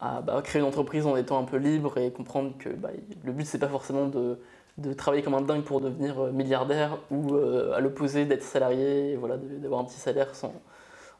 à, 0.00 0.18
à, 0.18 0.20
bah, 0.20 0.40
créer 0.44 0.60
une 0.60 0.68
entreprise 0.68 1.06
en 1.06 1.16
étant 1.16 1.40
un 1.40 1.44
peu 1.44 1.56
libre 1.56 1.98
et 1.98 2.12
comprendre 2.12 2.56
que 2.58 2.68
bah, 2.68 2.90
le 3.24 3.32
but 3.32 3.46
c'est 3.46 3.58
pas 3.58 3.68
forcément 3.68 4.06
de, 4.06 4.38
de 4.78 4.92
travailler 4.92 5.22
comme 5.22 5.34
un 5.34 5.42
dingue 5.42 5.64
pour 5.64 5.80
devenir 5.80 6.18
euh, 6.20 6.32
milliardaire 6.32 6.98
ou 7.10 7.34
euh, 7.34 7.72
à 7.74 7.80
l'opposé 7.80 8.24
d'être 8.24 8.42
salarié, 8.42 9.16
voilà, 9.16 9.36
d'avoir 9.36 9.80
un 9.80 9.84
petit 9.84 10.00
salaire 10.00 10.34
sans, 10.34 10.54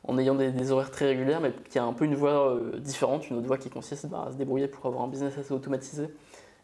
en 0.05 0.19
ayant 0.19 0.35
des, 0.35 0.73
horaires 0.73 0.91
très 0.91 1.07
régulières, 1.07 1.41
mais 1.41 1.53
qui 1.71 1.79
a 1.79 1.85
un 1.85 1.93
peu 1.93 2.05
une 2.05 2.15
voie 2.15 2.55
euh, 2.55 2.79
différente, 2.79 3.31
une 3.31 3.37
autre 3.37 3.47
voie 3.47 3.59
qui 3.59 3.71
consiste 3.71 4.07
bah, 4.07 4.27
à 4.29 4.33
se 4.33 4.37
débrouiller 4.37 4.69
pour 4.69 4.87
avoir 4.87 5.03
un 5.03 5.09
business 5.09 5.39
assez 5.39 5.53
automatisé 5.53 6.09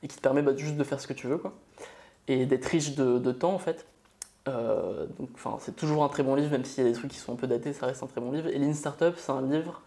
et 0.02 0.09
qui 0.09 0.16
te 0.16 0.23
permet 0.23 0.42
bah, 0.42 0.57
juste 0.57 0.76
de 0.76 0.85
faire 0.85 1.00
ce 1.00 1.07
que 1.07 1.12
tu 1.12 1.26
veux 1.26 1.38
quoi. 1.38 1.52
et 2.26 2.47
d'être 2.47 2.66
riche 2.66 2.95
de, 2.95 3.33
temps 3.33 3.52
en 3.52 3.59
fait. 3.59 3.87
Euh, 4.49 5.07
c'est 5.61 5.76
toujours 5.76 6.04
un 6.04 6.09
très 6.09 6.23
bon 6.23 6.35
livre, 6.35 6.50
même 6.50 6.64
s'il 6.64 6.83
y 6.83 6.87
a 6.87 6.90
des 6.90 6.97
trucs 6.97 7.11
qui 7.11 7.18
sont 7.18 7.35
un 7.35 7.37
peu 7.37 7.47
datés, 7.47 7.73
ça 7.73 7.87
reste 7.87 8.02
un 8.02 8.07
très 8.07 8.21
bon 8.21 8.33
livre. 8.33 8.49
Et 8.49 8.59
Lean 8.59 8.73
Startup, 8.73 9.14
c'est 9.16 9.33
un 9.33 9.42
livre 9.42 9.83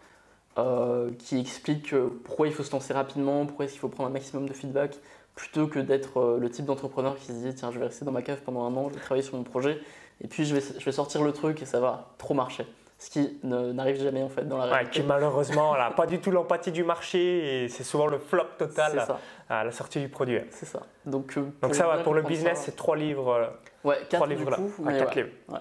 euh, 0.58 1.10
qui 1.18 1.40
explique 1.40 1.94
pourquoi 2.24 2.46
il 2.46 2.52
faut 2.52 2.62
se 2.62 2.72
lancer 2.72 2.92
rapidement, 2.92 3.46
pourquoi 3.46 3.64
est-ce 3.64 3.72
qu'il 3.72 3.80
faut 3.80 3.88
prendre 3.88 4.08
un 4.10 4.12
maximum 4.12 4.48
de 4.48 4.52
feedback, 4.52 4.96
plutôt 5.34 5.66
que 5.66 5.78
d'être 5.78 6.18
euh, 6.20 6.38
le 6.38 6.50
type 6.50 6.66
d'entrepreneur 6.66 7.16
qui 7.16 7.26
se 7.26 7.32
dit 7.32 7.54
tiens, 7.54 7.70
je 7.72 7.78
vais 7.78 7.86
rester 7.86 8.04
dans 8.04 8.12
ma 8.12 8.22
cave 8.22 8.40
pendant 8.44 8.64
un 8.64 8.76
an, 8.76 8.88
je 8.90 8.94
vais 8.94 9.00
travailler 9.00 9.22
sur 9.26 9.36
mon 9.36 9.44
projet, 9.44 9.78
et 10.20 10.28
puis 10.28 10.44
je 10.44 10.54
vais, 10.54 10.60
je 10.78 10.84
vais 10.84 10.92
sortir 10.92 11.22
le 11.22 11.32
truc 11.32 11.62
et 11.62 11.66
ça 11.66 11.80
va 11.80 12.10
trop 12.18 12.34
marcher. 12.34 12.66
Ce 12.98 13.10
qui 13.10 13.40
n'arrive 13.42 14.00
jamais 14.00 14.22
en 14.22 14.28
fait 14.28 14.44
dans 14.46 14.58
la 14.58 14.66
Ouais, 14.66 14.72
réalité. 14.74 15.00
qui 15.00 15.06
malheureusement 15.06 15.74
n'a 15.76 15.90
pas 15.90 16.06
du 16.06 16.20
tout 16.20 16.30
l'empathie 16.30 16.70
du 16.70 16.84
marché 16.84 17.64
et 17.64 17.68
c'est 17.68 17.82
souvent 17.82 18.06
le 18.06 18.18
flop 18.20 18.44
total 18.58 19.04
à 19.48 19.64
la 19.64 19.72
sortie 19.72 19.98
du 20.00 20.08
produit. 20.08 20.38
c'est 20.50 20.66
ça. 20.66 20.82
Donc, 21.04 21.36
euh, 21.36 21.42
Donc 21.62 21.74
ça 21.74 21.88
va 21.88 21.94
bien 21.96 22.04
pour 22.04 22.14
le 22.14 22.22
business, 22.22 22.58
ça- 22.58 22.64
c'est 22.66 22.76
trois 22.76 22.94
livres, 22.96 23.50
ouais, 23.82 23.96
trois 24.08 24.08
quatre 24.20 24.26
livres 24.28 24.44
du 24.44 24.50
là, 24.50 24.56
Ah, 24.60 24.82
mais 24.84 24.98
quatre 24.98 25.16
ouais. 25.16 25.22
livres. 25.24 25.34
Ouais. 25.48 25.58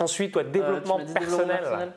Ensuite, 0.00 0.34
ouais, 0.36 0.44
développement, 0.44 0.98
Euh, 0.98 1.04
dit 1.04 1.12
personnel. 1.12 1.92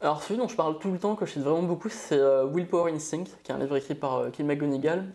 Alors 0.00 0.22
celui 0.22 0.38
dont 0.38 0.48
je 0.48 0.56
parle 0.56 0.78
tout 0.78 0.92
le 0.92 0.98
temps, 0.98 1.16
que 1.16 1.24
je 1.24 1.32
cite 1.32 1.42
vraiment 1.42 1.62
beaucoup, 1.62 1.88
c'est 1.88 2.18
euh, 2.18 2.46
Willpower 2.46 2.92
Instinct, 2.92 3.24
qui 3.42 3.50
est 3.50 3.54
un 3.54 3.58
livre 3.58 3.76
écrit 3.76 3.94
par 3.94 4.16
euh, 4.16 4.30
Kim 4.30 4.46
McGonigal, 4.46 5.06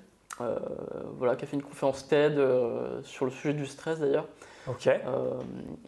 euh, 0.41 0.57
voilà, 1.17 1.35
qui 1.35 1.43
a 1.43 1.47
fait 1.47 1.55
une 1.55 1.61
conférence 1.61 2.07
TED 2.07 2.37
euh, 2.39 3.01
sur 3.03 3.25
le 3.25 3.31
sujet 3.31 3.53
du 3.53 3.67
stress 3.67 3.99
d'ailleurs. 3.99 4.27
Ok. 4.67 4.87
Euh, 4.87 5.39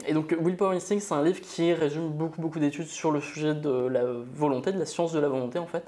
et 0.08 0.14
donc 0.14 0.36
Willpower 0.40 0.76
Instinct, 0.76 1.00
c'est 1.00 1.14
un 1.14 1.24
livre 1.24 1.42
qui 1.42 1.74
résume 1.74 2.10
beaucoup 2.10 2.42
beaucoup 2.42 2.60
d'études 2.60 2.88
sur 2.88 3.12
le 3.12 3.20
sujet 3.20 3.56
de 3.56 3.88
la 3.88 4.04
volonté, 4.34 4.72
de 4.72 4.80
la 4.80 4.86
science 4.86 5.12
de 5.12 5.20
la 5.20 5.30
volonté 5.30 5.58
en 5.58 5.68
fait. 5.68 5.86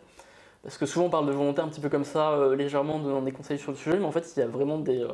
Parce 0.64 0.80
que 0.80 0.88
souvent 0.88 1.06
on 1.06 1.10
parle 1.12 1.28
de 1.28 1.32
volonté 1.32 1.62
un 1.62 1.68
petit 1.68 1.82
peu 1.82 1.90
comme 1.90 2.06
ça, 2.06 2.36
légèrement, 2.56 2.96
en 2.96 3.00
donnant 3.00 3.22
des 3.22 3.32
conseils 3.32 3.60
sur 3.60 3.72
le 3.72 3.78
sujet, 3.78 4.00
mais 4.00 4.06
en 4.06 4.12
fait 4.12 4.34
il 4.36 4.40
y 4.40 4.42
a 4.42 4.48
vraiment 4.48 4.80
des, 4.80 5.06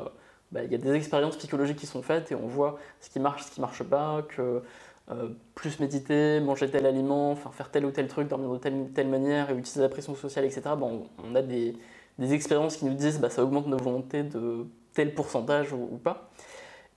bah, 0.50 0.62
il 0.64 0.72
y 0.72 0.74
a 0.74 0.78
des 0.78 0.94
expériences 0.94 1.36
psychologiques 1.36 1.76
qui 1.78 1.86
sont 1.86 2.00
faites 2.00 2.32
et 2.32 2.34
on 2.34 2.46
voit 2.46 2.78
ce 3.00 3.10
qui 3.10 3.20
marche, 3.20 3.44
ce 3.44 3.50
qui 3.50 3.60
marche 3.60 3.82
pas, 3.82 4.22
que 4.22 4.62
euh, 5.10 5.30
plus 5.54 5.80
méditer, 5.80 6.40
manger 6.40 6.70
tel 6.70 6.86
aliment, 6.86 7.34
faire 7.34 7.70
tel 7.70 7.84
ou 7.84 7.90
tel 7.90 8.06
truc, 8.08 8.28
dormir 8.28 8.50
de 8.50 8.58
telle, 8.58 8.90
telle 8.94 9.08
manière 9.08 9.50
et 9.50 9.54
utiliser 9.54 9.80
la 9.80 9.88
pression 9.88 10.14
sociale, 10.14 10.44
etc. 10.44 10.62
Bon, 10.78 11.08
on 11.24 11.34
a 11.34 11.42
des, 11.42 11.76
des 12.18 12.34
expériences 12.34 12.76
qui 12.76 12.84
nous 12.84 12.94
disent 12.94 13.20
bah, 13.20 13.30
ça 13.30 13.42
augmente 13.42 13.66
nos 13.66 13.76
volontés 13.76 14.22
de 14.22 14.66
tel 14.94 15.14
pourcentage 15.14 15.72
ou, 15.72 15.88
ou 15.90 15.98
pas. 15.98 16.30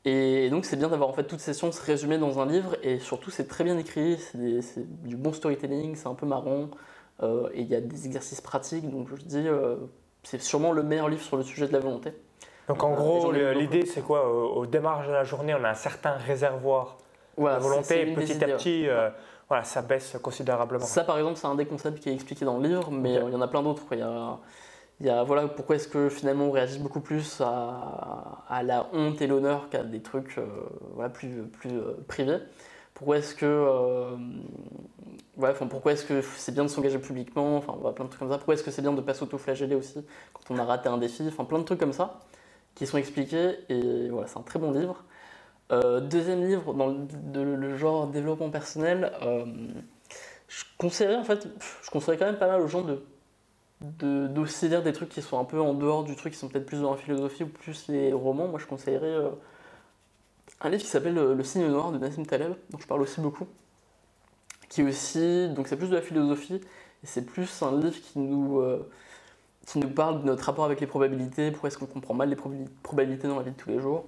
Et 0.05 0.51
donc 0.51 0.65
c'est 0.65 0.75
bien 0.75 0.87
d'avoir 0.87 1.09
en 1.09 1.13
fait 1.13 1.23
toutes 1.23 1.39
ces 1.39 1.53
sciences 1.53 1.79
résumées 1.79 2.19
dans 2.19 2.39
un 2.39 2.45
livre 2.45 2.75
et 2.83 2.99
surtout 2.99 3.31
c'est 3.31 3.47
très 3.47 3.63
bien 3.63 3.75
écrit, 3.79 4.19
c'est 4.19 4.85
du 5.03 5.17
bon 5.17 5.33
storytelling, 5.33 5.95
c'est 5.95 6.07
un 6.07 6.13
peu 6.13 6.27
marrant 6.27 6.69
euh, 7.23 7.49
et 7.55 7.61
il 7.61 7.67
y 7.67 7.73
a 7.73 7.81
des 7.81 8.05
exercices 8.05 8.39
pratiques 8.41 8.87
donc 8.87 9.07
je 9.09 9.23
dis 9.23 9.47
euh, 9.47 9.77
c'est 10.21 10.39
sûrement 10.39 10.73
le 10.73 10.83
meilleur 10.83 11.09
livre 11.09 11.23
sur 11.23 11.37
le 11.37 11.43
sujet 11.43 11.67
de 11.67 11.73
la 11.73 11.79
volonté. 11.79 12.11
Donc 12.67 12.83
en 12.83 12.93
gros, 12.93 13.31
l'idée 13.31 13.87
c'est 13.87 14.01
quoi? 14.01 14.29
Au, 14.31 14.57
au 14.57 14.65
démarrage 14.67 15.07
de 15.07 15.13
la 15.13 15.23
journée, 15.23 15.55
on 15.59 15.63
a 15.63 15.69
un 15.69 15.73
certain 15.73 16.11
réservoir 16.11 16.97
Voilà, 17.37 17.59
c'est- 17.59 17.67
volonté 17.67 18.01
et 18.01 18.13
petit 18.13 18.43
à 18.43 18.47
petit, 18.47 18.87
euh, 18.87 19.09
voilà, 19.47 19.63
ça 19.63 19.81
baisse 19.81 20.17
considérablement. 20.21 20.85
Ça, 20.85 21.03
par 21.03 21.17
exemple, 21.17 21.37
c'est 21.37 21.47
un 21.47 21.55
des 21.55 21.65
concepts 21.65 21.99
qui 21.99 22.09
est 22.09 22.13
expliqué 22.13 22.45
dans 22.45 22.57
le 22.57 22.67
livre, 22.67 22.89
mais 22.91 23.13
il 23.15 23.31
y 23.31 23.35
en 23.35 23.41
a 23.41 23.47
plein 23.47 23.63
d'autres. 23.63 23.83
Il 23.91 23.99
y 23.99 24.01
a, 24.01 24.37
il 25.01 25.05
y 25.05 25.09
a, 25.09 25.23
voilà, 25.23 25.47
pourquoi 25.47 25.75
est-ce 25.75 25.87
que 25.89 26.07
finalement 26.09 26.45
on 26.45 26.51
réagit 26.51 26.79
beaucoup 26.79 27.01
plus 27.01 27.41
à, 27.41 28.43
à 28.47 28.63
la 28.63 28.87
honte 28.93 29.21
et 29.21 29.27
l'honneur 29.27 29.69
qu'à 29.69 29.83
des 29.83 30.01
trucs 30.01 30.37
euh, 30.37 30.45
voilà, 30.93 31.09
plus, 31.09 31.43
plus 31.43 31.71
euh, 31.77 31.93
privés? 32.07 32.37
Pourquoi 32.93 33.17
est-ce 33.17 33.35
que, 33.35 33.45
euh, 33.45 34.15
ouais, 35.35 35.49
enfin, 35.49 35.67
pourquoi 35.67 35.91
est-ce 35.91 36.05
que 36.05 36.21
c'est 36.21 36.53
bien 36.53 36.63
de 36.63 36.69
s'engager 36.69 36.97
publiquement? 36.97 37.57
Enfin, 37.57 37.75
voilà, 37.77 37.93
plein 37.93 38.05
de 38.05 38.09
trucs 38.09 38.19
comme 38.21 38.31
ça. 38.31 38.37
Pourquoi 38.37 38.53
est-ce 38.53 38.63
que 38.63 38.71
c'est 38.71 38.81
bien 38.81 38.93
de 38.93 39.01
pas 39.01 39.13
s'auto-flageller 39.13 39.75
aussi 39.75 40.05
quand 40.33 40.53
on 40.53 40.57
a 40.57 40.63
raté 40.63 40.87
un 40.87 40.97
défi? 40.97 41.23
Enfin, 41.27 41.43
plein 41.43 41.59
de 41.59 41.65
trucs 41.65 41.79
comme 41.79 41.91
ça 41.91 42.19
qui 42.73 42.87
sont 42.87 42.97
expliqués 42.97 43.59
et 43.67 44.09
voilà, 44.09 44.27
c'est 44.27 44.37
un 44.37 44.43
très 44.43 44.59
bon 44.59 44.71
livre. 44.71 45.03
Euh, 45.71 45.99
deuxième 45.99 46.45
livre 46.45 46.73
dans 46.75 46.87
le, 46.87 46.97
de- 47.33 47.41
le 47.41 47.77
genre 47.77 48.07
développement 48.07 48.51
personnel, 48.51 49.11
euh, 49.23 49.45
je 50.47 50.63
conseillerais 50.77 51.15
en 51.15 51.23
fait, 51.23 51.47
je 51.83 51.89
conseillerais 51.89 52.17
quand 52.19 52.25
même 52.25 52.37
pas 52.37 52.47
mal 52.47 52.61
aux 52.61 52.67
gens 52.67 52.83
de 52.83 53.01
d'aussi 54.27 54.69
lire 54.69 54.83
des 54.83 54.93
trucs 54.93 55.09
qui 55.09 55.21
sont 55.21 55.39
un 55.39 55.43
peu 55.43 55.59
en 55.59 55.73
dehors 55.73 56.03
du 56.03 56.15
truc, 56.15 56.33
qui 56.33 56.39
sont 56.39 56.47
peut-être 56.47 56.65
plus 56.65 56.81
dans 56.81 56.91
la 56.91 56.97
philosophie 56.97 57.43
ou 57.43 57.47
plus 57.47 57.87
les 57.87 58.13
romans. 58.13 58.47
Moi, 58.47 58.59
je 58.59 58.65
conseillerais 58.65 59.07
euh, 59.07 59.29
un 60.61 60.69
livre 60.69 60.81
qui 60.83 60.89
s'appelle 60.89 61.15
Le 61.15 61.43
signe 61.43 61.67
noir 61.67 61.91
de 61.91 61.97
Nassim 61.97 62.25
Taleb, 62.25 62.53
dont 62.69 62.77
je 62.79 62.87
parle 62.87 63.01
aussi 63.01 63.19
beaucoup, 63.21 63.47
qui 64.69 64.83
aussi, 64.83 65.49
donc 65.49 65.67
c'est 65.67 65.77
plus 65.77 65.89
de 65.89 65.95
la 65.95 66.01
philosophie 66.01 66.55
et 67.03 67.07
c'est 67.07 67.25
plus 67.25 67.61
un 67.63 67.77
livre 67.79 67.99
qui 67.99 68.19
nous 68.19 68.61
qui 69.65 69.79
nous 69.79 69.89
parle 69.89 70.21
de 70.21 70.25
notre 70.25 70.43
rapport 70.45 70.65
avec 70.65 70.79
les 70.79 70.87
probabilités, 70.87 71.51
pourquoi 71.51 71.69
est-ce 71.69 71.77
qu'on 71.77 71.85
comprend 71.87 72.13
mal 72.13 72.29
les 72.29 72.35
probabil- 72.35 72.69
probabilités 72.83 73.27
dans 73.27 73.37
la 73.37 73.43
vie 73.43 73.51
de 73.51 73.57
tous 73.57 73.69
les 73.69 73.79
jours. 73.79 74.05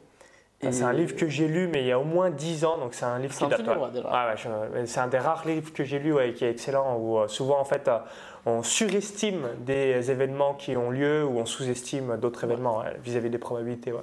C'est 0.61 0.83
un 0.83 0.93
livre 0.93 1.15
que 1.15 1.27
j'ai 1.27 1.47
lu, 1.47 1.67
mais 1.67 1.81
il 1.81 1.87
y 1.87 1.91
a 1.91 1.99
au 1.99 2.03
moins 2.03 2.31
10 2.31 2.65
ans, 2.65 2.77
donc 2.77 2.95
c'est 2.95 3.05
un 3.05 3.19
livre 3.19 3.33
c'est 3.33 3.45
qui 3.47 3.53
un 3.53 3.57
date. 3.57 3.67
ouais. 3.67 4.01
Ah 4.09 4.33
ouais, 4.33 4.85
c'est 4.87 4.99
un 4.99 5.07
des 5.07 5.19
rares 5.19 5.47
livres 5.47 5.71
que 5.71 5.83
j'ai 5.83 5.99
lu 5.99 6.13
ouais, 6.13 6.33
qui 6.33 6.45
est 6.45 6.49
excellent, 6.49 6.97
où 6.97 7.19
euh, 7.19 7.27
souvent 7.27 7.59
en 7.59 7.63
fait 7.63 7.87
euh, 7.87 7.99
on 8.47 8.63
surestime 8.63 9.47
des 9.59 10.09
événements 10.09 10.55
qui 10.55 10.75
ont 10.75 10.89
lieu 10.89 11.23
ou 11.25 11.37
on 11.37 11.45
sous-estime 11.45 12.17
d'autres 12.17 12.43
événements 12.43 12.83
vis-à-vis 13.03 13.29
des 13.29 13.37
probabilités. 13.37 13.93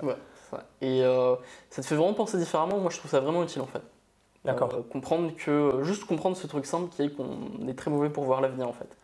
Et 0.80 1.02
euh, 1.02 1.34
ça 1.70 1.82
te 1.82 1.86
fait 1.86 1.96
vraiment 1.96 2.14
penser 2.14 2.38
différemment. 2.38 2.78
Moi, 2.78 2.90
je 2.90 2.98
trouve 2.98 3.10
ça 3.10 3.18
vraiment 3.18 3.42
utile 3.42 3.62
en 3.62 3.66
fait. 3.66 3.82
D'accord. 4.44 4.86
Comprendre 4.92 5.32
que 5.36 5.80
juste 5.82 6.04
comprendre 6.04 6.36
ce 6.36 6.46
truc 6.46 6.66
simple 6.66 6.88
qui 6.94 7.02
est 7.02 7.08
qu'on 7.08 7.66
est 7.66 7.76
très 7.76 7.90
mauvais 7.90 8.10
pour 8.10 8.24
voir 8.24 8.40
l'avenir 8.40 8.68
en 8.68 8.72
fait. 8.72 8.96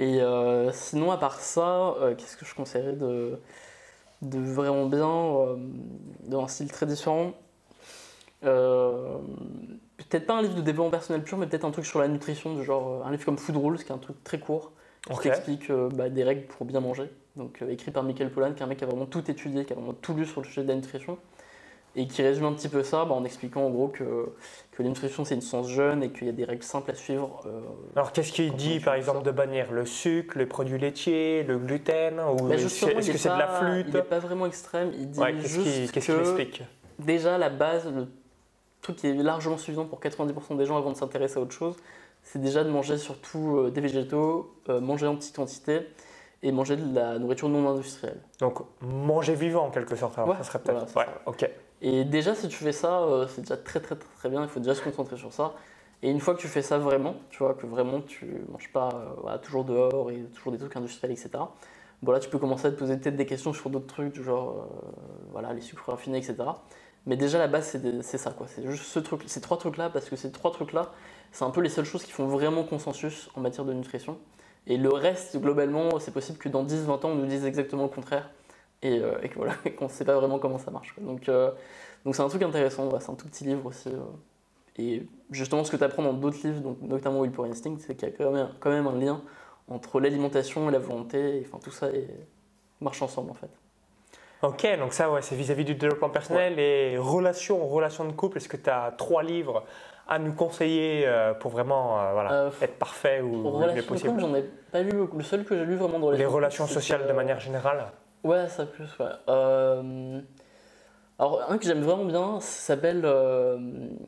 Et 0.00 0.20
sinon, 0.72 1.12
à 1.12 1.18
part 1.18 1.38
ça, 1.38 1.94
qu'est-ce 2.18 2.36
que 2.36 2.44
je 2.44 2.54
conseillerais 2.56 2.94
de, 2.94 3.38
de 4.24 4.38
vraiment 4.38 4.86
bien, 4.86 5.08
euh, 5.08 5.56
dans 6.26 6.44
un 6.44 6.48
style 6.48 6.70
très 6.70 6.86
différent. 6.86 7.32
Euh, 8.44 9.18
Peut-être 9.96 10.26
pas 10.26 10.34
un 10.34 10.42
livre 10.42 10.54
de 10.54 10.60
développement 10.60 10.90
personnel 10.90 11.22
pur, 11.22 11.38
mais 11.38 11.46
peut-être 11.46 11.64
un 11.64 11.70
truc 11.70 11.86
sur 11.86 12.00
la 12.00 12.08
nutrition, 12.08 12.54
du 12.54 12.64
genre 12.64 13.02
euh, 13.02 13.06
un 13.06 13.10
livre 13.12 13.24
comme 13.24 13.38
Food 13.38 13.56
Rules, 13.56 13.78
qui 13.78 13.90
est 13.90 13.92
un 13.92 13.98
truc 13.98 14.22
très 14.24 14.38
court, 14.38 14.72
qui 15.22 15.30
euh, 15.70 15.88
bah, 15.90 16.08
des 16.08 16.24
règles 16.24 16.46
pour 16.46 16.66
bien 16.66 16.80
manger. 16.80 17.10
Donc 17.36 17.62
écrit 17.68 17.90
par 17.90 18.02
Michael 18.02 18.30
Pollan, 18.30 18.52
qui 18.52 18.60
est 18.60 18.62
un 18.62 18.66
mec 18.66 18.78
qui 18.78 18.84
a 18.84 18.86
vraiment 18.86 19.06
tout 19.06 19.28
étudié, 19.30 19.64
qui 19.64 19.72
a 19.72 19.76
vraiment 19.76 19.92
tout 19.92 20.14
lu 20.14 20.26
sur 20.26 20.40
le 20.40 20.46
sujet 20.46 20.62
de 20.62 20.68
la 20.68 20.74
nutrition, 20.74 21.18
et 21.96 22.06
qui 22.08 22.22
résume 22.22 22.44
un 22.46 22.52
petit 22.52 22.68
peu 22.68 22.82
ça 22.82 23.04
bah, 23.04 23.14
en 23.14 23.24
expliquant 23.24 23.62
en 23.62 23.70
gros 23.70 23.88
que, 23.88 24.32
que 24.72 24.82
la 24.82 24.88
nutrition 24.88 25.24
c'est 25.24 25.34
une 25.36 25.40
science 25.40 25.68
jeune 25.68 26.02
et 26.02 26.10
qu'il 26.10 26.26
y 26.26 26.30
a 26.30 26.32
des 26.32 26.44
règles 26.44 26.62
simples 26.64 26.90
à 26.90 26.94
suivre. 26.94 27.42
euh, 27.46 27.60
Alors 27.94 28.10
qu'est-ce 28.12 28.32
qu'il 28.32 28.54
dit 28.54 28.80
par 28.80 28.94
exemple 28.94 29.22
de 29.22 29.30
bannir 29.30 29.70
Le 29.72 29.86
sucre, 29.86 30.36
les 30.38 30.46
produits 30.46 30.78
laitiers, 30.78 31.44
le 31.44 31.58
gluten 31.58 32.18
ou 32.20 32.44
Mais 32.48 32.56
est-ce 32.56 32.84
que 32.84 32.90
est 32.98 33.02
c'est 33.16 33.28
de 33.28 33.38
la 33.38 33.46
flûte 33.48 33.86
Il 33.88 33.94
n'est 33.94 34.02
pas 34.02 34.18
vraiment 34.18 34.46
extrême, 34.46 34.90
il 34.98 35.10
dit 35.10 35.20
Ouais, 35.20 35.34
juste 35.38 35.92
qu'il 35.92 36.14
explique 36.18 36.62
déjà 36.98 37.38
la 37.38 37.48
base, 37.50 37.86
le 37.92 38.06
truc 38.82 38.96
qui 38.96 39.06
est 39.08 39.14
largement 39.14 39.56
suffisant 39.58 39.84
pour 39.84 40.00
90% 40.00 40.56
des 40.56 40.66
gens 40.66 40.76
avant 40.76 40.90
de 40.92 40.96
s'intéresser 40.96 41.38
à 41.38 41.42
autre 41.42 41.52
chose, 41.52 41.76
c'est 42.22 42.40
déjà 42.40 42.64
de 42.64 42.70
manger 42.70 42.98
surtout 42.98 43.56
euh, 43.58 43.70
des 43.70 43.80
végétaux, 43.80 44.54
euh, 44.68 44.80
manger 44.80 45.06
en 45.06 45.16
petite 45.16 45.34
quantité 45.36 45.80
et 46.42 46.52
manger 46.52 46.76
de 46.76 46.94
la 46.94 47.18
nourriture 47.18 47.48
non 47.48 47.68
industrielle. 47.68 48.20
Donc 48.40 48.60
manger 48.80 49.34
vivant 49.34 49.66
en 49.66 49.70
quelque 49.70 49.96
sorte. 49.96 50.16
Alors, 50.18 50.30
Ouais, 50.30 50.36
ça 50.36 50.44
serait 50.44 50.58
peut-être. 50.58 50.86
voilà, 50.92 51.08
ouais, 51.10 51.14
ça. 51.24 51.30
ok. 51.30 51.50
Et 51.82 52.04
déjà, 52.04 52.34
si 52.34 52.48
tu 52.48 52.56
fais 52.56 52.72
ça, 52.72 53.02
euh, 53.02 53.26
c'est 53.28 53.42
déjà 53.42 53.56
très, 53.56 53.80
très 53.80 53.96
très 53.96 54.28
bien. 54.28 54.42
Il 54.42 54.48
faut 54.48 54.60
déjà 54.60 54.74
se 54.74 54.82
concentrer 54.82 55.16
sur 55.16 55.32
ça. 55.32 55.54
Et 56.02 56.10
une 56.10 56.20
fois 56.20 56.34
que 56.34 56.40
tu 56.40 56.48
fais 56.48 56.62
ça 56.62 56.78
vraiment, 56.78 57.16
tu 57.30 57.38
vois, 57.38 57.54
que 57.54 57.66
vraiment 57.66 58.00
tu 58.00 58.26
manges 58.50 58.70
pas 58.72 58.90
euh, 59.26 59.38
toujours 59.38 59.64
dehors 59.64 60.10
et 60.10 60.18
toujours 60.34 60.52
des 60.52 60.58
trucs 60.58 60.76
industriels, 60.76 61.12
etc. 61.12 61.30
Bon, 62.02 62.12
là, 62.12 62.20
tu 62.20 62.28
peux 62.28 62.38
commencer 62.38 62.66
à 62.66 62.70
te 62.70 62.76
poser 62.76 62.96
peut-être 62.98 63.16
des 63.16 63.26
questions 63.26 63.52
sur 63.52 63.70
d'autres 63.70 63.86
trucs, 63.86 64.20
genre 64.20 64.50
euh, 64.50 64.90
voilà, 65.32 65.52
les 65.54 65.62
sucres 65.62 65.88
raffinés, 65.90 66.18
etc. 66.18 66.36
Mais 67.06 67.16
déjà, 67.16 67.38
la 67.38 67.48
base, 67.48 67.78
c'est 68.02 68.18
ça, 68.18 68.30
quoi. 68.32 68.46
C'est 68.46 68.66
juste 68.66 68.84
ce 68.84 68.98
truc, 68.98 69.22
ces 69.26 69.40
trois 69.40 69.58
trucs-là, 69.58 69.90
parce 69.90 70.08
que 70.08 70.16
ces 70.16 70.30
trois 70.32 70.52
trucs-là, 70.52 70.92
c'est 71.32 71.44
un 71.44 71.50
peu 71.50 71.60
les 71.60 71.68
seules 71.68 71.84
choses 71.84 72.04
qui 72.04 72.12
font 72.12 72.26
vraiment 72.26 72.64
consensus 72.64 73.30
en 73.34 73.40
matière 73.40 73.64
de 73.64 73.72
nutrition. 73.72 74.18
Et 74.66 74.78
le 74.78 74.90
reste, 74.90 75.36
globalement, 75.38 75.98
c'est 76.00 76.12
possible 76.12 76.38
que 76.38 76.48
dans 76.48 76.64
10-20 76.64 76.88
ans, 76.90 77.10
on 77.10 77.14
nous 77.16 77.26
dise 77.26 77.44
exactement 77.44 77.82
le 77.84 77.88
contraire. 77.90 78.30
Et, 78.84 78.98
euh, 79.00 79.18
et 79.22 79.28
que 79.28 79.34
voilà, 79.36 79.54
qu'on 79.78 79.86
ne 79.86 79.90
sait 79.90 80.04
pas 80.04 80.14
vraiment 80.14 80.38
comment 80.38 80.58
ça 80.58 80.70
marche. 80.70 80.92
quoi. 80.92 81.02
Donc, 81.02 81.28
euh, 81.28 81.50
donc 82.04 82.14
c'est 82.14 82.22
un 82.22 82.28
truc 82.28 82.42
intéressant, 82.42 82.86
ouais, 82.88 83.00
c'est 83.00 83.10
un 83.10 83.14
tout 83.14 83.26
petit 83.26 83.44
livre 83.44 83.66
aussi. 83.66 83.88
euh. 83.88 83.98
Et 84.76 85.06
justement, 85.30 85.64
ce 85.64 85.70
que 85.70 85.76
tu 85.76 85.84
apprends 85.84 86.02
dans 86.02 86.12
d'autres 86.12 86.38
livres, 86.44 86.60
donc, 86.60 86.80
notamment 86.82 87.20
Will 87.20 87.30
Power 87.32 87.48
Instinct, 87.50 87.76
c'est 87.78 87.94
qu'il 87.94 88.08
y 88.08 88.12
a 88.12 88.14
quand 88.16 88.30
même, 88.30 88.48
quand 88.60 88.70
même 88.70 88.86
un 88.86 88.96
lien 88.98 89.20
entre 89.68 90.00
l'alimentation 90.00 90.68
et 90.68 90.72
la 90.72 90.78
volonté. 90.80 91.38
Et, 91.38 91.46
enfin, 91.46 91.58
tout 91.62 91.70
ça 91.70 91.88
marche 92.80 93.00
ensemble 93.02 93.30
en 93.30 93.34
fait. 93.34 93.48
Ok, 94.42 94.66
donc 94.78 94.92
ça, 94.92 95.10
ouais, 95.10 95.22
c'est 95.22 95.36
vis-à-vis 95.36 95.64
du 95.64 95.74
développement 95.74 96.10
personnel 96.10 96.58
et 96.58 96.98
relations, 96.98 97.66
relations 97.66 98.04
de 98.04 98.12
couple. 98.12 98.36
Est-ce 98.36 98.48
que 98.48 98.58
tu 98.58 98.68
as 98.68 98.92
trois 98.98 99.22
livres 99.22 99.64
à 100.06 100.18
nous 100.18 100.34
conseiller 100.34 101.04
euh, 101.06 101.32
pour 101.32 101.50
vraiment 101.52 101.98
euh, 102.00 102.12
voilà, 102.12 102.32
Euh, 102.32 102.50
être 102.60 102.76
parfait 102.78 103.22
ou 103.22 103.40
Pour 103.42 103.60
le 103.60 103.72
mieux 103.72 103.82
possible? 103.82 104.20
j'en 104.20 104.34
ai 104.34 104.42
pas 104.70 104.82
lu 104.82 104.92
beaucoup. 104.92 105.16
Le 105.16 105.22
seul 105.24 105.44
que 105.44 105.56
j'ai 105.56 105.64
lu 105.64 105.76
vraiment 105.76 105.98
dans 105.98 106.10
Les 106.10 106.18
de 106.18 106.26
relations 106.26 106.66
sociales 106.66 107.06
de 107.06 107.12
manière 107.14 107.40
générale? 107.40 107.86
Ouais, 108.24 108.48
ça 108.48 108.66
plus, 108.66 108.86
ouais. 108.98 109.06
Euh, 109.28 110.20
Alors, 111.18 111.42
un 111.50 111.58
que 111.58 111.64
j'aime 111.64 111.82
vraiment 111.82 112.04
bien, 112.06 112.40
ça 112.40 112.74
s'appelle. 112.74 113.02
euh, 113.04 113.58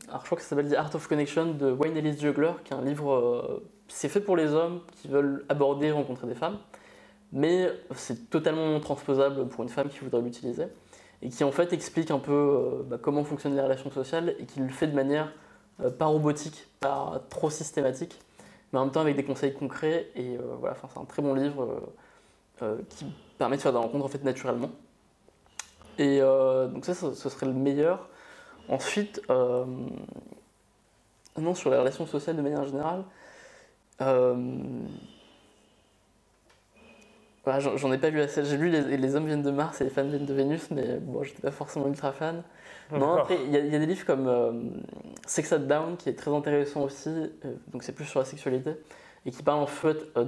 Alors, 0.09 0.21
je 0.23 0.27
crois 0.27 0.37
que 0.37 0.43
ça 0.43 0.51
s'appelle 0.51 0.71
The 0.71 0.75
Art 0.75 0.95
of 0.95 1.07
Connection 1.07 1.53
de 1.55 1.71
Wayne 1.71 1.97
Ellis 1.97 2.19
Juggler, 2.19 2.53
qui 2.65 2.73
est 2.73 2.77
un 2.77 2.83
livre. 2.83 3.13
euh, 3.13 3.63
C'est 3.89 4.09
fait 4.09 4.21
pour 4.21 4.37
les 4.37 4.53
hommes 4.55 4.81
qui 4.93 5.09
veulent 5.09 5.45
aborder 5.49 5.91
rencontrer 5.93 6.27
des 6.27 6.35
femmes, 6.35 6.59
mais 7.33 7.71
c'est 7.95 8.31
totalement 8.31 8.81
transposable 8.81 9.47
pour 9.49 9.63
une 9.65 9.69
femme 9.69 9.89
qui 9.89 9.99
voudrait 10.01 10.23
l'utiliser, 10.23 10.67
et 11.23 11.29
qui 11.29 11.45
en 11.45 11.53
fait 11.53 11.73
explique 11.73 12.11
un 12.11 12.19
peu 12.19 12.85
bah, 12.89 12.99
comment 13.01 13.23
fonctionnent 13.25 13.55
les 13.55 13.63
relations 13.63 13.91
sociales, 13.91 14.35
et 14.39 14.47
qui 14.47 14.61
le 14.61 14.69
fait 14.71 14.87
de 14.89 14.95
manière 14.97 15.33
pas 15.99 16.07
robotique, 16.07 16.69
pas 16.81 17.23
trop 17.31 17.51
systématique, 17.51 18.19
mais 18.73 18.79
en 18.79 18.85
même 18.85 18.93
temps 18.93 19.03
avec 19.03 19.17
des 19.17 19.25
conseils 19.25 19.53
concrets, 19.55 20.09
et 20.17 20.39
voilà, 20.61 20.75
c'est 20.93 20.99
un 21.01 21.05
très 21.05 21.23
bon 21.23 21.35
livre. 21.35 21.81
qui 22.91 23.07
permet 23.39 23.57
de 23.57 23.63
faire 23.63 23.73
des 23.73 23.79
rencontres 23.79 24.05
en 24.05 24.09
fait 24.09 24.25
naturellement. 24.25 24.71
Et 25.99 26.19
euh, 26.21 26.67
donc 26.69 26.85
ça, 26.85 26.95
ce 26.95 27.29
serait 27.29 27.47
le 27.47 27.53
meilleur. 27.53 28.09
Ensuite, 28.69 29.23
euh, 29.31 29.65
non, 31.39 31.55
sur 31.55 31.71
les 31.71 31.79
relations 31.79 32.07
sociales 32.07 32.37
de 32.37 32.43
manière 32.43 32.65
générale, 32.65 33.05
euh, 34.03 34.59
voilà, 37.45 37.61
j'en 37.61 37.93
ai 37.93 37.99
pas 37.99 38.11
lu 38.11 38.21
assez. 38.21 38.45
J'ai 38.45 38.57
lu 38.57 38.69
les, 38.69 38.97
les 38.97 39.15
hommes 39.15 39.27
viennent 39.27 39.43
de 39.43 39.51
Mars 39.53 39.81
et 39.81 39.85
les 39.85 39.91
femmes 39.91 40.09
viennent 40.09 40.27
de 40.27 40.35
Vénus, 40.35 40.71
mais 40.71 40.97
bon, 40.97 41.23
j'étais 41.23 41.41
pas 41.41 41.53
forcément 41.53 41.87
ultra 41.87 42.13
fan. 42.13 42.43
Non, 42.91 42.99
D'accord. 42.99 43.19
après, 43.21 43.39
il 43.45 43.51
y, 43.51 43.53
y 43.53 43.77
a 43.77 43.79
des 43.79 43.87
livres 43.87 44.05
comme 44.05 44.83
Sex 45.27 45.53
at 45.53 45.59
Down 45.59 45.97
qui 45.97 46.09
est 46.09 46.15
très 46.15 46.33
intéressant 46.33 46.83
aussi, 46.83 47.11
donc 47.73 47.83
c'est 47.85 47.93
plus 47.93 48.05
sur 48.05 48.19
la 48.19 48.27
sexualité, 48.27 48.73
et 49.27 49.31
qui 49.31 49.43
parle 49.43 49.59
en 49.59 49.67
fait 49.67 49.99
euh, 50.17 50.25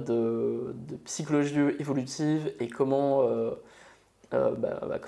de, 0.73 0.97
psychologie 1.05 1.57
évolutive 1.79 2.53
et 2.59 2.67
comment, 2.67 3.23
euh, 3.23 3.51
euh, 4.33 4.53
bah, 4.55 4.81
bah, 4.87 4.99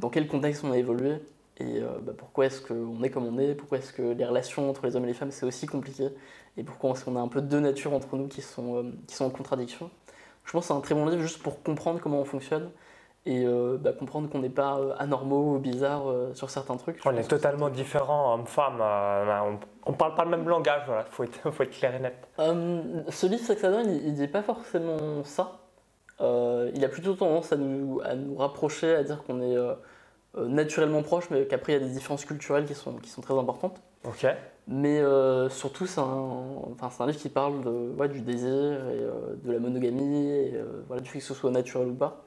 dans, 0.00 0.08
quel 0.08 0.28
contexte 0.28 0.64
on 0.64 0.70
a 0.70 0.78
évolué, 0.78 1.16
et 1.58 1.80
bah, 2.02 2.12
pourquoi 2.16 2.46
est-ce 2.46 2.62
qu'on 2.62 3.02
est 3.02 3.10
comme 3.10 3.26
on 3.26 3.38
est, 3.38 3.54
pourquoi 3.54 3.78
est-ce 3.78 3.92
que 3.92 4.02
les 4.02 4.24
relations 4.24 4.70
entre 4.70 4.86
les 4.86 4.96
hommes 4.96 5.04
et 5.04 5.08
les 5.08 5.14
femmes 5.14 5.32
c'est 5.32 5.44
aussi 5.44 5.66
compliqué, 5.66 6.08
et 6.56 6.62
pourquoi 6.62 6.92
est-ce 6.92 7.04
qu'on 7.04 7.16
a 7.16 7.20
un 7.20 7.28
peu 7.28 7.42
deux 7.42 7.60
natures 7.60 7.92
entre 7.92 8.16
nous 8.16 8.28
qui 8.28 8.40
sont, 8.40 8.92
qui 9.06 9.16
sont 9.16 9.26
en 9.26 9.30
contradiction. 9.30 9.90
Je 10.44 10.52
pense 10.52 10.64
que 10.64 10.68
c'est 10.68 10.74
un 10.74 10.80
très 10.80 10.94
bon 10.94 11.06
livre 11.06 11.22
juste 11.22 11.42
pour 11.42 11.62
comprendre 11.62 12.00
comment 12.00 12.20
on 12.20 12.24
fonctionne 12.24 12.70
et 13.24 13.44
euh, 13.44 13.78
bah, 13.78 13.92
comprendre 13.92 14.28
qu'on 14.28 14.40
n'est 14.40 14.48
pas 14.48 14.78
euh, 14.78 14.94
anormaux 14.98 15.54
ou 15.54 15.58
bizarres 15.58 16.10
euh, 16.10 16.34
sur 16.34 16.50
certains 16.50 16.76
trucs. 16.76 17.00
On 17.04 17.16
est 17.16 17.28
totalement 17.28 17.68
différents, 17.68 18.34
hommes-femmes. 18.34 18.80
euh, 18.80 19.40
on, 19.44 19.58
on 19.90 19.92
parle 19.92 20.14
pas 20.16 20.24
le 20.24 20.30
même 20.30 20.48
langage, 20.48 20.82
voilà. 20.86 21.04
Faut 21.04 21.22
être, 21.22 21.50
faut 21.50 21.62
être 21.62 21.70
clair 21.70 21.94
et 21.94 22.00
net. 22.00 22.28
Ce 22.38 23.26
livre 23.26 23.44
Sex 23.44 23.62
Adon, 23.62 23.82
il, 23.84 24.08
il 24.08 24.14
dit 24.14 24.26
pas 24.28 24.42
forcément 24.42 25.22
ça. 25.24 25.58
Il 26.20 26.84
a 26.84 26.88
plutôt 26.88 27.14
tendance 27.14 27.52
à 27.52 27.56
nous, 27.56 28.00
à 28.04 28.14
nous 28.14 28.36
rapprocher, 28.36 28.94
à 28.94 29.02
dire 29.02 29.24
qu'on 29.24 29.40
est, 29.40 29.56
naturellement 30.36 31.02
proches, 31.02 31.28
mais 31.30 31.46
qu'après 31.46 31.72
il 31.72 31.80
y 31.80 31.84
a 31.84 31.86
des 31.86 31.92
différences 31.92 32.24
culturelles 32.24 32.64
qui 32.64 32.74
sont, 32.74 32.92
qui 32.94 33.10
sont 33.10 33.22
très 33.22 33.36
importantes. 33.36 33.80
Ok. 34.04 34.26
Mais 34.68 35.02
surtout, 35.50 35.86
c'est 35.86 36.00
un, 36.00 36.04
enfin, 36.80 37.04
un 37.04 37.08
livre 37.08 37.18
qui 37.18 37.28
parle 37.28 37.62
de, 37.62 37.92
ouais, 37.98 38.08
du 38.08 38.20
désir 38.20 38.48
et 38.50 39.44
de 39.44 39.52
la 39.52 39.58
monogamie, 39.58 40.28
et 40.30 40.60
voilà, 40.86 41.02
du 41.02 41.10
fait 41.10 41.18
que 41.18 41.24
ce 41.24 41.34
soit 41.34 41.50
naturel 41.50 41.88
ou 41.88 41.94
pas, 41.94 42.22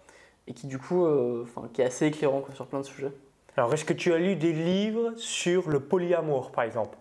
et 0.47 0.53
qui 0.53 0.67
du 0.67 0.77
coup, 0.77 1.05
euh, 1.05 1.43
enfin, 1.43 1.67
qui 1.73 1.81
est 1.81 1.86
assez 1.86 2.05
éclairant 2.05 2.41
quoi, 2.41 2.53
sur 2.53 2.67
plein 2.67 2.79
de 2.79 2.86
sujets. 2.86 3.12
Alors, 3.58 3.73
est-ce 3.73 3.86
que 3.86 3.93
tu 3.93 4.13
as 4.13 4.17
lu 4.17 4.36
des 4.36 4.51
livres 4.51 5.13
sur 5.15 5.69
le 5.69 5.79
polyamour, 5.79 6.51
par 6.51 6.65
exemple? 6.65 6.97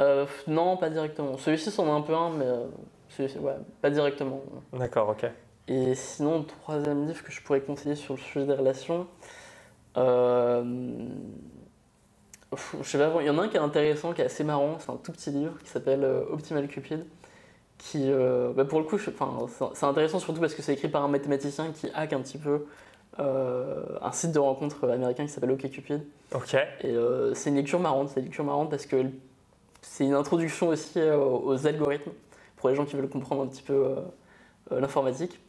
Euh, 0.00 0.26
non, 0.46 0.76
pas 0.76 0.88
directement. 0.88 1.36
Celui-ci 1.36 1.70
c'en 1.70 1.86
est 1.86 1.90
un 1.90 2.00
peu 2.00 2.14
un, 2.14 2.30
mais 2.30 2.46
euh, 2.46 2.64
celui-ci, 3.10 3.38
ouais, 3.38 3.56
pas 3.82 3.90
directement. 3.90 4.42
D'accord, 4.72 5.10
ok. 5.10 5.26
Et 5.66 5.94
sinon, 5.94 6.38
le 6.38 6.44
troisième 6.46 7.06
livre 7.06 7.22
que 7.22 7.30
je 7.30 7.42
pourrais 7.42 7.60
conseiller 7.60 7.96
sur 7.96 8.14
le 8.14 8.20
sujet 8.20 8.46
des 8.46 8.54
relations, 8.54 9.06
euh, 9.98 10.64
je 12.80 12.88
sais 12.88 12.98
pas, 12.98 13.12
il 13.20 13.26
y 13.26 13.30
en 13.30 13.36
a 13.38 13.42
un 13.42 13.48
qui 13.48 13.56
est 13.56 13.60
intéressant, 13.60 14.14
qui 14.14 14.22
est 14.22 14.26
assez 14.26 14.44
marrant, 14.44 14.78
c'est 14.78 14.90
un 14.90 14.96
tout 14.96 15.12
petit 15.12 15.30
livre 15.30 15.58
qui 15.62 15.68
s'appelle 15.68 16.04
Optimal 16.30 16.66
Cupid, 16.68 17.04
qui, 17.78 18.10
euh, 18.10 18.52
bah, 18.52 18.64
pour 18.64 18.80
le 18.80 18.84
coup, 18.84 18.98
c'est- 18.98 19.84
intéressant 19.84 20.18
surtout 20.18 20.40
parce 20.40 20.54
que 20.54 20.62
c'est 20.62 20.74
écrit 20.74 20.88
par 20.88 21.04
un 21.04 21.08
mathématicien 21.08 21.70
qui 21.72 21.88
hack 21.94 22.12
un 22.12 22.20
petit 22.20 22.38
peu 22.38 22.66
euh, 23.20 23.84
un 24.02 24.12
site 24.12 24.32
de 24.32 24.38
rencontre 24.38 24.88
américain 24.88 25.24
qui 25.24 25.32
s'appelle 25.32 25.50
OkCupid. 25.52 26.02
Ok. 26.34 26.54
Et 26.54 26.86
euh, 26.90 27.34
c'est 27.34 27.50
une 27.50 27.56
lecture 27.56 27.80
marrante, 27.80 28.10
c'est 28.10 28.20
une 28.20 28.26
lecture 28.26 28.44
marrante 28.44 28.70
parce 28.70 28.86
que 28.86 29.06
c'est 29.82 30.04
une 30.04 30.14
introduction 30.14 30.68
aussi 30.68 31.00
aux 31.00 31.66
algorithmes 31.66 32.12
pour 32.56 32.68
les 32.68 32.74
gens 32.74 32.84
qui 32.84 32.94
veulent 32.96 33.08
comprendre 33.08 33.42
un 33.42 33.46
petit 33.46 33.62
peu 33.62 33.94
l'informatique. 34.70 35.40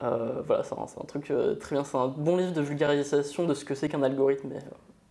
Voilà, 0.00 0.62
c'est 0.62 0.74
un, 0.74 1.04
truc 1.06 1.32
très 1.60 1.76
bien, 1.76 1.84
c'est 1.84 1.96
un 1.96 2.08
bon 2.08 2.36
livre 2.36 2.52
de 2.52 2.60
vulgarisation 2.62 3.44
de 3.44 3.52
ce 3.54 3.64
que 3.64 3.74
c'est 3.74 3.88
qu'un 3.88 4.02
algorithme 4.02 4.50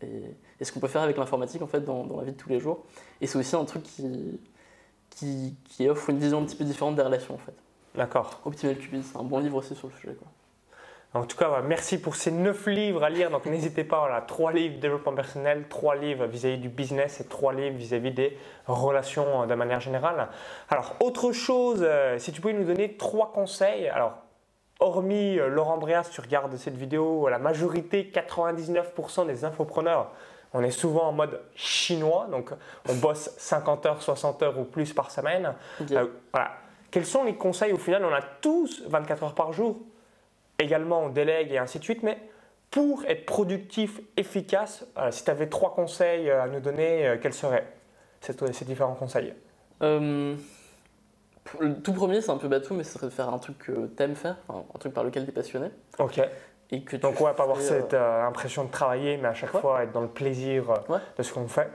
et, 0.02 0.06
et- 0.06 0.36
et 0.60 0.66
ce 0.66 0.72
qu'on 0.72 0.80
peut 0.80 0.88
faire 0.88 1.02
avec 1.04 1.18
l'informatique 1.18 1.62
en 1.62 1.68
fait 1.68 1.82
dans, 1.82 2.06
dans 2.06 2.18
la 2.18 2.24
vie 2.24 2.32
de 2.32 2.38
tous 2.38 2.50
les 2.50 2.60
jours. 2.60 2.86
Et 3.22 3.28
c'est 3.28 3.38
aussi 3.38 3.56
un 3.56 3.66
truc 3.66 3.84
qui, 3.84 4.40
qui, 5.10 5.56
qui 5.66 5.90
offre 5.90 6.10
une 6.10 6.20
vision 6.20 6.42
un 6.42 6.46
petit 6.46 6.56
peu 6.56 6.64
différente 6.64 6.96
des 6.96 7.02
relations 7.02 7.36
en 7.36 7.40
fait. 7.40 7.56
D'accord. 7.96 8.40
Optimal 8.46 8.78
Cupid, 8.78 9.04
c'est 9.04 9.18
un 9.18 9.24
bon 9.24 9.40
livre 9.40 9.58
aussi 9.58 9.76
sur 9.76 9.88
le 9.88 9.94
sujet. 9.94 10.14
Quoi. 10.14 10.28
En 11.16 11.24
tout 11.24 11.38
cas, 11.38 11.62
merci 11.64 12.00
pour 12.00 12.16
ces 12.16 12.30
9 12.30 12.68
livres 12.68 13.04
à 13.04 13.10
lire. 13.10 13.32
Donc, 13.32 13.48
n'hésitez 13.48 13.84
pas, 13.84 14.00
voilà, 14.00 14.22
3 14.22 14.52
livres 14.52 14.80
développement 14.80 15.16
personnel, 15.16 15.66
3 15.68 15.96
livres 15.96 16.28
vis-à-vis 16.28 16.60
du 16.60 16.70
business 16.70 17.20
et 17.20 17.26
3 17.26 17.54
livres 17.54 17.78
vis-à-vis 17.78 18.12
des 18.12 18.38
relations 18.68 19.42
euh, 19.42 19.46
de 19.48 19.56
manière 19.56 19.80
générale. 19.80 20.28
Alors, 20.70 20.96
autre 21.00 21.32
chose, 21.32 21.80
euh, 21.82 22.20
si 22.20 22.32
tu 22.32 22.42
pouvais 22.42 22.54
nous 22.54 22.64
donner 22.64 22.96
3 22.96 23.32
conseils. 23.32 23.88
Alors, 23.88 24.20
hormis 24.80 25.40
euh, 25.40 25.48
Laurent 25.48 25.80
Bréas, 25.80 26.10
tu 26.12 26.22
regardes 26.22 26.56
cette 26.58 26.78
vidéo, 26.78 27.28
la 27.28 27.40
majorité, 27.40 28.12
99% 28.14 29.26
des 29.26 29.46
infopreneurs, 29.46 30.12
on 30.54 30.64
est 30.64 30.72
souvent 30.72 31.08
en 31.08 31.12
mode 31.12 31.42
chinois. 31.56 32.28
Donc, 32.32 32.52
on 32.88 32.96
bosse 32.96 33.32
50 33.38 33.86
heures, 33.86 34.02
60 34.02 34.44
heures 34.44 34.60
ou 34.60 34.64
plus 34.64 34.94
par 34.94 35.12
semaine. 35.12 35.54
Euh, 35.92 36.08
voilà. 36.32 36.52
Quels 36.92 37.06
sont 37.06 37.24
les 37.24 37.36
conseils? 37.36 37.72
Au 37.72 37.78
final 37.78 38.04
On 38.04 38.14
a 38.14 38.22
tous 38.22 38.84
24 38.88 39.24
heures 39.24 39.36
par 39.36 39.54
jour. 39.54 39.80
Également, 40.58 41.04
on 41.04 41.10
délègue 41.10 41.52
et 41.52 41.58
ainsi 41.58 41.80
de 41.80 41.84
suite. 41.84 42.04
Mais 42.04 42.18
pour 42.72 43.06
être 43.06 43.26
productif, 43.26 44.00
efficace, 44.18 44.86
euh, 44.98 45.12
si 45.12 45.24
tu 45.24 45.32
avais 45.32 45.48
trois 45.48 45.74
conseils 45.74 46.30
euh, 46.30 46.44
à 46.44 46.48
nous 46.48 46.60
donner, 46.60 47.08
euh, 47.08 47.18
quels 47.22 47.34
seraient 47.34 47.66
ces, 48.22 48.34
ces 48.54 48.66
différents 48.66 48.96
conseils? 48.96 49.34
Le 49.82 50.38
tout 51.82 51.94
premier, 51.94 52.22
c'est 52.22 52.30
un 52.30 52.38
peu 52.38 52.48
bateau, 52.48 52.76
mais 52.76 52.84
ce 52.84 52.94
serait 52.94 53.08
de 53.08 53.12
faire 53.12 53.30
un 53.30 53.40
truc 53.40 53.58
que 53.58 53.88
t'aimes 53.88 54.16
faire, 54.16 54.38
un 54.50 54.78
truc 54.78 54.94
par 54.94 55.04
lequel 55.04 55.26
t'es 55.26 55.32
passionné. 55.32 55.70
Ok. 55.98 56.22
Et 56.72 56.82
que 56.82 56.92
tu 56.92 56.98
Donc, 57.00 57.20
ouais, 57.20 57.34
pas 57.34 57.44
avoir 57.44 57.60
cette 57.60 57.94
euh, 57.96 58.26
impression 58.28 58.64
de 58.64 58.70
travailler, 58.70 59.18
mais 59.18 59.28
à 59.30 59.34
chaque 59.34 59.54
Ouais. 59.56 59.62
fois 59.62 59.84
être 59.84 59.92
dans 59.92 60.02
le 60.02 60.08
plaisir 60.08 60.70
euh, 60.70 60.76
Ouais. 60.94 61.00
de 61.18 61.24
ce 61.24 61.34
qu'on 61.34 61.48
fait. 61.48 61.68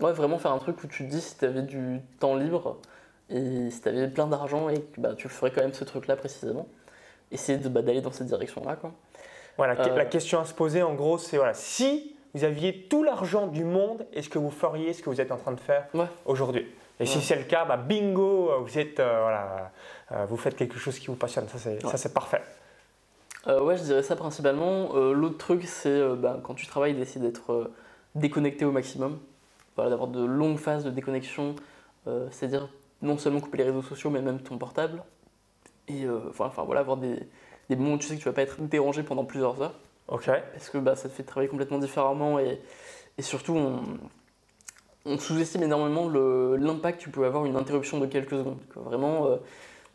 euh, 0.00 0.04
ouais, 0.06 0.12
vraiment 0.12 0.38
faire 0.38 0.52
un 0.52 0.58
truc 0.58 0.82
où 0.84 0.86
tu 0.86 1.04
te 1.06 1.10
dis 1.10 1.20
si 1.22 1.36
t'avais 1.36 1.62
du 1.62 2.00
temps 2.20 2.36
libre 2.36 2.76
et 3.30 3.70
si 3.70 3.80
t'avais 3.80 4.08
plein 4.08 4.26
d'argent 4.26 4.68
et 4.68 4.80
que 4.82 5.00
bah, 5.00 5.14
tu 5.16 5.28
ferais 5.28 5.50
quand 5.50 5.62
même 5.62 5.72
ce 5.72 5.84
truc-là 5.84 6.16
précisément. 6.16 6.66
Essayer 7.30 7.56
bah, 7.58 7.80
d'aller 7.80 8.02
dans 8.02 8.12
cette 8.12 8.26
direction-là. 8.26 8.76
Quoi. 8.76 8.92
Voilà, 9.56 9.74
Euh, 9.80 9.96
la 9.96 10.04
question 10.04 10.38
à 10.40 10.44
se 10.44 10.52
poser, 10.52 10.82
en 10.82 10.92
gros, 10.94 11.16
c'est 11.16 11.38
voilà, 11.38 11.54
si 11.54 12.14
vous 12.34 12.44
aviez 12.44 12.88
tout 12.88 13.02
l'argent 13.02 13.46
du 13.46 13.64
monde, 13.64 14.06
est-ce 14.12 14.28
que 14.28 14.38
vous 14.38 14.50
feriez 14.50 14.92
ce 14.92 15.02
que 15.02 15.08
vous 15.08 15.20
êtes 15.20 15.32
en 15.32 15.36
train 15.36 15.52
de 15.52 15.60
faire 15.60 15.86
Ouais. 15.94 16.06
aujourd'hui? 16.26 16.66
Et 17.00 17.06
si 17.06 17.20
c'est 17.22 17.36
le 17.36 17.44
cas, 17.44 17.64
bah, 17.64 17.76
bingo, 17.78 18.50
euh, 18.50 18.58
vous 18.58 18.78
êtes, 18.78 19.00
euh, 19.00 19.18
voilà, 19.22 19.70
euh, 20.12 20.26
vous 20.28 20.36
faites 20.36 20.56
quelque 20.56 20.78
chose 20.78 20.98
qui 20.98 21.06
vous 21.06 21.16
passionne. 21.16 21.48
Ça, 21.48 21.58
c'est, 21.58 21.84
Ouais. 21.84 21.92
c'est 21.96 22.12
parfait. 22.14 22.42
Euh, 23.48 23.60
ouais, 23.62 23.76
je 23.76 23.82
dirais 23.82 24.02
ça 24.02 24.16
principalement. 24.16 24.94
Euh, 24.94 25.12
l'autre 25.12 25.38
truc, 25.38 25.64
c'est 25.64 25.88
euh, 25.88 26.14
bah, 26.14 26.40
quand 26.42 26.54
tu 26.54 26.66
travailles, 26.66 26.94
d'essayer 26.94 27.20
d'être 27.20 27.70
déconnecté 28.14 28.64
au 28.64 28.72
maximum. 28.72 29.18
Voilà, 29.76 29.90
d'avoir 29.90 30.08
de 30.08 30.22
longues 30.22 30.58
phases 30.58 30.84
de 30.84 30.90
déconnexion, 30.90 31.56
c'est-à-dire 32.30 32.68
non 33.00 33.16
seulement 33.16 33.40
couper 33.40 33.56
les 33.56 33.64
réseaux 33.64 33.80
sociaux, 33.80 34.10
mais 34.10 34.20
même 34.20 34.38
ton 34.40 34.58
portable. 34.58 35.02
Et 35.88 36.06
enfin, 36.28 36.44
enfin, 36.44 36.62
voilà, 36.64 36.80
avoir 36.80 36.98
des, 36.98 37.16
des 37.70 37.76
moments 37.76 37.94
où 37.94 37.98
tu 37.98 38.06
sais 38.06 38.16
que 38.16 38.20
tu 38.20 38.26
vas 38.28 38.34
pas 38.34 38.42
être 38.42 38.60
dérangé 38.60 39.02
pendant 39.02 39.24
plusieurs 39.24 39.62
heures. 39.62 39.74
Ok. 40.08 40.26
parce 40.26 40.68
que 40.68 40.76
bah, 40.76 40.94
ça 40.94 41.08
te 41.08 41.14
fait 41.14 41.22
travailler 41.22 41.48
complètement 41.48 41.78
différemment 41.78 42.38
et, 42.38 42.60
et 43.16 43.22
surtout 43.22 43.54
on, 43.54 43.80
on 45.06 45.18
sous-estime 45.18 45.62
énormément 45.62 46.08
l'impact 46.08 46.98
que 46.98 47.04
tu 47.04 47.10
peux 47.10 47.24
avoir 47.24 47.46
une 47.46 47.56
interruption 47.56 47.98
de 47.98 48.06
quelques 48.06 48.36
secondes. 48.36 48.60
quoi. 48.72 48.82
Vraiment, 48.82 49.26
euh, 49.26 49.36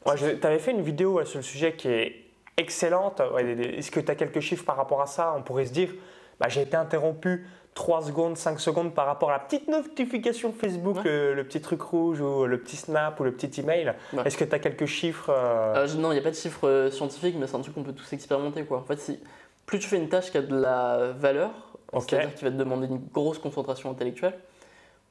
Ouais, 0.06 0.16
tu 0.40 0.48
avais 0.48 0.60
fait 0.60 0.72
une 0.72 0.82
vidéo 0.82 1.14
ouais, 1.16 1.26
sur 1.26 1.38
le 1.40 1.44
sujet 1.44 1.76
qui 1.76 1.90
est 1.90 2.27
excellente. 2.58 3.22
Est-ce 3.40 3.92
que 3.92 4.00
tu 4.00 4.12
as 4.12 4.16
quelques 4.16 4.40
chiffres 4.42 4.66
par 4.66 4.76
rapport 4.76 5.02
à 5.02 5.06
ça? 5.06 5.34
On 5.38 5.42
pourrait 5.44 5.66
se 5.66 5.72
dire, 5.74 5.94
bah, 6.40 6.48
j'ai 6.50 6.62
été 6.64 6.76
interrompu 6.76 7.46
3 7.76 8.02
secondes, 8.02 8.36
5 8.36 8.60
secondes 8.60 8.94
par 8.96 9.06
rapport 9.06 9.30
à 9.30 9.34
la 9.34 9.40
petite 9.40 9.68
notification 9.68 10.52
Facebook, 10.52 10.98
Ouais. 10.98 11.04
le, 11.06 11.34
le 11.36 11.44
petit 11.44 11.62
truc 11.62 11.82
rouge 11.82 12.20
ou 12.20 12.46
le 12.48 12.60
petit 12.60 12.76
snap 12.76 13.20
ou 13.20 13.24
le 13.24 13.32
petit 13.32 13.62
email. 13.62 13.94
Ouais. 14.14 14.24
Est-ce 14.26 14.36
que 14.38 14.44
tu 14.44 14.56
as 14.56 14.60
quelques 14.60 14.88
chiffres 14.88 15.30
euh, 15.30 15.76
euh, 15.84 15.88
je- 15.88 15.98
non, 15.98 16.12
il 16.12 16.16
n'y 16.16 16.20
a 16.20 16.24
pas 16.24 16.32
de 16.32 16.36
chiffres 16.36 16.68
euh, 16.68 16.90
scientifiques, 16.92 17.36
mais 17.40 17.46
c'est 17.46 17.56
un 17.56 17.62
truc 17.62 17.76
qu'on 17.76 17.84
peut 17.84 17.94
tous 17.94 18.12
expérimenter. 18.14 18.64
Quoi. 18.66 18.80
En 18.80 18.84
fait, 18.84 18.98
si, 19.00 19.20
plus 19.68 19.78
tu 19.78 19.88
fais 19.88 19.98
une 19.98 20.10
tâche 20.10 20.32
qui 20.32 20.38
a 20.38 20.42
de 20.42 20.56
la 20.56 21.12
valeur, 21.16 21.52
c'est-à-dire 21.94 22.34
qui 22.34 22.44
va 22.44 22.50
te 22.52 22.56
demander 22.56 22.88
une 22.88 23.00
grosse 23.14 23.38
concentration 23.38 23.92
intellectuelle, 23.92 24.34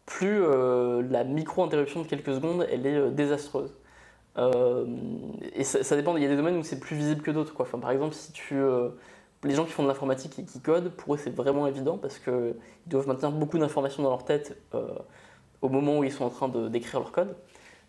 plus 0.05 0.43
euh, 0.43 1.03
la 1.09 1.23
micro-interruption 1.25 2.03
de 2.03 2.07
quelques 2.09 2.35
secondes, 2.35 2.67
elle 2.71 2.87
est 2.87 2.97
euh, 2.97 3.11
désastreuse. 3.11 3.73
Euh, 4.39 4.87
et 5.55 5.65
ça, 5.65 5.97
dépend, 5.97 6.17
il 6.17 6.23
y 6.23 6.27
a 6.27 6.29
des 6.29 6.37
domaines 6.37 6.57
où 6.57 6.63
c'est 6.63 6.81
plus 6.81 6.97
visible 6.97 7.23
que 7.23 7.31
d'autres. 7.31 7.55
Enfin, 7.59 7.79
par 7.79 7.91
exemple, 7.91 8.15
si 8.15 8.33
tu, 8.33 8.55
euh, 8.55 8.91
les 9.45 9.55
gens 9.55 9.65
qui 9.65 9.73
font 9.73 9.83
de 9.83 9.89
l'informatique 9.89 10.39
et 10.39 10.45
qui 10.45 10.61
codent, 10.61 10.91
pour 10.91 11.15
eux 11.15 11.19
c'est 11.19 11.35
vraiment 11.35 11.67
évident 11.67 11.99
parce 11.99 12.19
qu'ils 12.19 12.55
doivent 12.87 13.07
maintenir 13.07 13.33
beaucoup 13.33 13.59
d'informations 13.59 14.03
dans 14.03 14.11
leur 14.11 14.25
tête 14.25 14.57
euh, 14.75 14.89
au 15.63 15.69
moment 15.69 15.99
où 15.99 16.05
ils 16.05 16.13
sont 16.13 16.25
en 16.25 16.31
train 16.31 16.49
d'écrire 16.49 17.01
leur 17.01 17.13
code. 17.13 17.37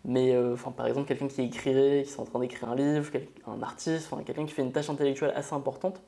Mais 0.04 0.38
enfin, 0.52 0.70
par 0.70 0.86
exemple, 0.86 1.08
quelqu'un 1.08 1.26
qui 1.26 1.42
écrirait, 1.42 2.04
qui 2.06 2.12
est 2.12 2.20
en 2.20 2.24
train 2.24 2.38
d'écrire 2.38 2.70
un 2.70 2.76
livre, 2.76 3.10
un 3.46 3.62
artiste, 3.62 4.08
enfin, 4.10 4.22
quelqu'un 4.22 4.46
qui 4.46 4.54
fait 4.54 4.62
une 4.62 4.72
tâche 4.72 4.88
intellectuelle 4.88 5.32
assez 5.34 5.54
importante, 5.54 6.00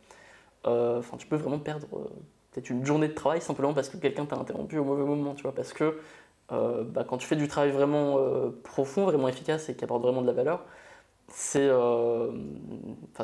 enfin, 0.65 1.17
tu 1.19 1.27
peux 1.27 1.37
vraiment 1.37 1.59
perdre 1.59 1.89
peut-être 2.53 2.71
une 2.71 2.85
journée 2.85 3.09
de 3.09 3.15
travail 3.15 3.41
simplement 3.41 3.75
parce 3.75 3.89
que 3.89 3.97
quelqu'un 3.97 4.27
t'a 4.27 4.37
interrompu 4.37 4.79
au 4.79 4.85
mauvais 4.85 5.05
moment, 5.05 5.35
tu 5.35 5.43
vois, 5.43 5.55
parce 5.55 5.73
que 5.73 5.99
euh, 6.53 6.83
bah, 6.85 7.05
quand 7.09 7.17
tu 7.19 7.27
fais 7.27 7.37
du 7.37 7.49
travail 7.49 7.71
vraiment 7.71 8.17
euh, 8.19 8.51
profond, 8.65 9.05
vraiment 9.05 9.29
efficace 9.29 9.69
et 9.69 9.75
qui 9.77 9.85
apporte 9.85 10.03
vraiment 10.03 10.23
de 10.23 10.27
la 10.27 10.33
valeur, 10.33 10.65
c'est, 11.29 11.69
euh, 11.69 12.31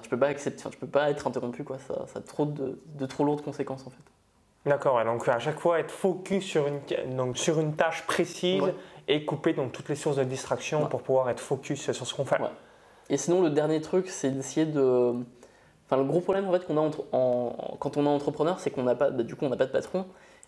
tu 0.02 0.08
peux 0.08 0.18
pas 0.18 0.28
accepter, 0.28 0.68
tu 0.70 0.78
peux 0.78 0.86
pas 0.86 1.10
être 1.10 1.26
interrompu, 1.26 1.64
quoi. 1.64 1.78
Ça, 1.78 2.06
ça 2.06 2.18
a 2.20 2.22
trop 2.22 2.44
de, 2.44 2.78
de 2.94 3.06
trop 3.06 3.24
lourdes 3.24 3.42
conséquences 3.42 3.86
en 3.86 3.90
fait. 3.90 4.02
D'accord, 4.68 4.96
ouais, 4.96 5.04
donc 5.04 5.26
à 5.28 5.38
chaque 5.38 5.60
fois 5.60 5.78
être 5.78 5.90
focus 5.92 6.44
sur 6.44 6.66
une, 6.66 6.80
donc, 7.16 7.38
sur 7.38 7.60
une 7.60 7.74
tâche 7.76 8.04
précise 8.06 8.62
Ouais. 8.62 8.74
et 9.06 9.24
couper 9.24 9.52
donc, 9.52 9.72
toutes 9.72 9.88
les 9.88 9.94
sources 9.94 10.16
de 10.16 10.24
distraction 10.24 10.82
Ouais. 10.82 10.88
pour 10.88 11.02
pouvoir 11.02 11.30
être 11.30 11.40
focus 11.40 11.90
sur 11.92 12.06
ce 12.06 12.14
qu'on 12.14 12.24
fait. 12.24 12.38
Et 13.08 13.16
sinon, 13.16 13.42
le 13.42 13.50
dernier 13.50 13.80
truc, 13.80 14.08
c'est 14.08 14.30
d'essayer 14.30 14.66
de. 14.66 15.12
Enfin, 15.88 15.96
le 15.98 16.04
gros 16.04 16.20
problème 16.20 16.48
en 16.48 16.52
fait 16.52 16.66
qu'on 16.66 16.76
a 16.76 16.80
entre- 16.80 17.04
en- 17.12 17.76
quand 17.78 17.96
on 17.96 18.04
est 18.04 18.08
entrepreneur, 18.08 18.58
c'est 18.58 18.70
qu'on 18.70 18.82
n'a 18.82 18.96
pas, 18.96 19.10
bah, 19.10 19.22
du 19.22 19.36
coup, 19.36 19.44
on 19.44 19.48
n'a 19.48 19.56
pas 19.56 19.66
de 19.66 19.70
patron 19.70 20.04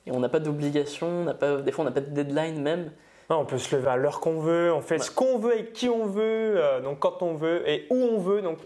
et 0.09 0.12
on 0.12 0.21
n'a 0.21 0.29
pas 0.29 0.40
d'obligation, 0.40 1.27
des 1.64 1.71
fois, 1.73 1.83
on 1.83 1.87
n'a 1.87 1.92
pas 1.92 2.01
de 2.01 2.11
deadline 2.11 2.61
même. 2.61 2.90
On 3.31 3.44
peut 3.44 3.59
se 3.59 3.77
lever 3.77 3.88
à 3.88 3.97
l'heure 3.97 4.21
qu'on 4.21 4.40
veut, 4.40 4.73
on 4.73 4.81
fait 4.81 4.94
Ouais. 4.97 5.03
ce 5.03 5.11
qu'on 5.11 5.37
veut 5.38 5.59
et 5.59 5.66
qui 5.66 5.88
on 5.90 6.07
veut, 6.07 6.55
euh, 6.57 6.81
donc 6.81 6.99
quand 7.01 7.21
on 7.23 7.35
veut 7.35 7.68
et 7.68 7.87
où 7.90 7.94
on 7.97 8.18
veut. 8.18 8.40
Donc 8.40 8.57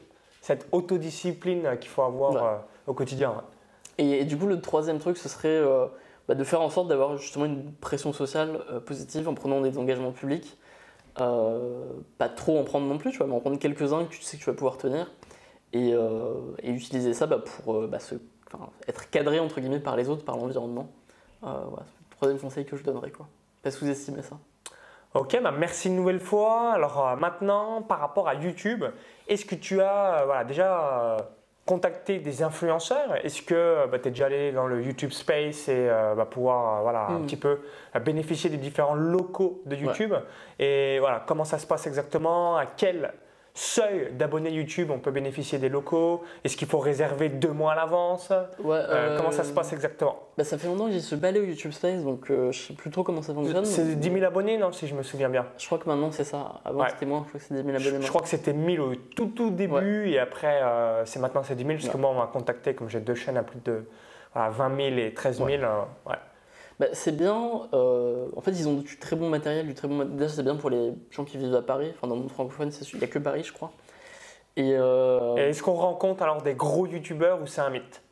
cette 0.40 0.68
autodiscipline 0.70 1.66
euh, 1.66 1.74
qu'il 1.76 1.90
faut 1.90 2.02
avoir 2.02 2.32
Ouais. 2.32 2.40
euh, 2.42 2.56
au 2.86 2.94
quotidien. 2.94 3.30
ouais. 3.30 3.42
Et, 3.98 4.20
et 4.20 4.24
du 4.24 4.36
coup, 4.38 4.46
le 4.46 4.60
troisième 4.60 4.98
truc, 5.00 5.16
ce 5.18 5.28
serait 5.28 5.60
bah, 6.28 6.34
de 6.36 6.44
faire 6.44 6.60
en 6.62 6.70
sorte 6.70 6.86
d'avoir 6.88 7.16
justement 7.18 7.44
une 7.44 7.72
pression 7.74 8.12
sociale 8.12 8.60
positive 8.86 9.28
en 9.28 9.34
prenant 9.34 9.60
des 9.60 9.76
engagements 9.78 10.12
publics. 10.12 10.56
Pas 11.16 12.28
trop 12.28 12.58
en 12.58 12.64
prendre 12.64 12.86
non 12.86 12.98
plus, 12.98 13.10
tu 13.10 13.18
vois, 13.18 13.26
mais 13.26 13.34
en 13.34 13.40
prendre 13.40 13.58
quelques-uns 13.58 14.04
que 14.04 14.12
tu 14.14 14.22
sais 14.22 14.36
que 14.38 14.42
tu 14.42 14.48
vas 14.50 14.56
pouvoir 14.56 14.78
tenir. 14.78 15.10
Et, 15.74 15.90
et 16.62 16.70
utiliser 16.70 17.12
ça 17.14 17.26
bah, 17.26 17.38
pour 17.38 17.86
bah, 17.88 17.98
se- 17.98 18.14
être 18.88 19.10
cadré 19.10 19.40
entre 19.40 19.60
guillemets 19.60 19.80
par 19.80 19.96
les 19.96 20.08
autres, 20.08 20.24
par 20.24 20.36
l'environnement. 20.36 20.88
Euh, 21.44 21.46
voilà, 21.68 21.84
c'est 21.86 22.00
le 22.10 22.16
troisième 22.16 22.40
conseil 22.40 22.64
que 22.64 22.76
je 22.76 22.82
donnerais. 22.84 23.10
Quoi. 23.10 23.26
Pas 23.62 23.70
sous-estimer 23.70 24.22
ça. 24.22 24.36
Ok, 25.14 25.38
bah 25.42 25.52
merci 25.56 25.88
une 25.88 25.96
nouvelle 25.96 26.20
fois. 26.20 26.72
Alors 26.72 27.06
euh, 27.08 27.16
maintenant, 27.16 27.82
par 27.82 27.98
rapport 28.00 28.28
à 28.28 28.34
YouTube, 28.34 28.84
est-ce 29.28 29.44
que 29.44 29.54
tu 29.54 29.80
as 29.82 30.20
euh, 30.22 30.24
voilà, 30.24 30.44
déjà 30.44 30.80
euh, 30.80 31.18
contacter 31.66 32.18
des 32.18 32.42
influenceurs? 32.42 33.16
Est-ce 33.24 33.42
que 33.42 33.86
bah, 33.88 33.98
tu 33.98 34.08
es 34.08 34.10
déjà 34.10 34.26
allé 34.26 34.52
dans 34.52 34.66
le 34.66 34.82
YouTube 34.82 35.10
Space 35.10 35.68
et 35.68 35.88
euh, 35.90 36.14
bah, 36.14 36.24
pouvoir 36.24 36.86
euh, 36.86 37.14
un 37.14 37.18
Mm. 37.18 37.26
petit 37.26 37.36
peu 37.36 37.60
euh, 37.94 38.00
bénéficier 38.00 38.48
des 38.48 38.56
différents 38.56 38.94
locaux 38.94 39.60
de 39.66 39.76
YouTube? 39.76 40.14
Et 40.58 40.98
voilà, 41.00 41.22
comment 41.26 41.44
ça 41.44 41.58
se 41.58 41.66
passe 41.66 41.86
exactement? 41.86 42.56
À 42.56 42.64
quel 42.64 43.12
seuil 43.54 44.12
d'abonnés 44.12 44.50
YouTube 44.50 44.90
on 44.90 44.98
peut 44.98 45.10
bénéficier 45.10 45.58
des 45.58 45.68
locaux 45.68 46.22
Est-ce 46.42 46.56
qu'il 46.56 46.68
faut 46.68 46.78
réserver 46.78 47.28
deux 47.28 47.50
mois 47.52 47.72
à 47.72 47.76
l'avance? 47.76 48.30
Ouais, 48.62 48.76
Euh, 48.76 48.86
euh, 48.90 49.16
Comment 49.18 49.30
ça 49.30 49.44
se 49.44 49.52
passe 49.52 49.72
exactement? 49.72 50.16
bah, 50.38 50.44
Ça 50.44 50.56
fait 50.58 50.66
longtemps 50.68 50.86
que 50.88 50.98
suis 50.98 51.16
pas 51.16 51.28
allé 51.28 51.40
au 51.40 51.44
YouTube 51.44 51.72
Space, 51.72 52.02
donc 52.02 52.30
euh, 52.30 52.50
je 52.52 52.58
sais 52.68 52.74
plus 52.74 52.90
trop 52.90 53.02
comment 53.02 53.20
ça 53.22 53.34
fonctionne. 53.34 53.64
C'est 53.64 53.96
10 53.98 54.10
000 54.12 54.24
abonnés, 54.24 54.56
non 54.58 54.72
Si 54.72 54.86
je 54.86 54.94
me 54.94 55.02
souviens 55.02 55.28
bien. 55.28 55.46
Je 55.58 55.66
crois 55.66 55.78
que 55.78 55.88
maintenant 55.88 56.10
c'est 56.10 56.24
ça. 56.24 56.60
Avant 56.64 56.80
Ouais. 56.80 56.86
c'était 56.90 57.06
moins, 57.06 57.24
je 57.24 57.28
crois 57.28 57.40
que 57.40 57.46
c'est 57.46 57.54
10 57.54 57.62
000 57.66 57.78
Je, 57.78 57.88
abonnés. 57.88 58.02
je 58.04 58.08
crois 58.08 58.20
que 58.22 58.28
c'était 58.28 58.52
1000 58.54 58.80
au 58.80 58.94
tout 58.96 59.26
tout 59.26 59.50
début 59.50 60.08
et 60.08 60.18
après 60.18 60.60
euh, 60.62 61.04
c'est 61.04 61.18
maintenant 61.20 61.42
c'est 61.42 61.54
10 61.54 61.62
000 61.64 61.74
parce 61.78 61.88
que 61.90 61.96
moi 61.98 62.10
on 62.10 62.14
m'a 62.18 62.26
contacté 62.28 62.74
comme 62.74 62.88
j'ai 62.88 63.00
deux 63.00 63.14
chaînes 63.14 63.36
à 63.36 63.42
plus 63.42 63.60
de 63.64 63.84
voilà, 64.34 64.50
20 64.50 64.76
000 64.76 64.96
et 64.98 65.12
13 65.14 65.36
000. 65.38 65.48
euh, 65.50 65.82
ouais. 66.06 66.16
Bah, 66.82 66.88
c'est 66.94 67.16
bien. 67.16 67.68
euh, 67.74 68.26
en 68.34 68.40
fait, 68.40 68.50
ils 68.50 68.66
ont 68.68 68.74
du 68.74 68.98
très 68.98 69.14
bon 69.14 69.28
matériel, 69.28 69.68
du 69.68 69.74
très 69.74 69.86
bon. 69.86 69.94
mat- 69.94 70.16
Déjà, 70.16 70.28
c'est 70.28 70.42
bien 70.42 70.56
pour 70.56 70.68
les 70.68 70.92
gens 71.12 71.24
qui 71.24 71.36
vivent 71.36 71.54
à 71.54 71.62
Paris. 71.62 71.92
Enfin, 71.94 72.08
dans 72.08 72.16
le 72.16 72.22
monde 72.22 72.30
francophone, 72.32 72.72
il 72.92 72.98
n'y 72.98 73.04
a 73.04 73.06
que 73.06 73.20
Paris, 73.20 73.44
je 73.44 73.52
crois. 73.52 73.70
Et, 74.56 74.72
euh, 74.74 75.36
Et 75.36 75.40
est-ce 75.50 75.62
qu'on 75.62 75.74
rencontre 75.74 76.24
alors 76.24 76.42
des 76.42 76.54
gros 76.54 76.86
youtubeurs 76.86 77.40
ou 77.40 77.46
c'est 77.46 77.60
un 77.60 77.70
mythe? 77.70 78.02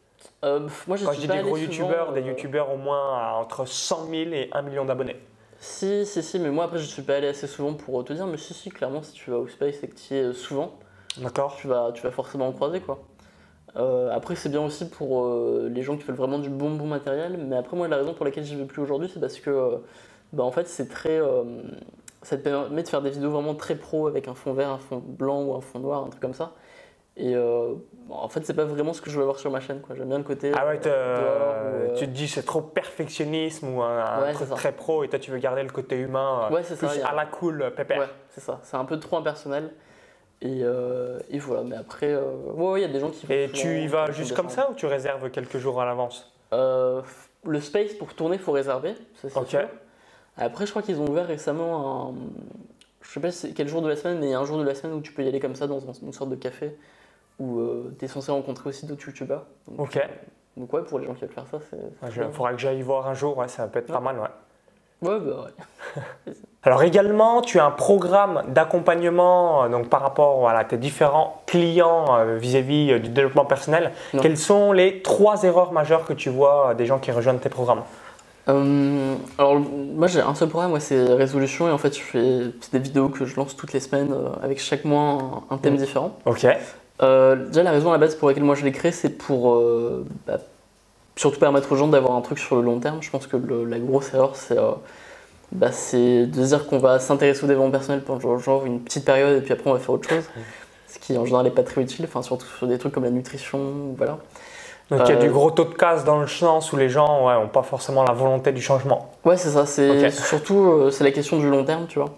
Euh, 0.45 0.69
moi, 0.87 0.97
je 0.97 1.05
Quand 1.05 1.13
je 1.13 1.19
dis 1.19 1.27
des 1.27 1.41
gros 1.41 1.57
youtubeurs, 1.57 2.13
des 2.13 2.21
youtubeurs 2.21 2.73
au 2.73 2.77
moins 2.77 3.19
à 3.19 3.35
entre 3.41 3.67
100 3.67 4.07
000 4.07 4.31
et 4.31 4.51
1 4.53 4.63
million 4.63 4.85
d'abonnés. 4.85 5.17
Si, 5.59 6.07
si, 6.07 6.23
si, 6.23 6.39
mais 6.39 6.51
moi 6.51 6.67
après, 6.67 6.79
je 6.79 6.85
suis 6.85 7.03
pas 7.03 7.17
allé 7.17 7.27
assez 7.27 7.49
souvent 7.49 7.75
pour 7.75 8.05
te 8.05 8.13
dire. 8.13 8.29
Mais 8.29 8.37
si, 8.39 8.55
si, 8.55 8.71
clairement, 8.71 9.03
si 9.03 9.15
tu 9.15 9.33
vas 9.33 9.39
au 9.39 9.49
Space 9.49 9.83
et 9.83 9.89
que 9.89 9.97
tu 9.97 10.15
y 10.15 10.17
es 10.19 10.33
souvent, 10.33 10.79
D'accord 11.19 11.57
tu 11.57 11.67
vas, 11.67 11.91
tu 11.93 12.03
vas 12.03 12.13
forcément 12.13 12.47
en 12.47 12.53
croiser, 12.53 12.81
quoi. 12.81 13.01
Euh, 13.77 14.11
après, 14.13 14.35
c'est 14.35 14.49
bien 14.49 14.63
aussi 14.63 14.89
pour 14.89 15.25
euh, 15.25 15.71
les 15.73 15.83
gens 15.83 15.97
qui 15.97 16.05
veulent 16.05 16.17
vraiment 16.17 16.39
du 16.39 16.51
bon, 16.51 16.71
bon 16.71 16.87
matériel. 16.87 17.37
Mais 17.39 17.57
après, 17.57 17.77
moi, 17.77 17.89
la 17.89 17.97
raison 17.97 18.15
pour 18.15 18.25
laquelle 18.25 18.45
j'y 18.45 18.57
vais 18.57 18.65
plus 18.65 18.83
aujourd'hui, 18.83 19.11
c'est 19.13 19.21
parce 19.21 19.39
que, 19.39 19.51
euh, 19.51 19.77
bah, 20.33 20.43
en 20.43 20.51
fait, 20.51 20.69
c'est 20.69 20.89
très. 20.89 21.21
ça 22.23 22.37
te 22.37 22.43
permet 22.43 22.83
de 22.83 22.89
faire 22.89 23.03
des 23.03 23.11
vidéos 23.11 23.31
vraiment 23.31 23.55
très 23.55 23.77
pro 23.77 24.07
avec 24.07 24.29
un 24.29 24.35
fond 24.35 24.53
vert, 24.53 24.71
un 24.71 24.79
fond 24.79 25.03
blanc 25.05 25.43
ou 25.43 25.55
un 25.55 25.61
fond 25.61 25.79
noir, 25.79 26.05
un 26.05 26.09
truc 26.09 26.21
comme 26.23 26.35
ça. 26.35 26.53
Et 27.17 27.37
en 27.37 28.29
fait, 28.29 28.47
c'est 28.47 28.55
pas 28.55 28.65
vraiment 28.65 28.93
ce 28.93 29.03
que 29.03 29.11
je 29.11 29.17
veux 29.17 29.23
avoir 29.23 29.39
sur 29.39 29.51
ma 29.51 29.61
chaîne, 29.61 29.81
quoi. 29.81 29.95
J'aime 29.95 30.09
bien 30.09 30.19
le 30.19 30.25
côté. 30.25 30.53
Ah 30.55 30.67
ouais, 30.67 30.79
dehors 30.79 31.95
tu 31.97 32.07
te 32.07 32.11
dis 32.11 32.29
c'est 32.29 32.45
trop 32.45 32.63
perfectionnisme 32.63 33.75
ou 33.75 33.83
un, 33.83 34.33
truc 34.33 34.51
très 34.51 34.73
pro 34.73 35.05
et 35.05 35.09
toi 35.09 35.19
tu 35.19 35.31
veux 35.31 35.39
garder 35.39 35.63
le 35.63 35.71
côté 35.71 35.97
humain 35.97 36.49
Ouais, 36.51 36.63
c'est 36.63 36.77
ça. 36.77 36.87
plus 36.87 36.97
il 36.97 37.01
y 37.01 37.03
a- 37.03 37.09
à 37.09 37.15
la 37.15 37.27
cool 37.27 37.73
pépère. 37.77 37.99
Ouais, 37.99 38.09
c'est 38.31 38.41
ça. 38.41 38.61
C'est 38.63 38.77
un 38.77 38.85
peu 38.85 38.99
trop 38.99 39.17
impersonnel. 39.17 39.71
Et, 40.43 40.61
euh, 40.63 41.19
et 41.29 41.39
voilà, 41.39 41.63
mais 41.65 41.77
après, 41.77 42.13
euh, 42.13 42.23
ouais, 42.55 42.71
ouais, 42.73 42.81
il 42.81 42.83
y 42.83 42.87
a 42.87 42.93
des 42.93 43.01
gens 43.01 43.11
qui 43.11 43.27
vont 43.27 43.35
Et 43.35 43.51
tu 43.53 43.83
y 43.83 43.87
vas 43.87 44.11
juste 44.11 44.35
comme 44.35 44.49
ça 44.49 44.71
ou 44.71 44.75
tu 44.75 44.87
réserves 44.87 45.31
quelques 45.31 45.59
jours 45.59 45.81
à 45.83 45.85
l'avance? 45.85 46.33
Euh, 46.53 47.03
le 47.45 47.61
space 47.61 47.93
pour 47.95 48.15
tourner, 48.15 48.39
faut 48.39 48.53
réserver. 48.53 48.95
ça, 49.17 49.29
c'est 49.29 49.39
Ok. 49.39 49.49
sûr. 49.49 49.69
Après, 50.39 50.65
je 50.65 50.71
crois 50.71 50.83
qu'ils 50.83 50.99
ont 51.01 51.07
ouvert 51.09 51.27
récemment 51.27 52.09
un. 52.11 52.15
Je 53.03 53.09
sais 53.11 53.21
pas 53.21 53.29
quel 53.55 53.69
jour 53.69 53.83
de 53.83 53.89
la 53.89 53.97
semaine, 53.97 54.19
mais 54.19 54.27
il 54.27 54.31
y 54.31 54.35
a 54.35 54.39
un 54.41 54.45
jour 54.45 54.59
de 54.59 54.63
la 54.65 54.75
semaine 54.75 54.97
où 54.97 55.01
tu 55.03 55.13
peux 55.13 55.23
y 55.23 55.29
aller 55.29 55.41
comme 55.41 55.55
ça 55.55 55.67
dans 55.67 55.89
un- 55.89 55.93
une 56.03 56.13
sorte 56.13 56.31
de 56.31 56.37
café 56.37 56.75
où 57.39 57.63
tu 57.99 58.05
es 58.05 58.09
censé 58.09 58.31
rencontrer 58.33 58.69
aussi 58.71 58.87
d'autres 58.87 59.07
youtubeurs. 59.07 59.45
Donc, 59.69 59.81
Ok. 59.81 59.97
euh, 59.97 60.07
donc, 60.57 60.73
ouais, 60.73 60.83
pour 60.83 60.99
les 60.99 61.07
gens 61.07 61.15
qui 61.15 61.23
veulent 61.23 61.33
faire 61.35 61.47
ça, 61.49 61.59
c'est. 61.71 61.79
Il 62.17 62.33
faudra 62.33 62.53
que 62.55 62.59
j'aille 62.61 62.83
voir 62.83 63.07
un 63.09 63.15
jour, 63.15 63.37
ouais, 63.37 63.49
ça 63.49 63.67
peut 63.69 63.81
être 63.81 63.93
pas 63.93 64.01
mal. 64.01 64.19
Ouais. 64.19 65.09
Ouais, 65.09 65.21
bah 65.21 65.47
ouais. 65.47 66.33
Alors 66.63 66.83
également, 66.83 67.41
tu 67.41 67.59
as 67.59 67.65
un 67.65 67.71
programme 67.71 68.43
d'accompagnement 68.49 69.65
euh, 69.65 69.69
donc 69.71 69.89
par 69.89 70.03
rapport 70.03 70.41
voilà, 70.41 70.59
à 70.59 70.65
tes 70.65 70.77
différents 70.77 71.41
clients 71.47 72.05
euh, 72.19 72.37
vis-à-vis 72.37 72.93
euh, 72.93 72.99
du 72.99 73.09
développement 73.09 73.47
personnel. 73.47 73.93
Non. 74.13 74.21
Quelles 74.21 74.37
sont 74.37 74.73
les 74.73 75.01
trois 75.01 75.43
erreurs 75.45 75.73
majeures 75.73 76.05
que 76.05 76.13
tu 76.13 76.29
vois 76.29 76.75
des 76.75 76.85
gens 76.85 76.99
qui 76.99 77.13
rejoignent 77.13 77.39
tes 77.39 77.49
programmes? 77.49 77.81
Euh, 78.49 79.15
alors, 79.39 79.59
moi 79.59 80.07
j'ai 80.07 80.21
un 80.21 80.35
seul 80.35 80.49
programme, 80.49 80.73
ouais, 80.73 80.81
c'est 80.81 81.03
Résolution, 81.15 81.67
et 81.69 81.71
en 81.71 81.79
fait, 81.79 81.97
je 81.97 82.03
fais 82.03 82.41
des 82.73 82.79
vidéos 82.79 83.09
que 83.09 83.25
je 83.25 83.37
lance 83.37 83.57
toutes 83.57 83.73
les 83.73 83.81
semaines 83.81 84.13
euh, 84.13 84.29
avec 84.43 84.61
chaque 84.61 84.85
mois 84.85 85.43
un, 85.51 85.55
un 85.55 85.59
thème 85.59 85.75
Mm. 85.75 85.79
différent. 85.79 86.13
Ok. 86.27 86.47
Déjà, 87.01 87.63
la 87.63 87.71
raison 87.71 87.89
à 87.89 87.93
la 87.93 87.99
base 87.99 88.15
pour 88.17 88.29
laquelle 88.29 88.45
moi 88.45 88.55
je 88.55 88.65
l'ai 88.65 88.73
créé, 88.73 88.93
c'est 88.93 89.09
pour 89.09 89.59
bah, 90.27 90.37
surtout 91.17 91.39
permettre 91.41 91.73
aux 91.73 91.77
gens 91.77 91.89
d'avoir 91.89 92.15
un 92.15 92.21
truc 92.21 92.39
sur 92.39 92.57
le 92.57 92.63
long 92.63 92.79
terme. 92.81 92.99
Je 93.01 93.09
pense 93.11 93.27
que 93.27 93.39
le- 93.39 93.65
la 93.65 93.79
grosse 93.79 94.13
erreur, 94.13 94.37
c'est 94.37 94.59
bah, 95.53 95.73
c'est 95.73 96.27
de 96.27 96.43
se 96.43 96.49
dire 96.49 96.67
qu'on 96.67 96.79
va 96.79 96.99
s'intéresser 96.99 97.45
au 97.45 97.47
développement 97.47 97.71
personnel 97.73 98.03
pendant 98.03 98.39
genre, 98.39 98.65
une 98.67 98.81
petite 98.81 99.05
période 99.05 99.37
et 99.39 99.41
puis 99.41 99.53
après 99.53 99.69
on 99.71 99.73
va 99.73 99.79
faire 99.81 99.91
autre 99.91 100.09
chose. 100.09 100.25
Ce 100.89 100.99
qui 100.99 101.17
en 101.17 101.25
général 101.25 101.45
n'est 101.45 101.51
pas 101.53 101.63
très 101.63 101.81
utile, 101.83 102.05
enfin, 102.05 102.23
surtout 102.23 102.47
sur 102.59 102.67
des 102.67 102.79
trucs 102.79 102.93
comme 102.93 103.05
la 103.05 103.11
nutrition, 103.11 103.95
voilà. 103.97 104.19
Donc 104.91 105.03
il 105.05 105.09
y 105.11 105.13
a 105.13 105.17
Euh, 105.17 105.21
du 105.21 105.31
gros 105.31 105.53
taux 105.53 105.65
de 105.65 105.75
casse 105.75 106.05
dans 106.05 106.21
le 106.21 106.27
sens 106.27 106.73
où 106.73 106.77
les 106.77 106.89
gens 106.89 107.33
n'ont 107.33 107.47
pas 107.49 107.63
forcément 107.63 108.03
la 108.05 108.13
volonté 108.13 108.51
du 108.51 108.61
changement. 108.61 109.13
Ouais, 109.25 109.37
c'est 109.37 109.51
ça. 109.51 109.65
C'est 109.67 110.11
surtout 110.11 110.59
euh, 110.69 110.91
c'est 110.91 111.05
la 111.05 111.13
question 111.13 111.39
du 111.39 111.49
long 111.49 111.65
terme, 111.65 111.87
tu 111.89 112.01
vois. 112.01 112.11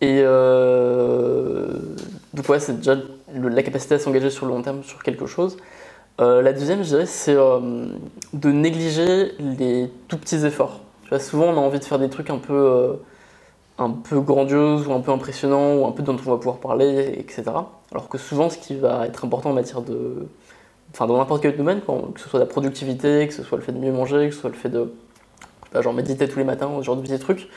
Et 0.00 0.22
euh, 0.24 1.68
donc 2.32 2.48
ouais, 2.48 2.60
c'est 2.60 2.76
déjà 2.78 2.94
le- 3.34 3.48
la 3.48 3.62
capacité 3.62 3.96
à 3.96 3.98
s'engager 3.98 4.30
sur 4.30 4.46
le 4.46 4.52
long 4.52 4.62
terme 4.62 4.82
sur 4.84 5.02
quelque 5.02 5.26
chose. 5.26 5.56
Euh, 6.20 6.42
la 6.42 6.52
deuxième, 6.52 6.82
je 6.82 6.88
dirais, 6.88 7.06
c'est 7.06 7.34
de 7.34 8.52
négliger 8.52 9.32
les 9.38 9.90
tout 10.08 10.16
petits 10.18 10.44
efforts. 10.46 10.80
Tu 11.10 11.16
vois, 11.16 11.24
souvent, 11.24 11.46
on 11.46 11.54
a 11.54 11.60
envie 11.60 11.80
de 11.80 11.84
faire 11.84 11.98
des 11.98 12.08
trucs 12.08 12.30
un 12.30 12.38
peu, 12.38 12.54
euh, 12.54 12.92
un 13.78 13.90
peu 13.90 14.20
grandioses 14.20 14.86
ou 14.86 14.92
un 14.92 15.00
peu 15.00 15.10
impressionnants 15.10 15.74
ou 15.74 15.84
un 15.84 15.90
peu 15.90 16.04
dont 16.04 16.12
on 16.24 16.30
va 16.30 16.36
pouvoir 16.36 16.58
parler, 16.58 17.16
etc. 17.18 17.42
Alors 17.90 18.08
que 18.08 18.16
souvent, 18.16 18.48
ce 18.48 18.56
qui 18.58 18.76
va 18.76 19.08
être 19.08 19.24
important 19.24 19.50
en 19.50 19.54
matière 19.54 19.80
de, 19.82 20.28
enfin, 20.94 21.08
dans 21.08 21.16
n'importe 21.18 21.42
quel 21.42 21.56
domaine, 21.56 21.80
quand- 21.84 22.14
que 22.14 22.20
ce 22.20 22.28
soit 22.28 22.38
la 22.38 22.46
productivité, 22.46 23.26
que 23.26 23.34
ce 23.34 23.42
soit 23.42 23.58
le 23.58 23.64
fait 23.64 23.72
de 23.72 23.78
mieux 23.78 23.90
manger, 23.90 24.28
que 24.28 24.34
ce 24.36 24.40
soit 24.40 24.50
le 24.50 24.56
fait 24.56 24.68
de 24.68 24.92
bah, 25.72 25.82
genre 25.82 25.94
méditer 25.94 26.28
tous 26.28 26.38
les 26.38 26.44
matins, 26.44 26.70
ce 26.78 26.82
genre 26.84 26.94
de 26.94 27.02
petits 27.02 27.18
trucs, 27.18 27.48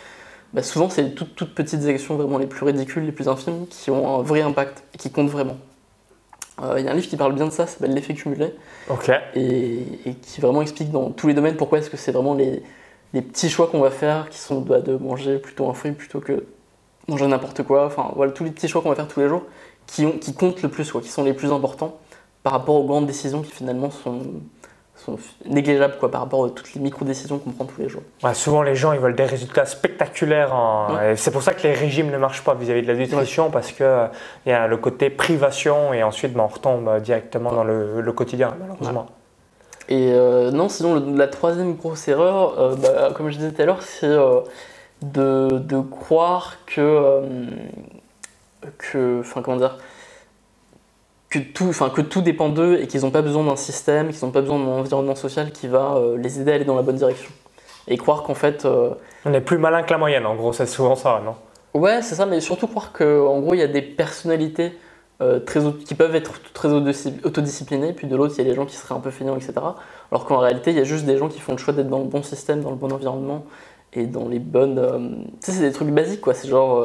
bah, 0.54 0.64
souvent 0.64 0.90
c'est 0.90 1.04
les 1.04 1.14
toutes, 1.14 1.36
toutes 1.36 1.54
petites 1.54 1.86
actions 1.86 2.16
vraiment 2.16 2.40
les 2.40 2.48
plus 2.48 2.66
ridicules, 2.66 3.06
les 3.06 3.12
plus 3.12 3.28
infimes, 3.28 3.68
qui 3.68 3.92
ont 3.92 4.20
un 4.20 4.24
vrai 4.24 4.42
impact 4.42 4.84
et 4.96 4.98
qui 4.98 5.12
comptent 5.12 5.30
vraiment. 5.30 5.58
Euh, 6.64 6.80
Il 6.80 6.86
y 6.86 6.88
a 6.88 6.92
un 6.92 6.96
livre 6.96 7.08
qui 7.08 7.18
parle 7.18 7.34
bien 7.34 7.46
de 7.46 7.52
ça, 7.52 7.68
ça 7.68 7.74
s'appelle 7.74 7.94
L'effet 7.94 8.16
cumulé, 8.16 8.56
Ok. 8.90 9.12
et, 9.36 9.78
et 10.08 10.14
qui 10.16 10.42
vraiment 10.42 10.64
explique 10.64 10.90
dans 10.92 11.12
tous 11.12 11.28
les 11.28 11.36
domaines 11.36 11.56
pourquoi 11.56 11.78
est-ce 11.78 11.92
que 11.92 11.98
c'est 11.98 12.12
vraiment 12.12 12.34
les, 12.34 12.64
les 13.14 13.22
petits 13.22 13.50
choix 13.50 13.68
qu'on 13.68 13.80
va 13.82 13.92
faire 13.92 14.30
qui 14.30 14.38
sont 14.40 14.62
bah, 14.62 14.80
de 14.82 14.96
manger 14.98 15.38
plutôt 15.38 15.70
un 15.70 15.74
fruit 15.74 15.92
plutôt 15.92 16.20
que 16.20 16.46
manger 17.08 17.28
n'importe 17.28 17.64
quoi, 17.64 17.86
enfin 17.86 18.12
voilà, 18.16 18.32
tous 18.32 18.44
les 18.44 18.52
petits 18.52 18.68
choix 18.68 18.82
qu'on 18.82 18.90
va 18.90 18.96
faire 18.96 19.08
tous 19.08 19.20
les 19.20 19.28
jours 19.28 19.44
qui, 19.88 20.06
ont, 20.06 20.14
qui 20.14 20.34
comptent 20.34 20.62
le 20.62 20.70
plus, 20.70 20.90
quoi, 20.92 21.02
qui 21.02 21.10
sont 21.10 21.24
les 21.24 21.34
plus 21.34 21.52
importants 21.52 21.98
par 22.44 22.54
rapport 22.54 22.76
aux 22.76 22.86
grandes 22.86 23.06
décisions 23.08 23.42
qui 23.42 23.52
finalement 23.52 23.92
sont, 23.92 24.20
sont 24.96 25.18
négligeables 25.46 25.98
quoi, 26.00 26.10
par 26.10 26.22
rapport 26.22 26.46
à 26.46 26.50
toutes 26.50 26.74
les 26.74 26.82
micro-décisions 26.82 27.40
qu'on 27.40 27.52
prend 27.52 27.66
tous 27.66 27.82
les 27.82 27.90
jours. 27.90 28.04
Ouais, 28.24 28.34
souvent 28.34 28.62
les 28.64 28.76
gens 28.76 28.94
ils 28.94 29.00
veulent 29.00 29.16
des 29.16 29.26
résultats 29.26 29.66
spectaculaires. 29.66 30.54
en- 30.56 30.96
Ouais. 30.96 31.14
et 31.14 31.16
C'est 31.18 31.32
pour 31.32 31.42
ça 31.44 31.54
que 31.54 31.64
les 31.64 31.74
régimes 31.74 32.10
ne 32.10 32.18
marchent 32.18 32.44
pas 32.44 32.54
vis-à-vis 32.54 32.82
de 32.84 32.88
la 32.88 32.96
nutrition 32.96 33.52
parce 33.52 33.72
qu'il 33.74 33.86
il 34.46 34.50
y 34.50 34.54
a 34.54 34.68
le 34.68 34.78
côté 34.78 35.10
privation 35.10 35.94
et 35.94 36.04
ensuite 36.04 36.34
ben, 36.34 36.44
on 36.44 36.48
retombe 36.48 36.88
euh, 36.88 37.00
directement 37.02 37.52
dans 37.52 37.64
le, 37.66 38.00
le 38.02 38.12
quotidien 38.14 38.56
malheureusement. 38.60 39.08
Et 39.90 40.12
euh, 40.14 40.52
non, 40.52 40.70
sinon, 40.70 40.96
le- 40.96 41.18
la 41.18 41.28
troisième 41.28 41.76
grosse 41.76 42.08
erreur, 42.08 42.60
euh, 42.60 42.76
bah, 42.76 43.12
comme 43.16 43.30
je 43.30 43.36
disais 43.38 43.52
tout 43.52 43.62
à 43.62 43.66
l'heure, 43.66 43.82
c'est 43.82 44.06
euh, 44.06 44.40
de, 45.02 45.50
de 45.60 45.80
croire 45.82 46.58
que. 46.66 47.22
que. 48.78 49.20
Enfin, 49.20 49.42
comment 49.42 49.58
dire 49.58 49.78
que 51.30 51.40
tout, 51.40 51.66
enfin, 51.70 51.90
que 51.90 52.02
tout 52.02 52.22
dépend 52.22 52.50
d'eux 52.50 52.80
et 52.80 52.88
qu'ils 52.88 53.02
n'ont 53.02 53.10
pas 53.12 53.24
besoin 53.24 53.44
d'un 53.44 53.56
système, 53.56 54.12
qu'ils 54.12 54.24
n'ont 54.24 54.32
pas 54.32 54.42
besoin 54.42 54.60
d'un 54.60 54.66
environnement 54.72 55.16
social 55.16 55.52
qui 55.52 55.68
va 55.68 56.00
les 56.18 56.40
aider 56.40 56.52
à 56.52 56.56
aller 56.56 56.66
dans 56.66 56.76
la 56.76 56.84
bonne 56.84 56.96
direction. 56.98 57.32
Et 57.88 57.98
croire 57.98 58.22
qu'en 58.24 58.36
fait. 58.36 58.68
On 59.26 59.34
est 59.34 59.42
plus 59.42 59.58
malin 59.58 59.82
que 59.82 59.90
la 59.92 59.98
moyenne 59.98 60.26
en 60.28 60.36
gros, 60.36 60.54
c'est 60.54 60.68
souvent 60.68 60.96
ça, 60.96 61.22
non? 61.26 61.36
Ouais, 61.74 62.04
c'est 62.04 62.14
ça, 62.14 62.28
mais 62.28 62.40
surtout 62.40 62.68
croire 62.68 62.92
qu'en 62.94 63.40
gros, 63.40 63.56
il 63.56 63.60
y 63.60 63.64
a 63.64 63.68
des 63.68 63.82
personnalités 63.82 64.78
euh, 65.22 65.40
très, 65.40 65.62
qui 65.86 65.96
peuvent 65.96 66.16
être 66.16 66.34
très 66.54 66.70
autodisci- 66.70 67.24
autodisciplinées, 67.26 67.94
puis 67.94 68.08
de 68.08 68.16
l'autre, 68.16 68.36
il 68.38 68.44
y 68.44 68.48
a 68.48 68.50
des 68.50 68.56
gens 68.56 68.66
qui 68.66 68.76
seraient 68.76 68.96
un 68.96 69.00
peu 69.00 69.12
feignants, 69.12 69.36
etc. 69.36 69.54
Alors 70.12 70.26
qu'en 70.26 70.38
réalité, 70.40 70.72
il 70.72 70.78
y 70.78 70.82
a 70.82 70.84
juste 70.84 71.06
des 71.06 71.18
gens 71.18 71.30
qui 71.30 71.40
font 71.40 71.54
le 71.54 71.58
choix 71.58 71.74
d'être 71.74 71.90
dans 71.90 72.00
le 72.00 72.06
bon 72.06 72.24
système, 72.24 72.62
dans 72.62 72.72
le 72.72 72.76
bon 72.78 72.92
environnement 72.92 73.46
et 73.94 74.06
dans 74.08 74.28
les 74.28 74.40
bonnes. 74.40 74.80
euh, 74.80 75.00
Tu 75.42 75.52
sais, 75.52 75.54
c'est 75.54 75.62
des 75.62 75.72
trucs 75.72 75.90
basiques, 75.90 76.22
quoi. 76.22 76.34
C'est 76.34 76.48
genre 76.50 76.80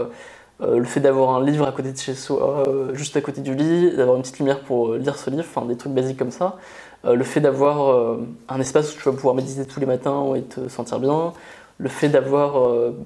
euh, 0.62 0.78
le 0.78 0.84
fait 0.84 1.00
d'avoir 1.00 1.36
un 1.36 1.44
livre 1.44 1.66
à 1.66 1.72
côté 1.72 1.92
de 1.92 1.98
chez 1.98 2.14
soi, 2.14 2.64
juste 2.94 3.16
à 3.16 3.20
côté 3.20 3.40
du 3.42 3.54
lit, 3.54 3.96
d'avoir 3.96 4.16
une 4.16 4.22
petite 4.22 4.38
lumière 4.40 4.60
pour 4.60 4.94
lire 4.94 5.16
ce 5.18 5.30
livre, 5.30 5.44
enfin 5.48 5.66
des 5.66 5.76
trucs 5.76 5.92
basiques 5.94 6.18
comme 6.18 6.32
ça. 6.32 6.56
Le 7.04 7.24
fait 7.24 7.40
d'avoir 7.40 8.18
un 8.48 8.60
espace 8.60 8.94
où 8.94 8.98
tu 8.98 9.04
vas 9.04 9.12
pouvoir 9.14 9.34
méditer 9.36 9.64
tous 9.66 9.80
les 9.80 9.86
matins 9.86 10.34
et 10.36 10.42
te 10.42 10.68
sentir 10.68 11.00
bien 11.00 11.32
le 11.78 11.88
fait 11.88 12.08
d'avoir, 12.08 12.54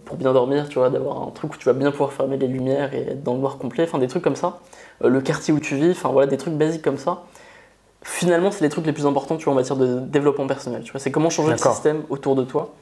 pour 0.07 0.17
bien 0.17 0.33
dormir, 0.33 0.69
tu 0.69 0.79
vois, 0.79 0.91
d'avoir 0.91 1.23
un 1.23 1.31
truc 1.33 1.55
où 1.55 1.59
tu 1.59 1.67
vas 1.67 1.75
bien 1.75 1.91
pouvoir 1.93 2.13
fermer 2.13 2.39
les 2.39 2.49
lumières 2.49 2.95
et 2.95 3.03
être 3.03 3.23
dans 3.23 3.35
le 3.35 3.41
noir 3.41 3.59
complet, 3.59 3.85
enfin 3.85 3.99
des 3.99 4.09
trucs 4.09 4.25
comme 4.25 4.37
ça. 4.37 4.61
Euh, 5.03 5.09
le 5.09 5.21
quartier 5.21 5.53
où 5.55 5.61
tu 5.61 5.77
vis, 5.77 5.91
enfin 5.93 6.11
voilà, 6.11 6.27
des 6.27 6.37
trucs 6.37 6.55
basiques 6.55 6.83
comme 6.83 6.99
ça. 6.99 7.25
Finalement, 8.03 8.51
c'est 8.51 8.65
les 8.65 8.69
trucs 8.69 8.87
les 8.87 8.93
plus 8.93 9.07
importants, 9.07 9.37
tu 9.37 9.45
vois, 9.45 9.53
en 9.53 9.57
matière 9.57 9.77
de 9.77 10.01
développement 10.01 10.47
personnel. 10.47 10.83
Tu 10.83 10.91
vois, 10.93 11.01
c'est 11.01 11.13
comment 11.13 11.31
changer 11.31 11.53
le 11.53 11.59
système 11.59 12.03
autour 12.11 12.35
de 12.35 12.43
toi. 12.43 12.75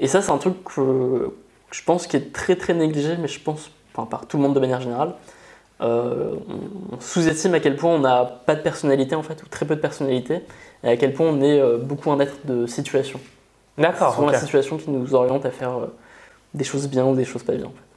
Et 0.00 0.08
ça, 0.08 0.22
c'est 0.22 0.32
un 0.32 0.38
truc 0.38 0.64
que, 0.64 1.30
je 1.70 1.82
pense 1.84 2.06
qui 2.06 2.16
est 2.16 2.32
très 2.32 2.56
très 2.56 2.74
négligé, 2.74 3.16
mais 3.18 3.28
je 3.28 3.38
pense, 3.40 3.70
enfin 3.94 4.06
par 4.06 4.26
tout 4.26 4.36
le 4.38 4.42
monde 4.42 4.54
de 4.54 4.60
manière 4.60 4.80
générale. 4.80 5.14
euh, 5.82 6.34
on 6.92 7.00
sous-estime 7.00 7.54
à 7.54 7.60
quel 7.60 7.76
point 7.76 7.90
on 7.90 7.98
n'a 7.98 8.24
pas 8.24 8.54
de 8.54 8.60
personnalité 8.60 9.14
en 9.14 9.22
fait, 9.22 9.42
ou 9.42 9.46
très 9.46 9.66
peu 9.66 9.74
de 9.76 9.80
personnalité, 9.80 10.40
et 10.84 10.88
à 10.88 10.96
quel 10.96 11.12
point 11.12 11.26
on 11.26 11.40
est 11.42 11.60
euh, 11.60 11.78
beaucoup 11.78 12.10
un 12.10 12.20
être 12.20 12.36
de 12.44 12.66
situation. 12.66 13.20
D'accord. 13.78 14.10
C'est 14.10 14.16
souvent 14.16 14.30
la 14.30 14.38
situation 14.38 14.76
qui 14.76 14.90
nous 14.90 15.14
oriente 15.14 15.44
à 15.44 15.50
faire 15.50 15.76
euh, 15.76 15.86
des 16.54 16.64
choses 16.64 16.88
bien 16.88 17.04
ou 17.04 17.14
des 17.14 17.24
choses 17.24 17.42
pas 17.42 17.54
bien. 17.54 17.66
en 17.66 17.70
fait. 17.70 17.91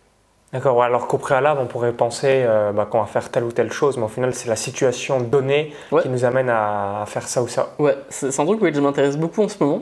D'accord, 0.55 0.81
alors 0.81 1.07
qu'au 1.07 1.17
préalable, 1.17 1.59
on 1.61 1.65
pourrait 1.65 1.91
penser 1.91 2.43
euh, 2.47 2.71
bah, 2.71 2.87
qu'on 2.89 2.99
va 3.01 3.07
faire 3.07 3.29
telle 3.29 3.43
ou 3.43 3.51
telle 3.51 3.73
chose, 3.73 3.97
mais 3.97 4.05
au 4.05 4.07
final, 4.07 4.33
c'est 4.33 4.47
la 4.47 4.55
situation 4.55 5.19
donnée 5.19 5.73
Ouais. 5.91 6.01
qui 6.01 6.07
nous 6.07 6.23
amène 6.23 6.49
à, 6.49 7.01
à 7.01 7.05
faire 7.05 7.27
ça 7.27 7.41
ou 7.43 7.49
ça. 7.49 7.73
Ouais, 7.77 7.97
c'est 8.07 8.27
un 8.39 8.45
truc 8.45 8.61
auquel 8.61 8.73
je 8.73 8.79
m'intéresse 8.79 9.17
beaucoup 9.17 9.43
en 9.43 9.49
ce 9.49 9.61
moment. 9.61 9.81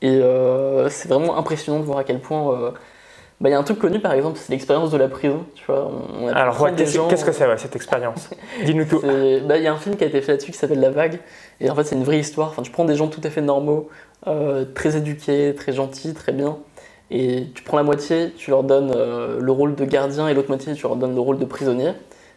Et 0.00 0.08
euh, 0.22 0.88
c'est 0.88 1.08
vraiment 1.10 1.36
impressionnant 1.36 1.80
de 1.80 1.84
voir 1.84 1.98
à 1.98 2.04
quel 2.04 2.20
point. 2.20 2.50
euh, 2.54 2.70
bah, 3.42 3.50
Il 3.50 3.52
y 3.52 3.54
a 3.54 3.58
un 3.58 3.62
truc 3.62 3.78
connu 3.78 4.00
par 4.00 4.14
exemple, 4.14 4.38
c'est 4.40 4.50
l'expérience 4.52 4.90
de 4.90 4.96
la 4.96 5.08
prison. 5.08 5.44
Tu 5.54 5.64
vois, 5.66 5.86
on, 6.22 6.28
Alors, 6.28 6.62
ouais, 6.62 6.72
qu'est-ce 6.74 6.94
gens- 6.96 7.08
que 7.08 7.16
c'est 7.16 7.46
ouais, 7.46 7.58
cette 7.58 7.76
expérience? 7.76 8.30
Dis-nous 8.64 8.86
tout. 8.86 9.00
Bah, 9.46 9.58
Il 9.58 9.62
y 9.64 9.66
a 9.66 9.72
un 9.74 9.76
film 9.76 9.96
qui 9.96 10.04
a 10.04 10.06
été 10.06 10.22
fait 10.22 10.32
là-dessus 10.32 10.50
qui 10.52 10.56
s'appelle 10.56 10.80
La 10.80 10.90
Vague. 10.90 11.18
Et 11.60 11.68
en 11.68 11.74
fait, 11.74 11.84
c'est 11.84 11.94
une 11.96 12.04
vraie 12.04 12.20
histoire. 12.20 12.48
Enfin, 12.48 12.62
tu 12.62 12.70
prends 12.70 12.86
des 12.86 12.96
gens 12.96 13.08
tout 13.08 13.20
à 13.22 13.28
fait 13.28 13.42
normaux, 13.42 13.90
très 14.74 14.96
éduqués, 14.96 15.54
très 15.54 15.72
gentils, 15.72 16.14
très 16.14 16.32
bien. 16.32 16.56
Et 17.10 17.46
tu 17.54 17.62
prends 17.62 17.76
la 17.76 17.82
moitié, 17.84 18.32
tu 18.36 18.50
leur 18.50 18.64
donnes 18.64 18.92
euh, 18.94 19.38
le 19.40 19.52
rôle 19.52 19.74
de 19.76 19.84
gardien 19.84 20.28
et 20.28 20.34
l'autre 20.34 20.48
moitié, 20.48 20.74
tu 20.74 20.82
leur 20.82 20.96
donnes 20.96 21.14
le 21.14 21.20
rôle 21.20 21.38
de 21.38 21.44
prisonnier. 21.44 21.92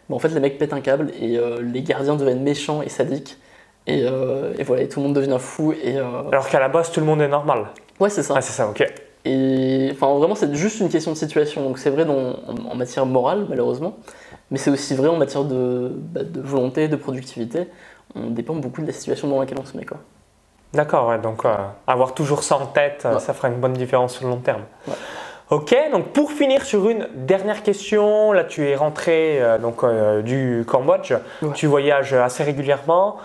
Bah, 0.08 0.14
en 0.16 0.18
fait, 0.18 0.28
les 0.28 0.40
mecs 0.40 0.58
pètent 0.58 0.72
un 0.72 0.80
câble 0.80 1.10
et 1.20 1.38
euh, 1.38 1.60
les 1.60 1.82
gardiens 1.82 2.14
deviennent 2.16 2.42
méchants 2.42 2.82
et 2.82 2.88
sadiques. 2.88 3.36
Et, 3.86 4.02
euh, 4.04 4.52
et 4.58 4.62
voilà, 4.62 4.82
et 4.82 4.88
tout 4.88 5.00
le 5.00 5.06
monde 5.06 5.16
devient 5.16 5.38
fou. 5.40 5.72
Et, 5.72 5.96
Alors 5.98 6.48
qu'à 6.48 6.60
la 6.60 6.68
base, 6.68 6.92
tout 6.92 7.00
le 7.00 7.06
monde 7.06 7.20
est 7.20 7.28
normal. 7.28 7.66
Ouais, 7.98 8.10
c'est 8.10 8.22
ça. 8.22 8.34
Ah, 8.36 8.40
c'est 8.40 8.52
ça, 8.52 8.68
ok. 8.68 8.84
Et 9.24 9.88
enfin, 9.92 10.14
vraiment, 10.14 10.34
c'est 10.34 10.54
juste 10.54 10.80
une 10.80 10.88
question 10.88 11.12
de 11.12 11.16
situation. 11.16 11.62
Donc, 11.62 11.78
c'est 11.78 11.90
vrai 11.90 12.04
dans- 12.04 12.36
en, 12.48 12.70
en 12.70 12.74
matière 12.74 13.04
morale, 13.06 13.46
malheureusement, 13.48 13.96
mais 14.50 14.58
c'est 14.58 14.70
aussi 14.70 14.94
vrai 14.94 15.08
en 15.08 15.16
matière 15.16 15.44
de, 15.44 15.90
bah, 15.94 16.22
de 16.22 16.40
volonté, 16.40 16.88
de 16.88 16.96
productivité. 16.96 17.64
On 18.14 18.30
dépend 18.30 18.54
beaucoup 18.54 18.80
de 18.82 18.86
la 18.86 18.92
situation 18.92 19.28
dans 19.28 19.38
laquelle 19.40 19.58
on 19.60 19.64
se 19.66 19.76
met. 19.76 19.84
Quoi. 19.84 19.98
D'accord, 20.72 21.08
ouais, 21.08 21.18
donc 21.18 21.44
euh, 21.44 21.54
avoir 21.86 22.14
toujours 22.14 22.42
ça 22.44 22.56
en 22.56 22.66
tête, 22.66 23.02
euh, 23.04 23.14
Ouais. 23.14 23.20
ça 23.20 23.34
fera 23.34 23.48
une 23.48 23.58
bonne 23.60 23.72
différence 23.72 24.14
sur 24.14 24.24
le 24.24 24.30
long 24.30 24.38
terme. 24.40 24.62
Ouais. 24.86 24.94
Ok, 25.50 25.74
donc 25.90 26.08
pour 26.12 26.30
finir 26.30 26.62
sur 26.64 26.88
une 26.88 27.08
dernière 27.14 27.64
question, 27.64 28.30
là 28.32 28.44
tu 28.44 28.68
es 28.68 28.76
rentré 28.76 29.38
euh, 29.42 29.58
donc, 29.58 29.82
euh, 29.82 30.22
du 30.22 30.64
Cambodge, 30.68 31.12
tu 31.54 31.66
voyages 31.66 32.12
assez 32.14 32.44
régulièrement. 32.44 33.16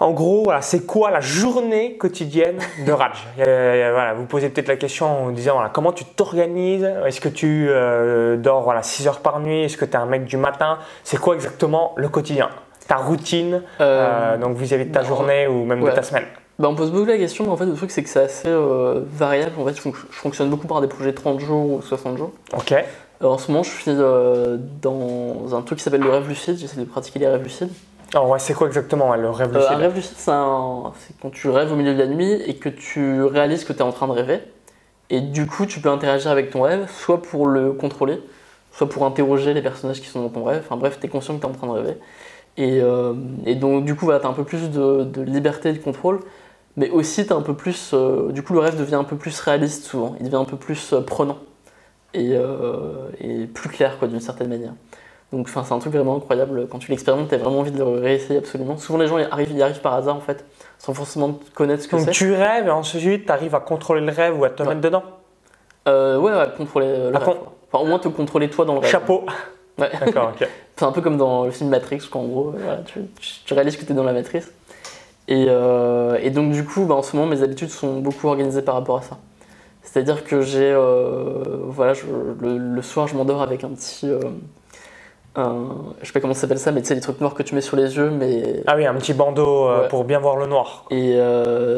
En 0.00 0.10
gros, 0.12 0.42
voilà, 0.44 0.62
c'est 0.62 0.84
quoi 0.86 1.10
la 1.10 1.20
journée 1.20 1.96
quotidienne 1.96 2.58
de 2.84 2.92
Raj? 2.92 3.24
Euh, 3.38 3.90
voilà, 3.92 4.14
Vous 4.14 4.24
posez 4.26 4.48
peut-être 4.48 4.66
la 4.68 4.76
question 4.76 5.26
en 5.26 5.30
disant 5.30 5.54
voilà, 5.54 5.70
comment 5.70 5.92
tu 5.92 6.04
t'organises? 6.04 6.88
Est-ce 7.06 7.20
que 7.20 7.28
tu 7.28 7.66
euh, 7.68 8.36
dors 8.36 8.62
voilà, 8.62 8.82
6 8.82 9.06
heures 9.06 9.20
par 9.20 9.38
nuit? 9.38 9.62
Est-ce 9.64 9.76
que 9.76 9.84
tu 9.84 9.92
es 9.92 9.96
un 9.96 10.06
mec 10.06 10.24
du 10.24 10.36
matin? 10.36 10.78
C'est 11.04 11.18
quoi 11.20 11.34
exactement 11.36 11.92
le 11.96 12.08
quotidien? 12.08 12.48
Ta 12.88 12.96
routine? 12.96 13.62
Euh, 13.80 14.36
donc 14.38 14.56
vis-à-vis 14.56 14.86
de 14.86 14.92
ta 14.92 15.02
journée 15.02 15.46
ou 15.46 15.64
même 15.64 15.82
ouais. 15.82 15.90
de 15.90 15.94
ta 15.96 16.02
semaine? 16.02 16.24
Bah, 16.58 16.68
on 16.68 16.74
pose 16.74 16.90
beaucoup 16.90 17.04
la 17.06 17.16
question, 17.18 17.44
mais 17.44 17.50
en 17.50 17.56
fait, 17.56 17.66
le 17.66 17.74
truc, 17.74 17.90
c'est 17.92 18.02
que 18.02 18.08
c'est 18.08 18.18
assez 18.22 18.48
euh, 18.48 19.00
variable. 19.12 19.52
En 19.60 19.64
fait, 19.64 19.76
je, 19.76 19.80
fonc- 19.80 19.94
je 20.10 20.16
fonctionne 20.16 20.50
beaucoup 20.50 20.66
par 20.66 20.80
des 20.80 20.88
projets 20.88 21.12
de 21.12 21.16
30 21.16 21.38
jours 21.38 21.72
ou 21.74 21.82
60 21.82 22.18
jours. 22.18 22.32
Ok. 22.52 22.72
Euh, 22.72 23.26
en 23.26 23.38
ce 23.38 23.50
moment, 23.52 23.62
je 23.62 23.70
suis 23.70 23.84
euh, 23.88 24.56
dans 24.82 25.54
un 25.54 25.62
truc 25.62 25.78
qui 25.78 25.84
s'appelle 25.84 26.00
le 26.00 26.10
rêve 26.10 26.28
lucide. 26.28 26.58
J'essaie 26.58 26.80
de 26.80 26.84
pratiquer 26.84 27.20
les 27.20 27.28
rêves 27.28 27.44
lucides. 27.44 27.70
Alors 28.14 28.28
ouais, 28.30 28.38
c'est 28.40 28.54
quoi 28.54 28.66
exactement 28.66 29.14
le 29.14 29.30
rêve 29.30 29.52
lucide 29.54 29.68
un 29.70 29.76
rêve 29.76 29.94
lucide, 29.94 30.14
c'est 30.16 30.30
un- 30.32 30.92
quand 31.20 31.30
tu 31.30 31.48
rêves 31.50 31.70
au 31.70 31.76
milieu 31.76 31.92
de 31.94 31.98
la 31.98 32.06
nuit 32.06 32.32
et 32.46 32.54
que 32.56 32.70
tu 32.70 33.22
réalises 33.22 33.64
que 33.64 33.72
tu 33.74 33.80
es 33.80 33.82
en 33.82 33.92
train 33.92 34.06
de 34.08 34.12
rêver. 34.12 34.40
Et 35.10 35.20
du 35.20 35.46
coup, 35.46 35.64
tu 35.66 35.80
peux 35.80 35.90
interagir 35.90 36.30
avec 36.30 36.50
ton 36.50 36.62
rêve, 36.62 36.88
soit 36.90 37.22
pour 37.22 37.46
le 37.46 37.72
contrôler, 37.72 38.18
soit 38.72 38.88
pour 38.88 39.04
interroger 39.04 39.52
les 39.54 39.62
personnages 39.62 40.00
qui 40.00 40.06
sont 40.06 40.22
dans 40.22 40.28
ton 40.30 40.42
rêve. 40.42 40.62
Enfin 40.64 40.76
bref, 40.76 40.98
tu 40.98 41.06
es 41.06 41.08
conscient 41.08 41.34
que 41.36 41.40
tu 41.40 41.46
es 41.46 41.50
en 41.50 41.52
train 41.54 41.66
de 41.66 41.72
rêver. 41.72 41.96
Et, 42.56 42.80
euh, 42.82 43.12
et 43.46 43.54
donc, 43.54 43.84
du 43.84 43.94
coup, 43.94 44.06
voilà, 44.06 44.20
tu 44.20 44.26
as 44.26 44.30
un 44.30 44.32
peu 44.32 44.42
plus 44.44 44.70
de, 44.70 45.04
de 45.04 45.22
liberté 45.22 45.68
et 45.68 45.72
de 45.74 45.78
contrôle. 45.78 46.20
Mais 46.78 46.90
aussi, 46.90 47.26
tu 47.26 47.32
un 47.32 47.42
peu 47.42 47.54
plus. 47.54 47.90
euh, 47.92 48.30
du 48.30 48.42
coup, 48.42 48.52
le 48.54 48.60
rêve 48.60 48.78
devient 48.78 48.94
un 48.94 49.04
peu 49.04 49.16
plus 49.16 49.38
réaliste 49.40 49.84
souvent. 49.84 50.14
Il 50.20 50.24
devient 50.26 50.36
un 50.36 50.44
peu 50.44 50.56
plus 50.56 50.92
euh, 50.92 51.00
prenant. 51.00 51.36
Et, 52.14 52.30
euh, 52.34 53.08
et 53.20 53.46
plus 53.46 53.68
clair, 53.68 53.98
quoi, 53.98 54.08
d'une 54.08 54.20
certaine 54.20 54.48
manière. 54.48 54.72
Donc, 55.32 55.48
c'est 55.50 55.58
un 55.58 55.78
truc 55.78 55.92
vraiment 55.92 56.16
incroyable. 56.16 56.66
Quand 56.70 56.78
tu 56.78 56.90
l'expérimentes, 56.90 57.28
tu 57.28 57.34
as 57.34 57.38
vraiment 57.38 57.58
envie 57.58 57.70
de 57.72 57.78
le 57.78 57.84
réessayer 57.84 58.38
absolument. 58.38 58.78
Souvent, 58.78 58.98
les 58.98 59.06
gens 59.08 59.18
y 59.18 59.24
arrivent, 59.24 59.52
y 59.52 59.60
arrivent 59.62 59.80
par 59.82 59.92
hasard, 59.94 60.16
en 60.16 60.20
fait, 60.20 60.44
sans 60.78 60.94
forcément 60.94 61.38
connaître 61.54 61.82
ce 61.82 61.88
que 61.88 61.96
Donc 61.96 62.06
c'est. 62.06 62.12
tu 62.12 62.32
rêves 62.32 62.66
et 62.66 62.70
ensuite 62.70 63.26
tu 63.26 63.32
arrives 63.32 63.54
à 63.54 63.60
contrôler 63.60 64.00
le 64.00 64.10
rêve 64.12 64.38
ou 64.40 64.44
à 64.44 64.50
te 64.50 64.62
Ouais. 64.62 64.68
mettre 64.70 64.80
dedans 64.80 65.02
ouais, 65.86 66.16
ouais, 66.32 66.46
contrôler 66.56 66.86
le 66.86 67.10
Ah, 67.14 67.18
rêve. 67.18 67.28
con- 67.28 67.34
quoi. 67.34 67.52
Enfin, 67.72 67.84
au 67.84 67.86
moins 67.88 67.98
te 67.98 68.08
contrôler 68.08 68.48
toi 68.48 68.64
dans 68.64 68.74
le 68.74 68.80
rêve. 68.80 68.90
Chapeau 68.90 69.24
Ouais. 69.78 69.90
D'accord, 70.00 70.32
ok. 70.34 70.48
C'est 70.76 70.84
un 70.84 70.92
peu 70.92 71.00
comme 71.02 71.16
dans 71.18 71.44
le 71.44 71.50
film 71.50 71.68
Matrix, 71.70 72.00
quoi, 72.10 72.20
en 72.20 72.24
gros, 72.24 72.54
voilà, 72.56 72.78
tu, 72.86 73.00
tu- 73.44 73.52
réalises 73.54 73.76
que 73.76 73.84
tu 73.84 73.92
es 73.92 73.94
dans 73.94 74.04
la 74.04 74.12
matrice. 74.12 74.50
Et, 75.28 75.46
euh, 75.48 76.18
et 76.22 76.30
donc, 76.30 76.52
du 76.52 76.64
coup, 76.64 76.86
bah, 76.86 76.94
en 76.96 77.02
ce 77.02 77.16
moment, 77.16 77.28
mes 77.28 77.42
habitudes 77.42 77.70
sont 77.70 78.00
beaucoup 78.00 78.28
organisées 78.28 78.62
par 78.62 78.74
rapport 78.76 78.98
à 78.98 79.02
ça. 79.02 79.18
C'est-à-dire 79.82 80.24
que 80.24 80.42
j'ai. 80.42 80.72
euh, 80.72 81.42
voilà, 81.68 81.94
je- 81.94 82.06
le, 82.40 82.58
le 82.58 82.82
soir, 82.82 83.08
je 83.08 83.16
m'endors 83.16 83.42
avec 83.42 83.64
un 83.64 83.70
petit. 83.70 84.08
euh, 84.08 84.20
un- 85.36 85.94
je 86.02 86.06
sais 86.06 86.12
pas 86.12 86.20
comment 86.20 86.34
ça 86.34 86.42
s'appelle 86.42 86.58
ça, 86.58 86.72
mais 86.72 86.82
tu 86.82 86.88
sais, 86.88 86.94
les 86.94 87.00
trucs 87.00 87.20
noirs 87.20 87.34
que 87.34 87.42
tu 87.44 87.54
mets 87.54 87.60
sur 87.60 87.76
les 87.76 87.96
yeux, 87.96 88.10
mais. 88.10 88.62
Ah 88.66 88.76
oui, 88.76 88.86
un 88.86 88.94
petit 88.94 89.14
bandeau 89.14 89.68
euh, 89.68 89.82
Ouais. 89.82 89.88
pour 89.88 90.04
bien 90.04 90.18
voir 90.18 90.36
le 90.36 90.46
noir. 90.46 90.86
Et 90.90 91.18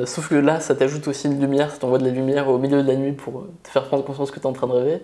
sauf 0.07 0.29
que 0.29 0.35
là, 0.37 0.61
ça 0.61 0.75
t'ajoute 0.75 1.09
aussi 1.09 1.27
une 1.29 1.41
lumière, 1.41 1.71
ça 1.71 1.79
t'envoie 1.79 1.99
de 1.99 2.05
la 2.05 2.11
lumière 2.11 2.49
au 2.49 2.59
milieu 2.59 2.83
de 2.83 2.89
la 2.89 2.97
nuit 2.97 3.13
pour 3.13 3.45
te 3.65 3.69
faire 3.71 3.85
prendre 3.85 4.05
conscience 4.05 4.31
que 4.31 4.37
tu 4.41 4.45
es 4.45 4.47
en 4.47 4.53
train 4.55 4.69
de 4.69 4.73
rêver. 4.73 5.03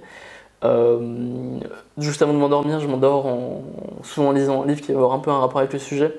Juste 1.98 2.22
avant 2.22 2.32
de 2.32 2.38
m'endormir, 2.38 2.80
je 2.80 2.86
m'endors 2.88 3.26
en, 3.26 3.62
souvent 4.02 4.28
en 4.28 4.32
lisant 4.32 4.62
un 4.62 4.66
livre 4.66 4.80
qui 4.80 4.92
va 4.92 4.98
avoir 4.98 5.12
un 5.12 5.18
peu 5.18 5.30
un 5.30 5.38
rapport 5.40 5.58
avec 5.58 5.72
le 5.72 5.78
sujet. 5.78 6.14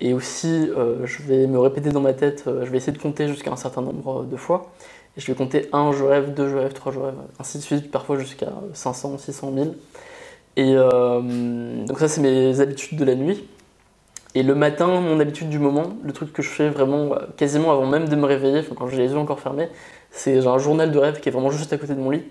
Et 0.00 0.12
aussi, 0.14 0.48
euh, 0.76 1.06
je 1.06 1.22
vais 1.22 1.46
me 1.46 1.58
répéter 1.58 1.90
dans 1.90 2.00
ma 2.00 2.12
tête, 2.14 2.44
euh, 2.46 2.64
je 2.64 2.70
vais 2.70 2.78
essayer 2.78 2.92
de 2.96 3.00
compter 3.02 3.28
jusqu'à 3.28 3.52
un 3.52 3.56
certain 3.56 3.82
nombre 3.82 4.24
de 4.24 4.36
fois. 4.36 4.72
Et 5.16 5.20
je 5.20 5.26
vais 5.28 5.34
compter 5.34 5.68
1, 5.72 5.92
je 5.92 6.02
rêve, 6.04 6.34
2, 6.34 6.48
je 6.48 6.56
rêve, 6.56 6.72
3, 6.72 6.92
je 6.92 6.98
rêve, 7.00 7.14
ainsi 7.38 7.58
de 7.58 7.62
suite, 7.62 7.90
parfois 7.90 8.18
jusqu'à 8.18 8.52
500, 8.74 9.18
600 9.18 9.52
000. 9.54 9.76
Et 10.56 10.74
euh, 10.76 11.86
donc 11.86 11.98
ça, 11.98 12.08
c'est 12.08 12.20
mes 12.20 12.60
habitudes 12.60 12.98
de 12.98 13.04
la 13.04 13.14
nuit. 13.16 13.44
Et 14.34 14.42
le 14.42 14.54
matin, 14.54 14.88
mon 15.00 15.20
habitude 15.20 15.48
du 15.48 15.58
moment, 15.60 15.94
le 16.02 16.12
truc 16.12 16.32
que 16.32 16.42
je 16.42 16.48
fais 16.50 16.68
vraiment 16.70 17.14
euh, 17.14 17.18
quasiment 17.36 17.72
avant 17.72 17.86
même 17.86 18.08
de 18.08 18.16
me 18.16 18.26
réveiller, 18.26 18.60
enfin, 18.60 18.74
quand 18.76 18.88
j'ai 18.88 18.96
les 18.98 19.10
yeux 19.12 19.18
encore 19.18 19.40
fermés, 19.40 19.68
c'est 20.10 20.40
j'ai 20.42 20.48
un 20.48 20.58
journal 20.58 20.90
de 20.92 20.98
rêve 20.98 21.20
qui 21.20 21.28
est 21.28 21.32
vraiment 21.32 21.50
juste 21.50 21.72
à 21.72 21.78
côté 21.78 21.94
de 21.94 22.00
mon 22.00 22.10
lit, 22.10 22.22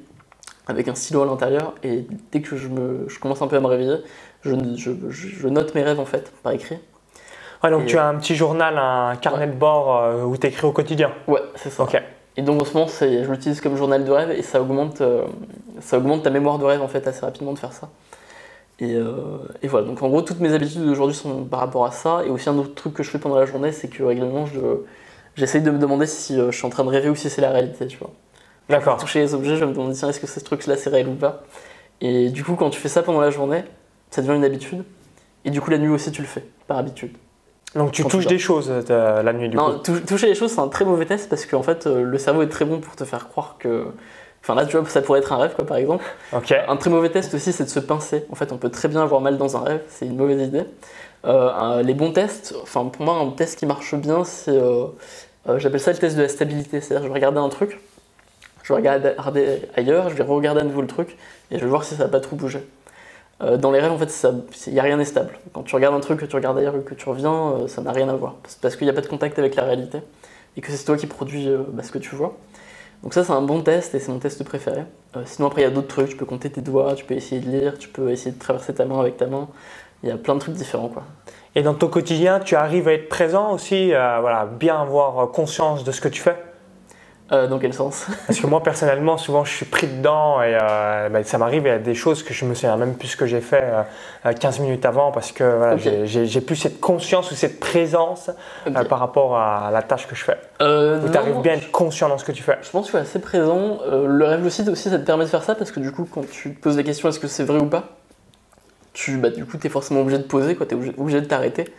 avec 0.67 0.87
un 0.89 0.95
stylo 0.95 1.23
à 1.23 1.25
l'intérieur. 1.25 1.75
Et 1.83 2.07
dès 2.31 2.41
que 2.41 2.57
je, 2.57 2.67
me, 2.69 3.05
je 3.09 3.19
commence 3.19 3.41
un 3.41 3.47
peu 3.47 3.57
à 3.57 3.61
me 3.61 3.67
réveiller, 3.67 3.97
je- 4.43 4.55
je 5.11 5.47
note 5.49 5.75
mes 5.75 5.83
rêves 5.83 5.99
en 5.99 6.05
fait, 6.05 6.31
par 6.43 6.53
écrit. 6.53 6.77
Ouais, 7.63 7.69
donc 7.69 7.83
Et- 7.83 7.85
tu 7.85 7.97
as 7.97 8.07
un 8.07 8.15
petit 8.15 8.35
journal, 8.35 8.77
un 8.77 9.15
carnet 9.15 9.47
de 9.47 9.53
bord 9.53 9.97
euh, 9.97 10.23
où 10.23 10.35
tu 10.37 10.47
écris 10.47 10.67
au 10.67 10.71
quotidien. 10.71 11.11
Ouais, 11.27 11.41
c'est 11.55 11.69
ça. 11.69 11.83
Ok. 11.83 12.01
Et 12.35 12.41
donc 12.41 12.61
en 12.61 12.65
ce 12.65 12.73
moment, 12.73 12.87
je 12.87 13.31
l'utilise 13.31 13.61
comme 13.61 13.77
journal 13.77 14.03
de 14.03 14.11
rêve 14.11 14.31
et 14.31 14.41
ça 14.41 14.59
augmente, 14.61 15.01
euh, 15.01 15.23
ça 15.79 15.97
augmente 15.97 16.23
ta 16.23 16.29
mémoire 16.29 16.57
de 16.57 16.65
rêve 16.65 16.81
en 16.81 16.87
fait 16.87 17.07
assez 17.07 17.21
rapidement 17.21 17.53
de 17.53 17.59
faire 17.59 17.73
ça. 17.73 17.89
Et, 18.79 18.95
euh, 18.95 19.37
et 19.61 19.67
voilà, 19.67 19.85
donc 19.85 20.01
en 20.01 20.09
gros, 20.09 20.21
toutes 20.23 20.39
mes 20.39 20.51
habitudes 20.53 20.83
d'aujourd'hui 20.83 21.15
sont 21.15 21.45
par 21.45 21.59
rapport 21.59 21.85
à 21.85 21.91
ça. 21.91 22.23
Et 22.25 22.29
aussi 22.29 22.49
un 22.49 22.57
autre 22.57 22.73
truc 22.73 22.95
que 22.95 23.03
je 23.03 23.09
fais 23.11 23.19
pendant 23.19 23.37
la 23.37 23.45
journée, 23.45 23.71
c'est 23.71 23.87
que 23.87 24.03
régulièrement, 24.03 24.45
je, 24.45 24.59
j'essaye 25.35 25.61
de 25.61 25.71
me 25.71 25.77
demander 25.77 26.07
si 26.07 26.39
euh, 26.39 26.51
je 26.51 26.57
suis 26.57 26.65
en 26.65 26.69
train 26.69 26.83
de 26.83 26.89
rêver 26.89 27.09
ou 27.09 27.15
si 27.15 27.29
c'est 27.29 27.41
la 27.41 27.51
réalité, 27.51 27.87
tu 27.87 27.97
vois. 27.97 28.11
D'accord. 28.69 28.97
toucher 28.97 29.19
les 29.19 29.33
objets, 29.35 29.55
je 29.55 29.59
vais 29.61 29.67
me 29.67 29.73
demander 29.73 29.93
tiens, 29.93 30.09
est-ce 30.09 30.19
que 30.19 30.27
ce 30.27 30.39
truc-là 30.39 30.75
c'est 30.77 30.89
réel 30.89 31.07
ou 31.07 31.15
pas? 31.15 31.43
Et 32.01 32.29
du 32.29 32.43
coup, 32.43 32.55
quand 32.55 32.69
tu 32.71 32.79
fais 32.79 32.89
ça 32.89 33.03
pendant 33.03 33.21
la 33.21 33.29
journée, 33.29 33.63
ça 34.09 34.21
devient 34.21 34.35
une 34.35 34.45
habitude. 34.45 34.83
Et 35.45 35.51
du 35.51 35.61
coup, 35.61 35.69
la 35.69 35.77
nuit 35.77 35.89
aussi, 35.89 36.11
tu 36.11 36.21
le 36.21 36.27
fais, 36.27 36.43
par 36.67 36.77
habitude. 36.77 37.15
Donc 37.75 37.91
tu 37.91 38.03
touches 38.05 38.27
des 38.27 38.37
choses 38.39 38.71
euh, 38.89 39.23
la 39.23 39.33
nuit 39.33 39.49
du 39.49 39.57
non, 39.57 39.73
coup. 39.73 39.77
tou- 39.79 39.99
toucher 40.01 40.27
les 40.27 40.35
choses, 40.35 40.51
c'est 40.51 40.59
un 40.61 40.67
très 40.67 40.85
mauvais 40.85 41.05
test 41.05 41.29
parce 41.29 41.45
qu'en 41.45 41.63
fait, 41.63 41.87
euh, 41.87 42.03
le 42.03 42.17
cerveau 42.17 42.43
est 42.43 42.49
très 42.49 42.65
bon 42.65 42.79
pour 42.79 42.95
te 42.95 43.03
faire 43.03 43.27
croire 43.29 43.55
que. 43.59 43.85
Enfin 44.43 44.55
là, 44.55 44.65
tu 44.65 44.77
vois, 44.77 44.87
ça 44.89 45.01
pourrait 45.01 45.19
être 45.19 45.31
un 45.31 45.37
rêve, 45.37 45.55
quoi, 45.55 45.65
par 45.65 45.77
exemple. 45.77 46.03
Ok. 46.33 46.53
Un 46.67 46.75
très 46.77 46.89
mauvais 46.89 47.09
test 47.09 47.33
aussi, 47.33 47.53
c'est 47.53 47.63
de 47.63 47.69
se 47.69 47.79
pincer. 47.79 48.25
En 48.29 48.35
fait, 48.35 48.51
on 48.51 48.57
peut 48.57 48.69
très 48.69 48.89
bien 48.89 49.01
avoir 49.01 49.21
mal 49.21 49.37
dans 49.37 49.55
un 49.57 49.61
rêve, 49.61 49.81
c'est 49.87 50.05
une 50.05 50.17
mauvaise 50.17 50.41
idée. 50.41 50.65
Euh, 51.25 51.81
les 51.81 51.93
bons 51.93 52.11
tests, 52.11 52.53
enfin 52.61 52.85
pour 52.85 53.05
moi, 53.05 53.15
un 53.15 53.29
test 53.31 53.57
qui 53.57 53.65
marche 53.65 53.95
bien, 53.95 54.23
c'est. 54.25 54.51
euh, 54.51 54.85
euh, 55.47 55.57
J'appelle 55.59 55.79
ça 55.79 55.91
le 55.93 55.97
test 55.97 56.15
de 56.17 56.21
la 56.23 56.27
stabilité. 56.29 56.81
C'est-à-dire, 56.81 57.03
je 57.03 57.07
vais 57.07 57.13
regarder 57.15 57.39
un 57.39 57.49
truc, 57.49 57.79
je 58.63 58.73
vais 58.73 58.77
regarder 58.77 59.13
ailleurs, 59.75 60.09
je 60.09 60.15
vais 60.15 60.23
regarder 60.23 60.61
à 60.61 60.63
nouveau 60.65 60.81
le 60.81 60.87
truc, 60.87 61.17
et 61.49 61.57
je 61.57 61.63
vais 61.63 61.69
voir 61.69 61.85
si 61.85 61.95
ça 61.95 62.03
n'a 62.03 62.09
pas 62.09 62.19
trop 62.19 62.35
bougé. 62.35 62.59
Euh, 63.41 63.57
dans 63.57 63.71
les 63.71 63.79
rêves, 63.79 63.91
en 63.91 63.97
fait, 63.97 64.27
il 64.67 64.73
n'y 64.73 64.79
a 64.79 64.83
rien 64.83 64.97
n'est 64.97 65.05
stable. 65.05 65.37
Quand 65.53 65.63
tu 65.63 65.75
regardes 65.75 65.95
un 65.95 65.99
truc, 65.99 66.19
que 66.19 66.25
tu 66.25 66.35
regardes 66.35 66.57
ailleurs 66.57 66.75
et 66.75 66.81
que 66.81 66.93
tu 66.93 67.09
reviens, 67.09 67.33
euh, 67.33 67.67
ça 67.67 67.81
n'a 67.81 67.91
rien 67.91 68.07
à 68.09 68.13
voir. 68.13 68.35
Parce, 68.43 68.55
parce 68.55 68.75
qu'il 68.75 68.85
n'y 68.85 68.91
a 68.91 68.93
pas 68.93 69.01
de 69.01 69.07
contact 69.07 69.39
avec 69.39 69.55
la 69.55 69.63
réalité, 69.63 69.99
et 70.55 70.61
que 70.61 70.71
c'est 70.71 70.85
toi 70.85 70.97
qui 70.97 71.07
produis 71.07 71.49
euh, 71.49 71.63
bah, 71.67 71.83
ce 71.83 71.91
que 71.91 71.97
tu 71.97 72.15
vois. 72.15 72.37
Donc 73.01 73.13
ça, 73.13 73.23
c'est 73.23 73.33
un 73.33 73.41
bon 73.41 73.61
test, 73.61 73.95
et 73.95 73.99
c'est 73.99 74.11
mon 74.11 74.19
test 74.19 74.43
préféré. 74.43 74.83
Sinon, 75.25 75.47
après, 75.47 75.61
il 75.61 75.65
y 75.65 75.67
a 75.67 75.71
d'autres 75.71 75.87
trucs. 75.87 76.09
Tu 76.09 76.15
peux 76.15 76.25
compter 76.25 76.49
tes 76.49 76.61
doigts, 76.61 76.95
tu 76.95 77.03
peux 77.03 77.15
essayer 77.15 77.41
de 77.41 77.49
lire, 77.49 77.77
tu 77.77 77.89
peux 77.89 78.11
essayer 78.11 78.31
de 78.31 78.39
traverser 78.39 78.73
ta 78.73 78.85
main 78.85 78.99
avec 78.99 79.17
ta 79.17 79.25
main. 79.25 79.49
Il 80.03 80.09
y 80.09 80.11
a 80.11 80.15
plein 80.17 80.35
de 80.35 80.39
trucs 80.39 80.55
différents, 80.55 80.87
quoi. 80.87 81.03
Et 81.55 81.63
dans 81.63 81.73
ton 81.73 81.87
quotidien, 81.87 82.39
tu 82.39 82.55
arrives 82.55 82.87
à 82.87 82.93
être 82.93 83.09
présent 83.09 83.51
aussi, 83.51 83.89
voilà, 83.89 84.45
bien 84.45 84.81
avoir 84.81 85.29
conscience 85.31 85.83
de 85.83 85.91
ce 85.91 85.99
que 85.99 86.07
tu 86.07 86.21
fais? 86.21 86.37
Euh, 87.31 87.47
dans 87.47 87.57
quel 87.57 87.73
sens? 87.73 88.05
Parce 88.27 88.37
que 88.39 88.45
moi, 88.47 88.61
personnellement, 88.61 89.17
souvent, 89.17 89.45
je 89.45 89.51
suis 89.53 89.65
pris 89.65 89.87
dedans 89.87 90.41
et 90.41 90.57
euh, 90.61 91.07
bah, 91.09 91.23
ça 91.23 91.37
m'arrive, 91.37 91.63
il 91.65 91.69
y 91.69 91.71
a 91.71 91.79
des 91.79 91.95
choses 91.95 92.21
que 92.21 92.33
je 92.33 92.43
me 92.43 92.53
souviens 92.53 92.75
même 92.75 92.95
plus 92.95 93.07
ce 93.07 93.17
que 93.17 93.25
j'ai 93.25 93.39
fait 93.39 93.63
euh, 94.25 94.33
15 94.33 94.59
minutes 94.59 94.85
avant 94.85 95.11
parce 95.11 95.31
que 95.31 95.43
voilà, 95.43 95.77
j'ai- 95.77 96.41
plus 96.41 96.57
cette 96.57 96.81
conscience 96.81 97.31
ou 97.31 97.35
cette 97.35 97.59
présence 97.61 98.29
euh, 98.67 98.83
par 98.83 98.99
rapport 98.99 99.37
à 99.37 99.71
la 99.71 99.81
tâche 99.81 100.05
que 100.05 100.15
je 100.15 100.23
fais. 100.25 100.37
Euh, 100.61 101.01
Ou 101.01 101.09
tu 101.09 101.17
arrives 101.17 101.39
bien 101.41 101.53
à 101.53 101.55
être 101.55 101.71
conscient 101.71 102.09
dans 102.09 102.17
ce 102.17 102.25
que 102.25 102.33
tu 102.33 102.43
fais. 102.43 102.57
Je 102.61 102.69
pense 102.69 102.91
que 102.91 102.97
je 102.99 103.03
suis 103.03 103.09
assez 103.09 103.19
présent. 103.19 103.79
Euh, 103.87 104.05
le 104.05 104.25
rêve 104.25 104.43
lucide 104.43 104.67
aussi, 104.67 104.89
ça 104.89 104.99
te 104.99 105.05
permet 105.05 105.23
de 105.23 105.29
faire 105.29 105.43
ça 105.43 105.55
parce 105.55 105.71
que 105.71 105.79
du 105.79 105.91
coup, 105.93 106.05
quand 106.13 106.29
tu 106.29 106.53
te 106.53 106.61
poses 106.61 106.75
la 106.75 106.83
question 106.83 107.07
est-ce 107.07 107.19
que 107.21 107.27
c'est 107.27 107.45
vrai 107.45 107.59
ou 107.59 107.67
pas, 107.67 107.83
tu, 108.91 109.17
bah, 109.17 109.29
du 109.29 109.45
coup, 109.45 109.57
tu 109.57 109.67
es 109.67 109.69
forcément 109.69 110.01
obligé 110.01 110.17
de 110.17 110.23
poser, 110.23 110.55
tu 110.57 110.61
es 110.63 110.73
obligé, 110.73 110.93
obligé 110.97 111.21
de 111.21 111.25
t'arrêter. 111.25 111.73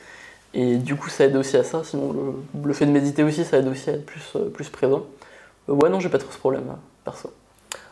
Et 0.55 0.77
du 0.77 0.97
coup, 0.97 1.11
ça 1.11 1.25
aide 1.25 1.37
aussi 1.37 1.57
à 1.57 1.65
ça. 1.65 1.83
Sinon, 1.85 2.13
le, 2.13 2.67
le 2.69 2.73
fait 2.75 2.87
de 2.87 2.91
méditer 2.93 3.23
aussi, 3.23 3.45
ça 3.45 3.59
aide 3.59 3.69
aussi 3.69 3.91
à 3.91 3.93
être 3.95 4.07
plus, 4.07 4.23
euh, 4.37 4.49
plus 4.49 4.69
présent. 4.71 5.03
Euh, 5.69 5.73
ouais, 5.75 5.89
non, 5.89 6.01
j'ai 6.01 6.09
pas 6.09 6.19
trop 6.19 6.31
ce 6.31 6.39
problème, 6.39 6.65
hein, 6.71 6.79
perso. 7.05 7.33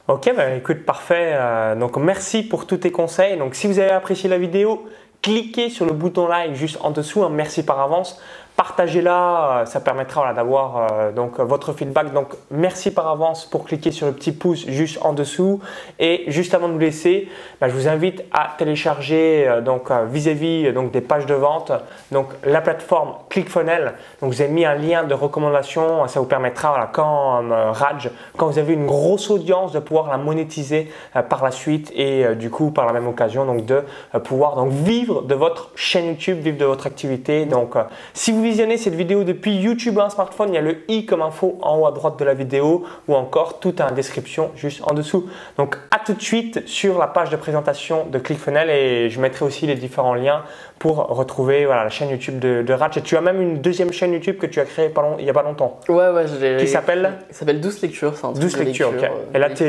Ok, 0.09 0.33
bah, 0.37 0.55
écoute, 0.55 0.85
parfait. 0.85 1.33
Euh, 1.35 1.75
donc 1.77 1.97
merci 1.97 2.43
pour 2.43 2.67
tous 2.67 2.79
tes 2.79 2.91
conseils. 2.91 3.37
Donc 3.39 3.55
si 3.55 3.67
vous 3.67 3.79
avez 3.79 3.91
apprécié 3.91 4.29
la 4.29 4.39
vidéo, 4.39 4.87
cliquez 5.23 5.71
sur 5.71 5.87
le 5.87 5.93
bouton 5.93 6.27
like 6.27 6.55
juste 6.55 6.79
en 6.81 6.91
dessous. 6.91 7.23
hein. 7.23 7.31
merci 7.31 7.63
par 7.65 7.81
avance. 7.81 8.21
Partagez-la, 8.57 9.61
euh, 9.61 9.65
ça 9.65 9.81
permettra 9.81 10.35
d'avoir 10.35 10.77
euh, 10.93 11.11
donc 11.11 11.41
euh, 11.41 11.45
votre 11.45 11.73
feedback. 11.73 12.13
Donc 12.13 12.29
merci 12.51 12.91
par 12.91 13.09
avance 13.09 13.47
pour 13.47 13.65
cliquer 13.65 13.91
sur 13.91 14.07
le 14.07 14.13
petit 14.13 14.31
pouce 14.33 14.67
juste 14.67 14.99
en 15.01 15.15
dessous. 15.15 15.61
Et 15.99 16.25
juste 16.27 16.53
avant 16.53 16.69
de 16.69 16.75
vous 16.75 16.79
laisser, 16.79 17.29
bah, 17.61 17.69
je 17.69 17.75
vous 17.75 17.89
invite 17.89 18.23
à 18.31 18.51
télécharger 18.59 19.49
donc 19.65 19.91
vis-à-vis 20.11 20.73
donc 20.73 20.91
des 20.91 21.01
pages 21.01 21.27
de 21.27 21.35
vente 21.35 21.73
donc 22.11 22.29
la 22.45 22.61
plateforme 22.61 23.15
ClickFunnels. 23.31 23.95
Donc 24.21 24.33
vous 24.33 24.43
avez 24.43 24.51
mis 24.51 24.67
un 24.67 24.75
lien 24.75 25.05
de 25.05 25.15
recommandation, 25.15 26.07
ça 26.09 26.21
vous 26.21 26.27
permettra 26.27 26.91
quand 26.93 27.43
Raj, 27.73 28.11
quand 28.37 28.49
vous 28.49 28.59
avez 28.59 28.75
une 28.75 28.87
grosse 28.87 29.31
audience 29.31 29.73
de 29.73 29.79
pouvoir 29.79 30.11
la 30.11 30.19
monétiser 30.19 30.93
par 31.29 31.43
la 31.43 31.51
suite 31.51 31.91
et 31.95 32.35
du 32.35 32.51
coup 32.51 32.71
par 32.71 32.87
la 32.87 32.93
même 32.93 33.09
occasion 33.09 33.47
donc 33.47 33.65
de 33.65 33.83
pouvoir 34.25 34.57
donc 34.57 34.71
vivre 34.73 35.23
de 35.23 35.35
votre 35.35 35.71
chaîne 35.75 36.07
YouTube, 36.07 36.39
vivre 36.41 36.59
de 36.59 36.65
votre 36.65 36.87
activité. 36.87 37.47
Donc 37.47 37.75
si 38.13 38.33
vous 38.33 38.42
visionnez 38.43 38.77
cette 38.77 38.95
vidéo 38.95 39.25
depuis 39.25 39.55
YouTube 39.57 39.97
ou 39.97 40.01
un 40.01 40.11
smartphone, 40.11 40.49
il 40.51 40.55
y 40.55 40.59
a 40.59 40.61
le 40.61 40.79
i 40.89 41.07
comme 41.07 41.23
info 41.23 41.59
en 41.63 41.79
haut 41.79 41.87
à 41.87 41.93
droite 41.93 42.19
de 42.19 42.25
la 42.25 42.35
vidéo 42.35 42.85
ou 43.09 43.15
encore 43.15 43.61
tout 43.61 43.75
est 43.77 43.83
en 43.83 43.91
description 43.93 44.51
juste 44.57 44.83
en 44.85 44.95
dessous. 44.95 45.29
Donc 45.57 45.77
à 45.91 45.99
tout 45.99 46.15
de 46.15 46.21
suite 46.23 46.67
sur 46.67 46.99
la 46.99 47.07
page 47.07 47.31
de 47.31 47.37
présentation 47.37 48.07
de 48.07 48.19
ClickFunnels 48.19 48.71
et 48.71 49.11
je 49.11 49.21
mettrai 49.21 49.45
aussi 49.45 49.67
les 49.67 49.75
différents 49.75 50.15
liens 50.15 50.43
pour 50.79 50.97
retrouver 50.97 51.65
voilà, 51.65 51.85
la 51.85 51.91
chaîne 51.91 52.11
YouTube 52.11 52.39
de, 52.41 52.63
de 52.63 52.73
Raj. 52.73 52.97
Et 52.97 53.03
tu 53.03 53.17
as 53.17 53.21
même 53.21 53.41
une 53.41 53.61
deuxième 53.61 53.93
chaîne 53.93 54.13
YouTube 54.13 54.37
que 54.39 54.47
tu 54.47 54.59
as 54.61 54.65
créée 54.65 54.89
pas 54.89 55.03
long- 55.03 55.17
il 55.19 55.25
n'y 55.25 55.31
a 55.31 55.35
pas 55.35 55.43
longtemps. 55.45 55.79
Ouais, 55.89 56.09
ouais, 56.11 56.25
j'ai. 56.41 56.57
Qui 56.57 56.67
s'appelle 56.67 57.13
s'appelle 57.31 57.61
Douce 57.61 57.81
Lecture, 57.83 58.17
c'est 58.17 58.25
un 58.27 58.31
truc 58.33 58.43
12 58.43 58.53
de 58.59 58.63
lectures, 58.65 58.89
ok. 58.89 58.95
lecture, 58.95 59.13
euh, 59.13 59.35
Et 59.35 59.39
là, 59.39 59.49
lecture 59.49 59.67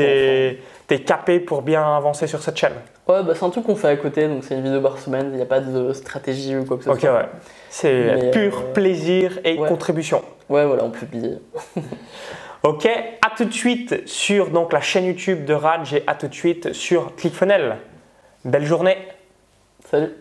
tu 0.88 0.94
es, 0.94 1.02
capé 1.02 1.40
pour 1.40 1.62
bien 1.62 1.96
avancer 1.96 2.26
sur 2.26 2.42
cette 2.42 2.56
chaîne. 2.56 2.74
Ouais, 3.08 3.22
bah, 3.22 3.34
c'est 3.34 3.44
un 3.44 3.50
truc 3.50 3.64
qu'on 3.64 3.76
fait 3.76 3.88
à 3.88 3.96
côté, 3.96 4.28
donc 4.28 4.44
c'est 4.44 4.54
une 4.54 4.62
vidéo 4.62 4.80
par 4.80 4.98
semaine, 4.98 5.28
il 5.32 5.36
n'y 5.36 5.42
a 5.42 5.46
pas 5.46 5.60
de 5.60 5.92
stratégie 5.92 6.56
ou 6.56 6.64
quoi 6.64 6.78
que 6.78 6.84
ce 6.84 6.90
Ok, 6.90 7.00
soit. 7.00 7.12
ouais. 7.12 7.28
C'est 7.70 8.14
Mais, 8.14 8.30
pur 8.30 8.58
euh, 8.58 8.72
plaisir 8.72 9.38
et 9.44 9.58
ouais. 9.58 9.68
contribution. 9.68 10.22
Ouais, 10.48 10.64
voilà, 10.64 10.84
on 10.84 10.90
publie. 10.90 11.38
Ok, 12.62 12.86
à 12.86 13.28
tout 13.36 13.44
de 13.44 13.52
suite 13.52 14.08
sur 14.08 14.48
donc, 14.48 14.72
la 14.72 14.80
chaîne 14.80 15.04
YouTube 15.04 15.44
de 15.44 15.52
Raj 15.52 15.92
et 15.92 16.02
à 16.06 16.14
tout 16.14 16.28
de 16.28 16.34
suite 16.34 16.72
sur 16.72 17.14
ClickFunnels. 17.14 17.76
Belle 18.46 18.64
journée 18.64 18.96
Salut 19.90 20.14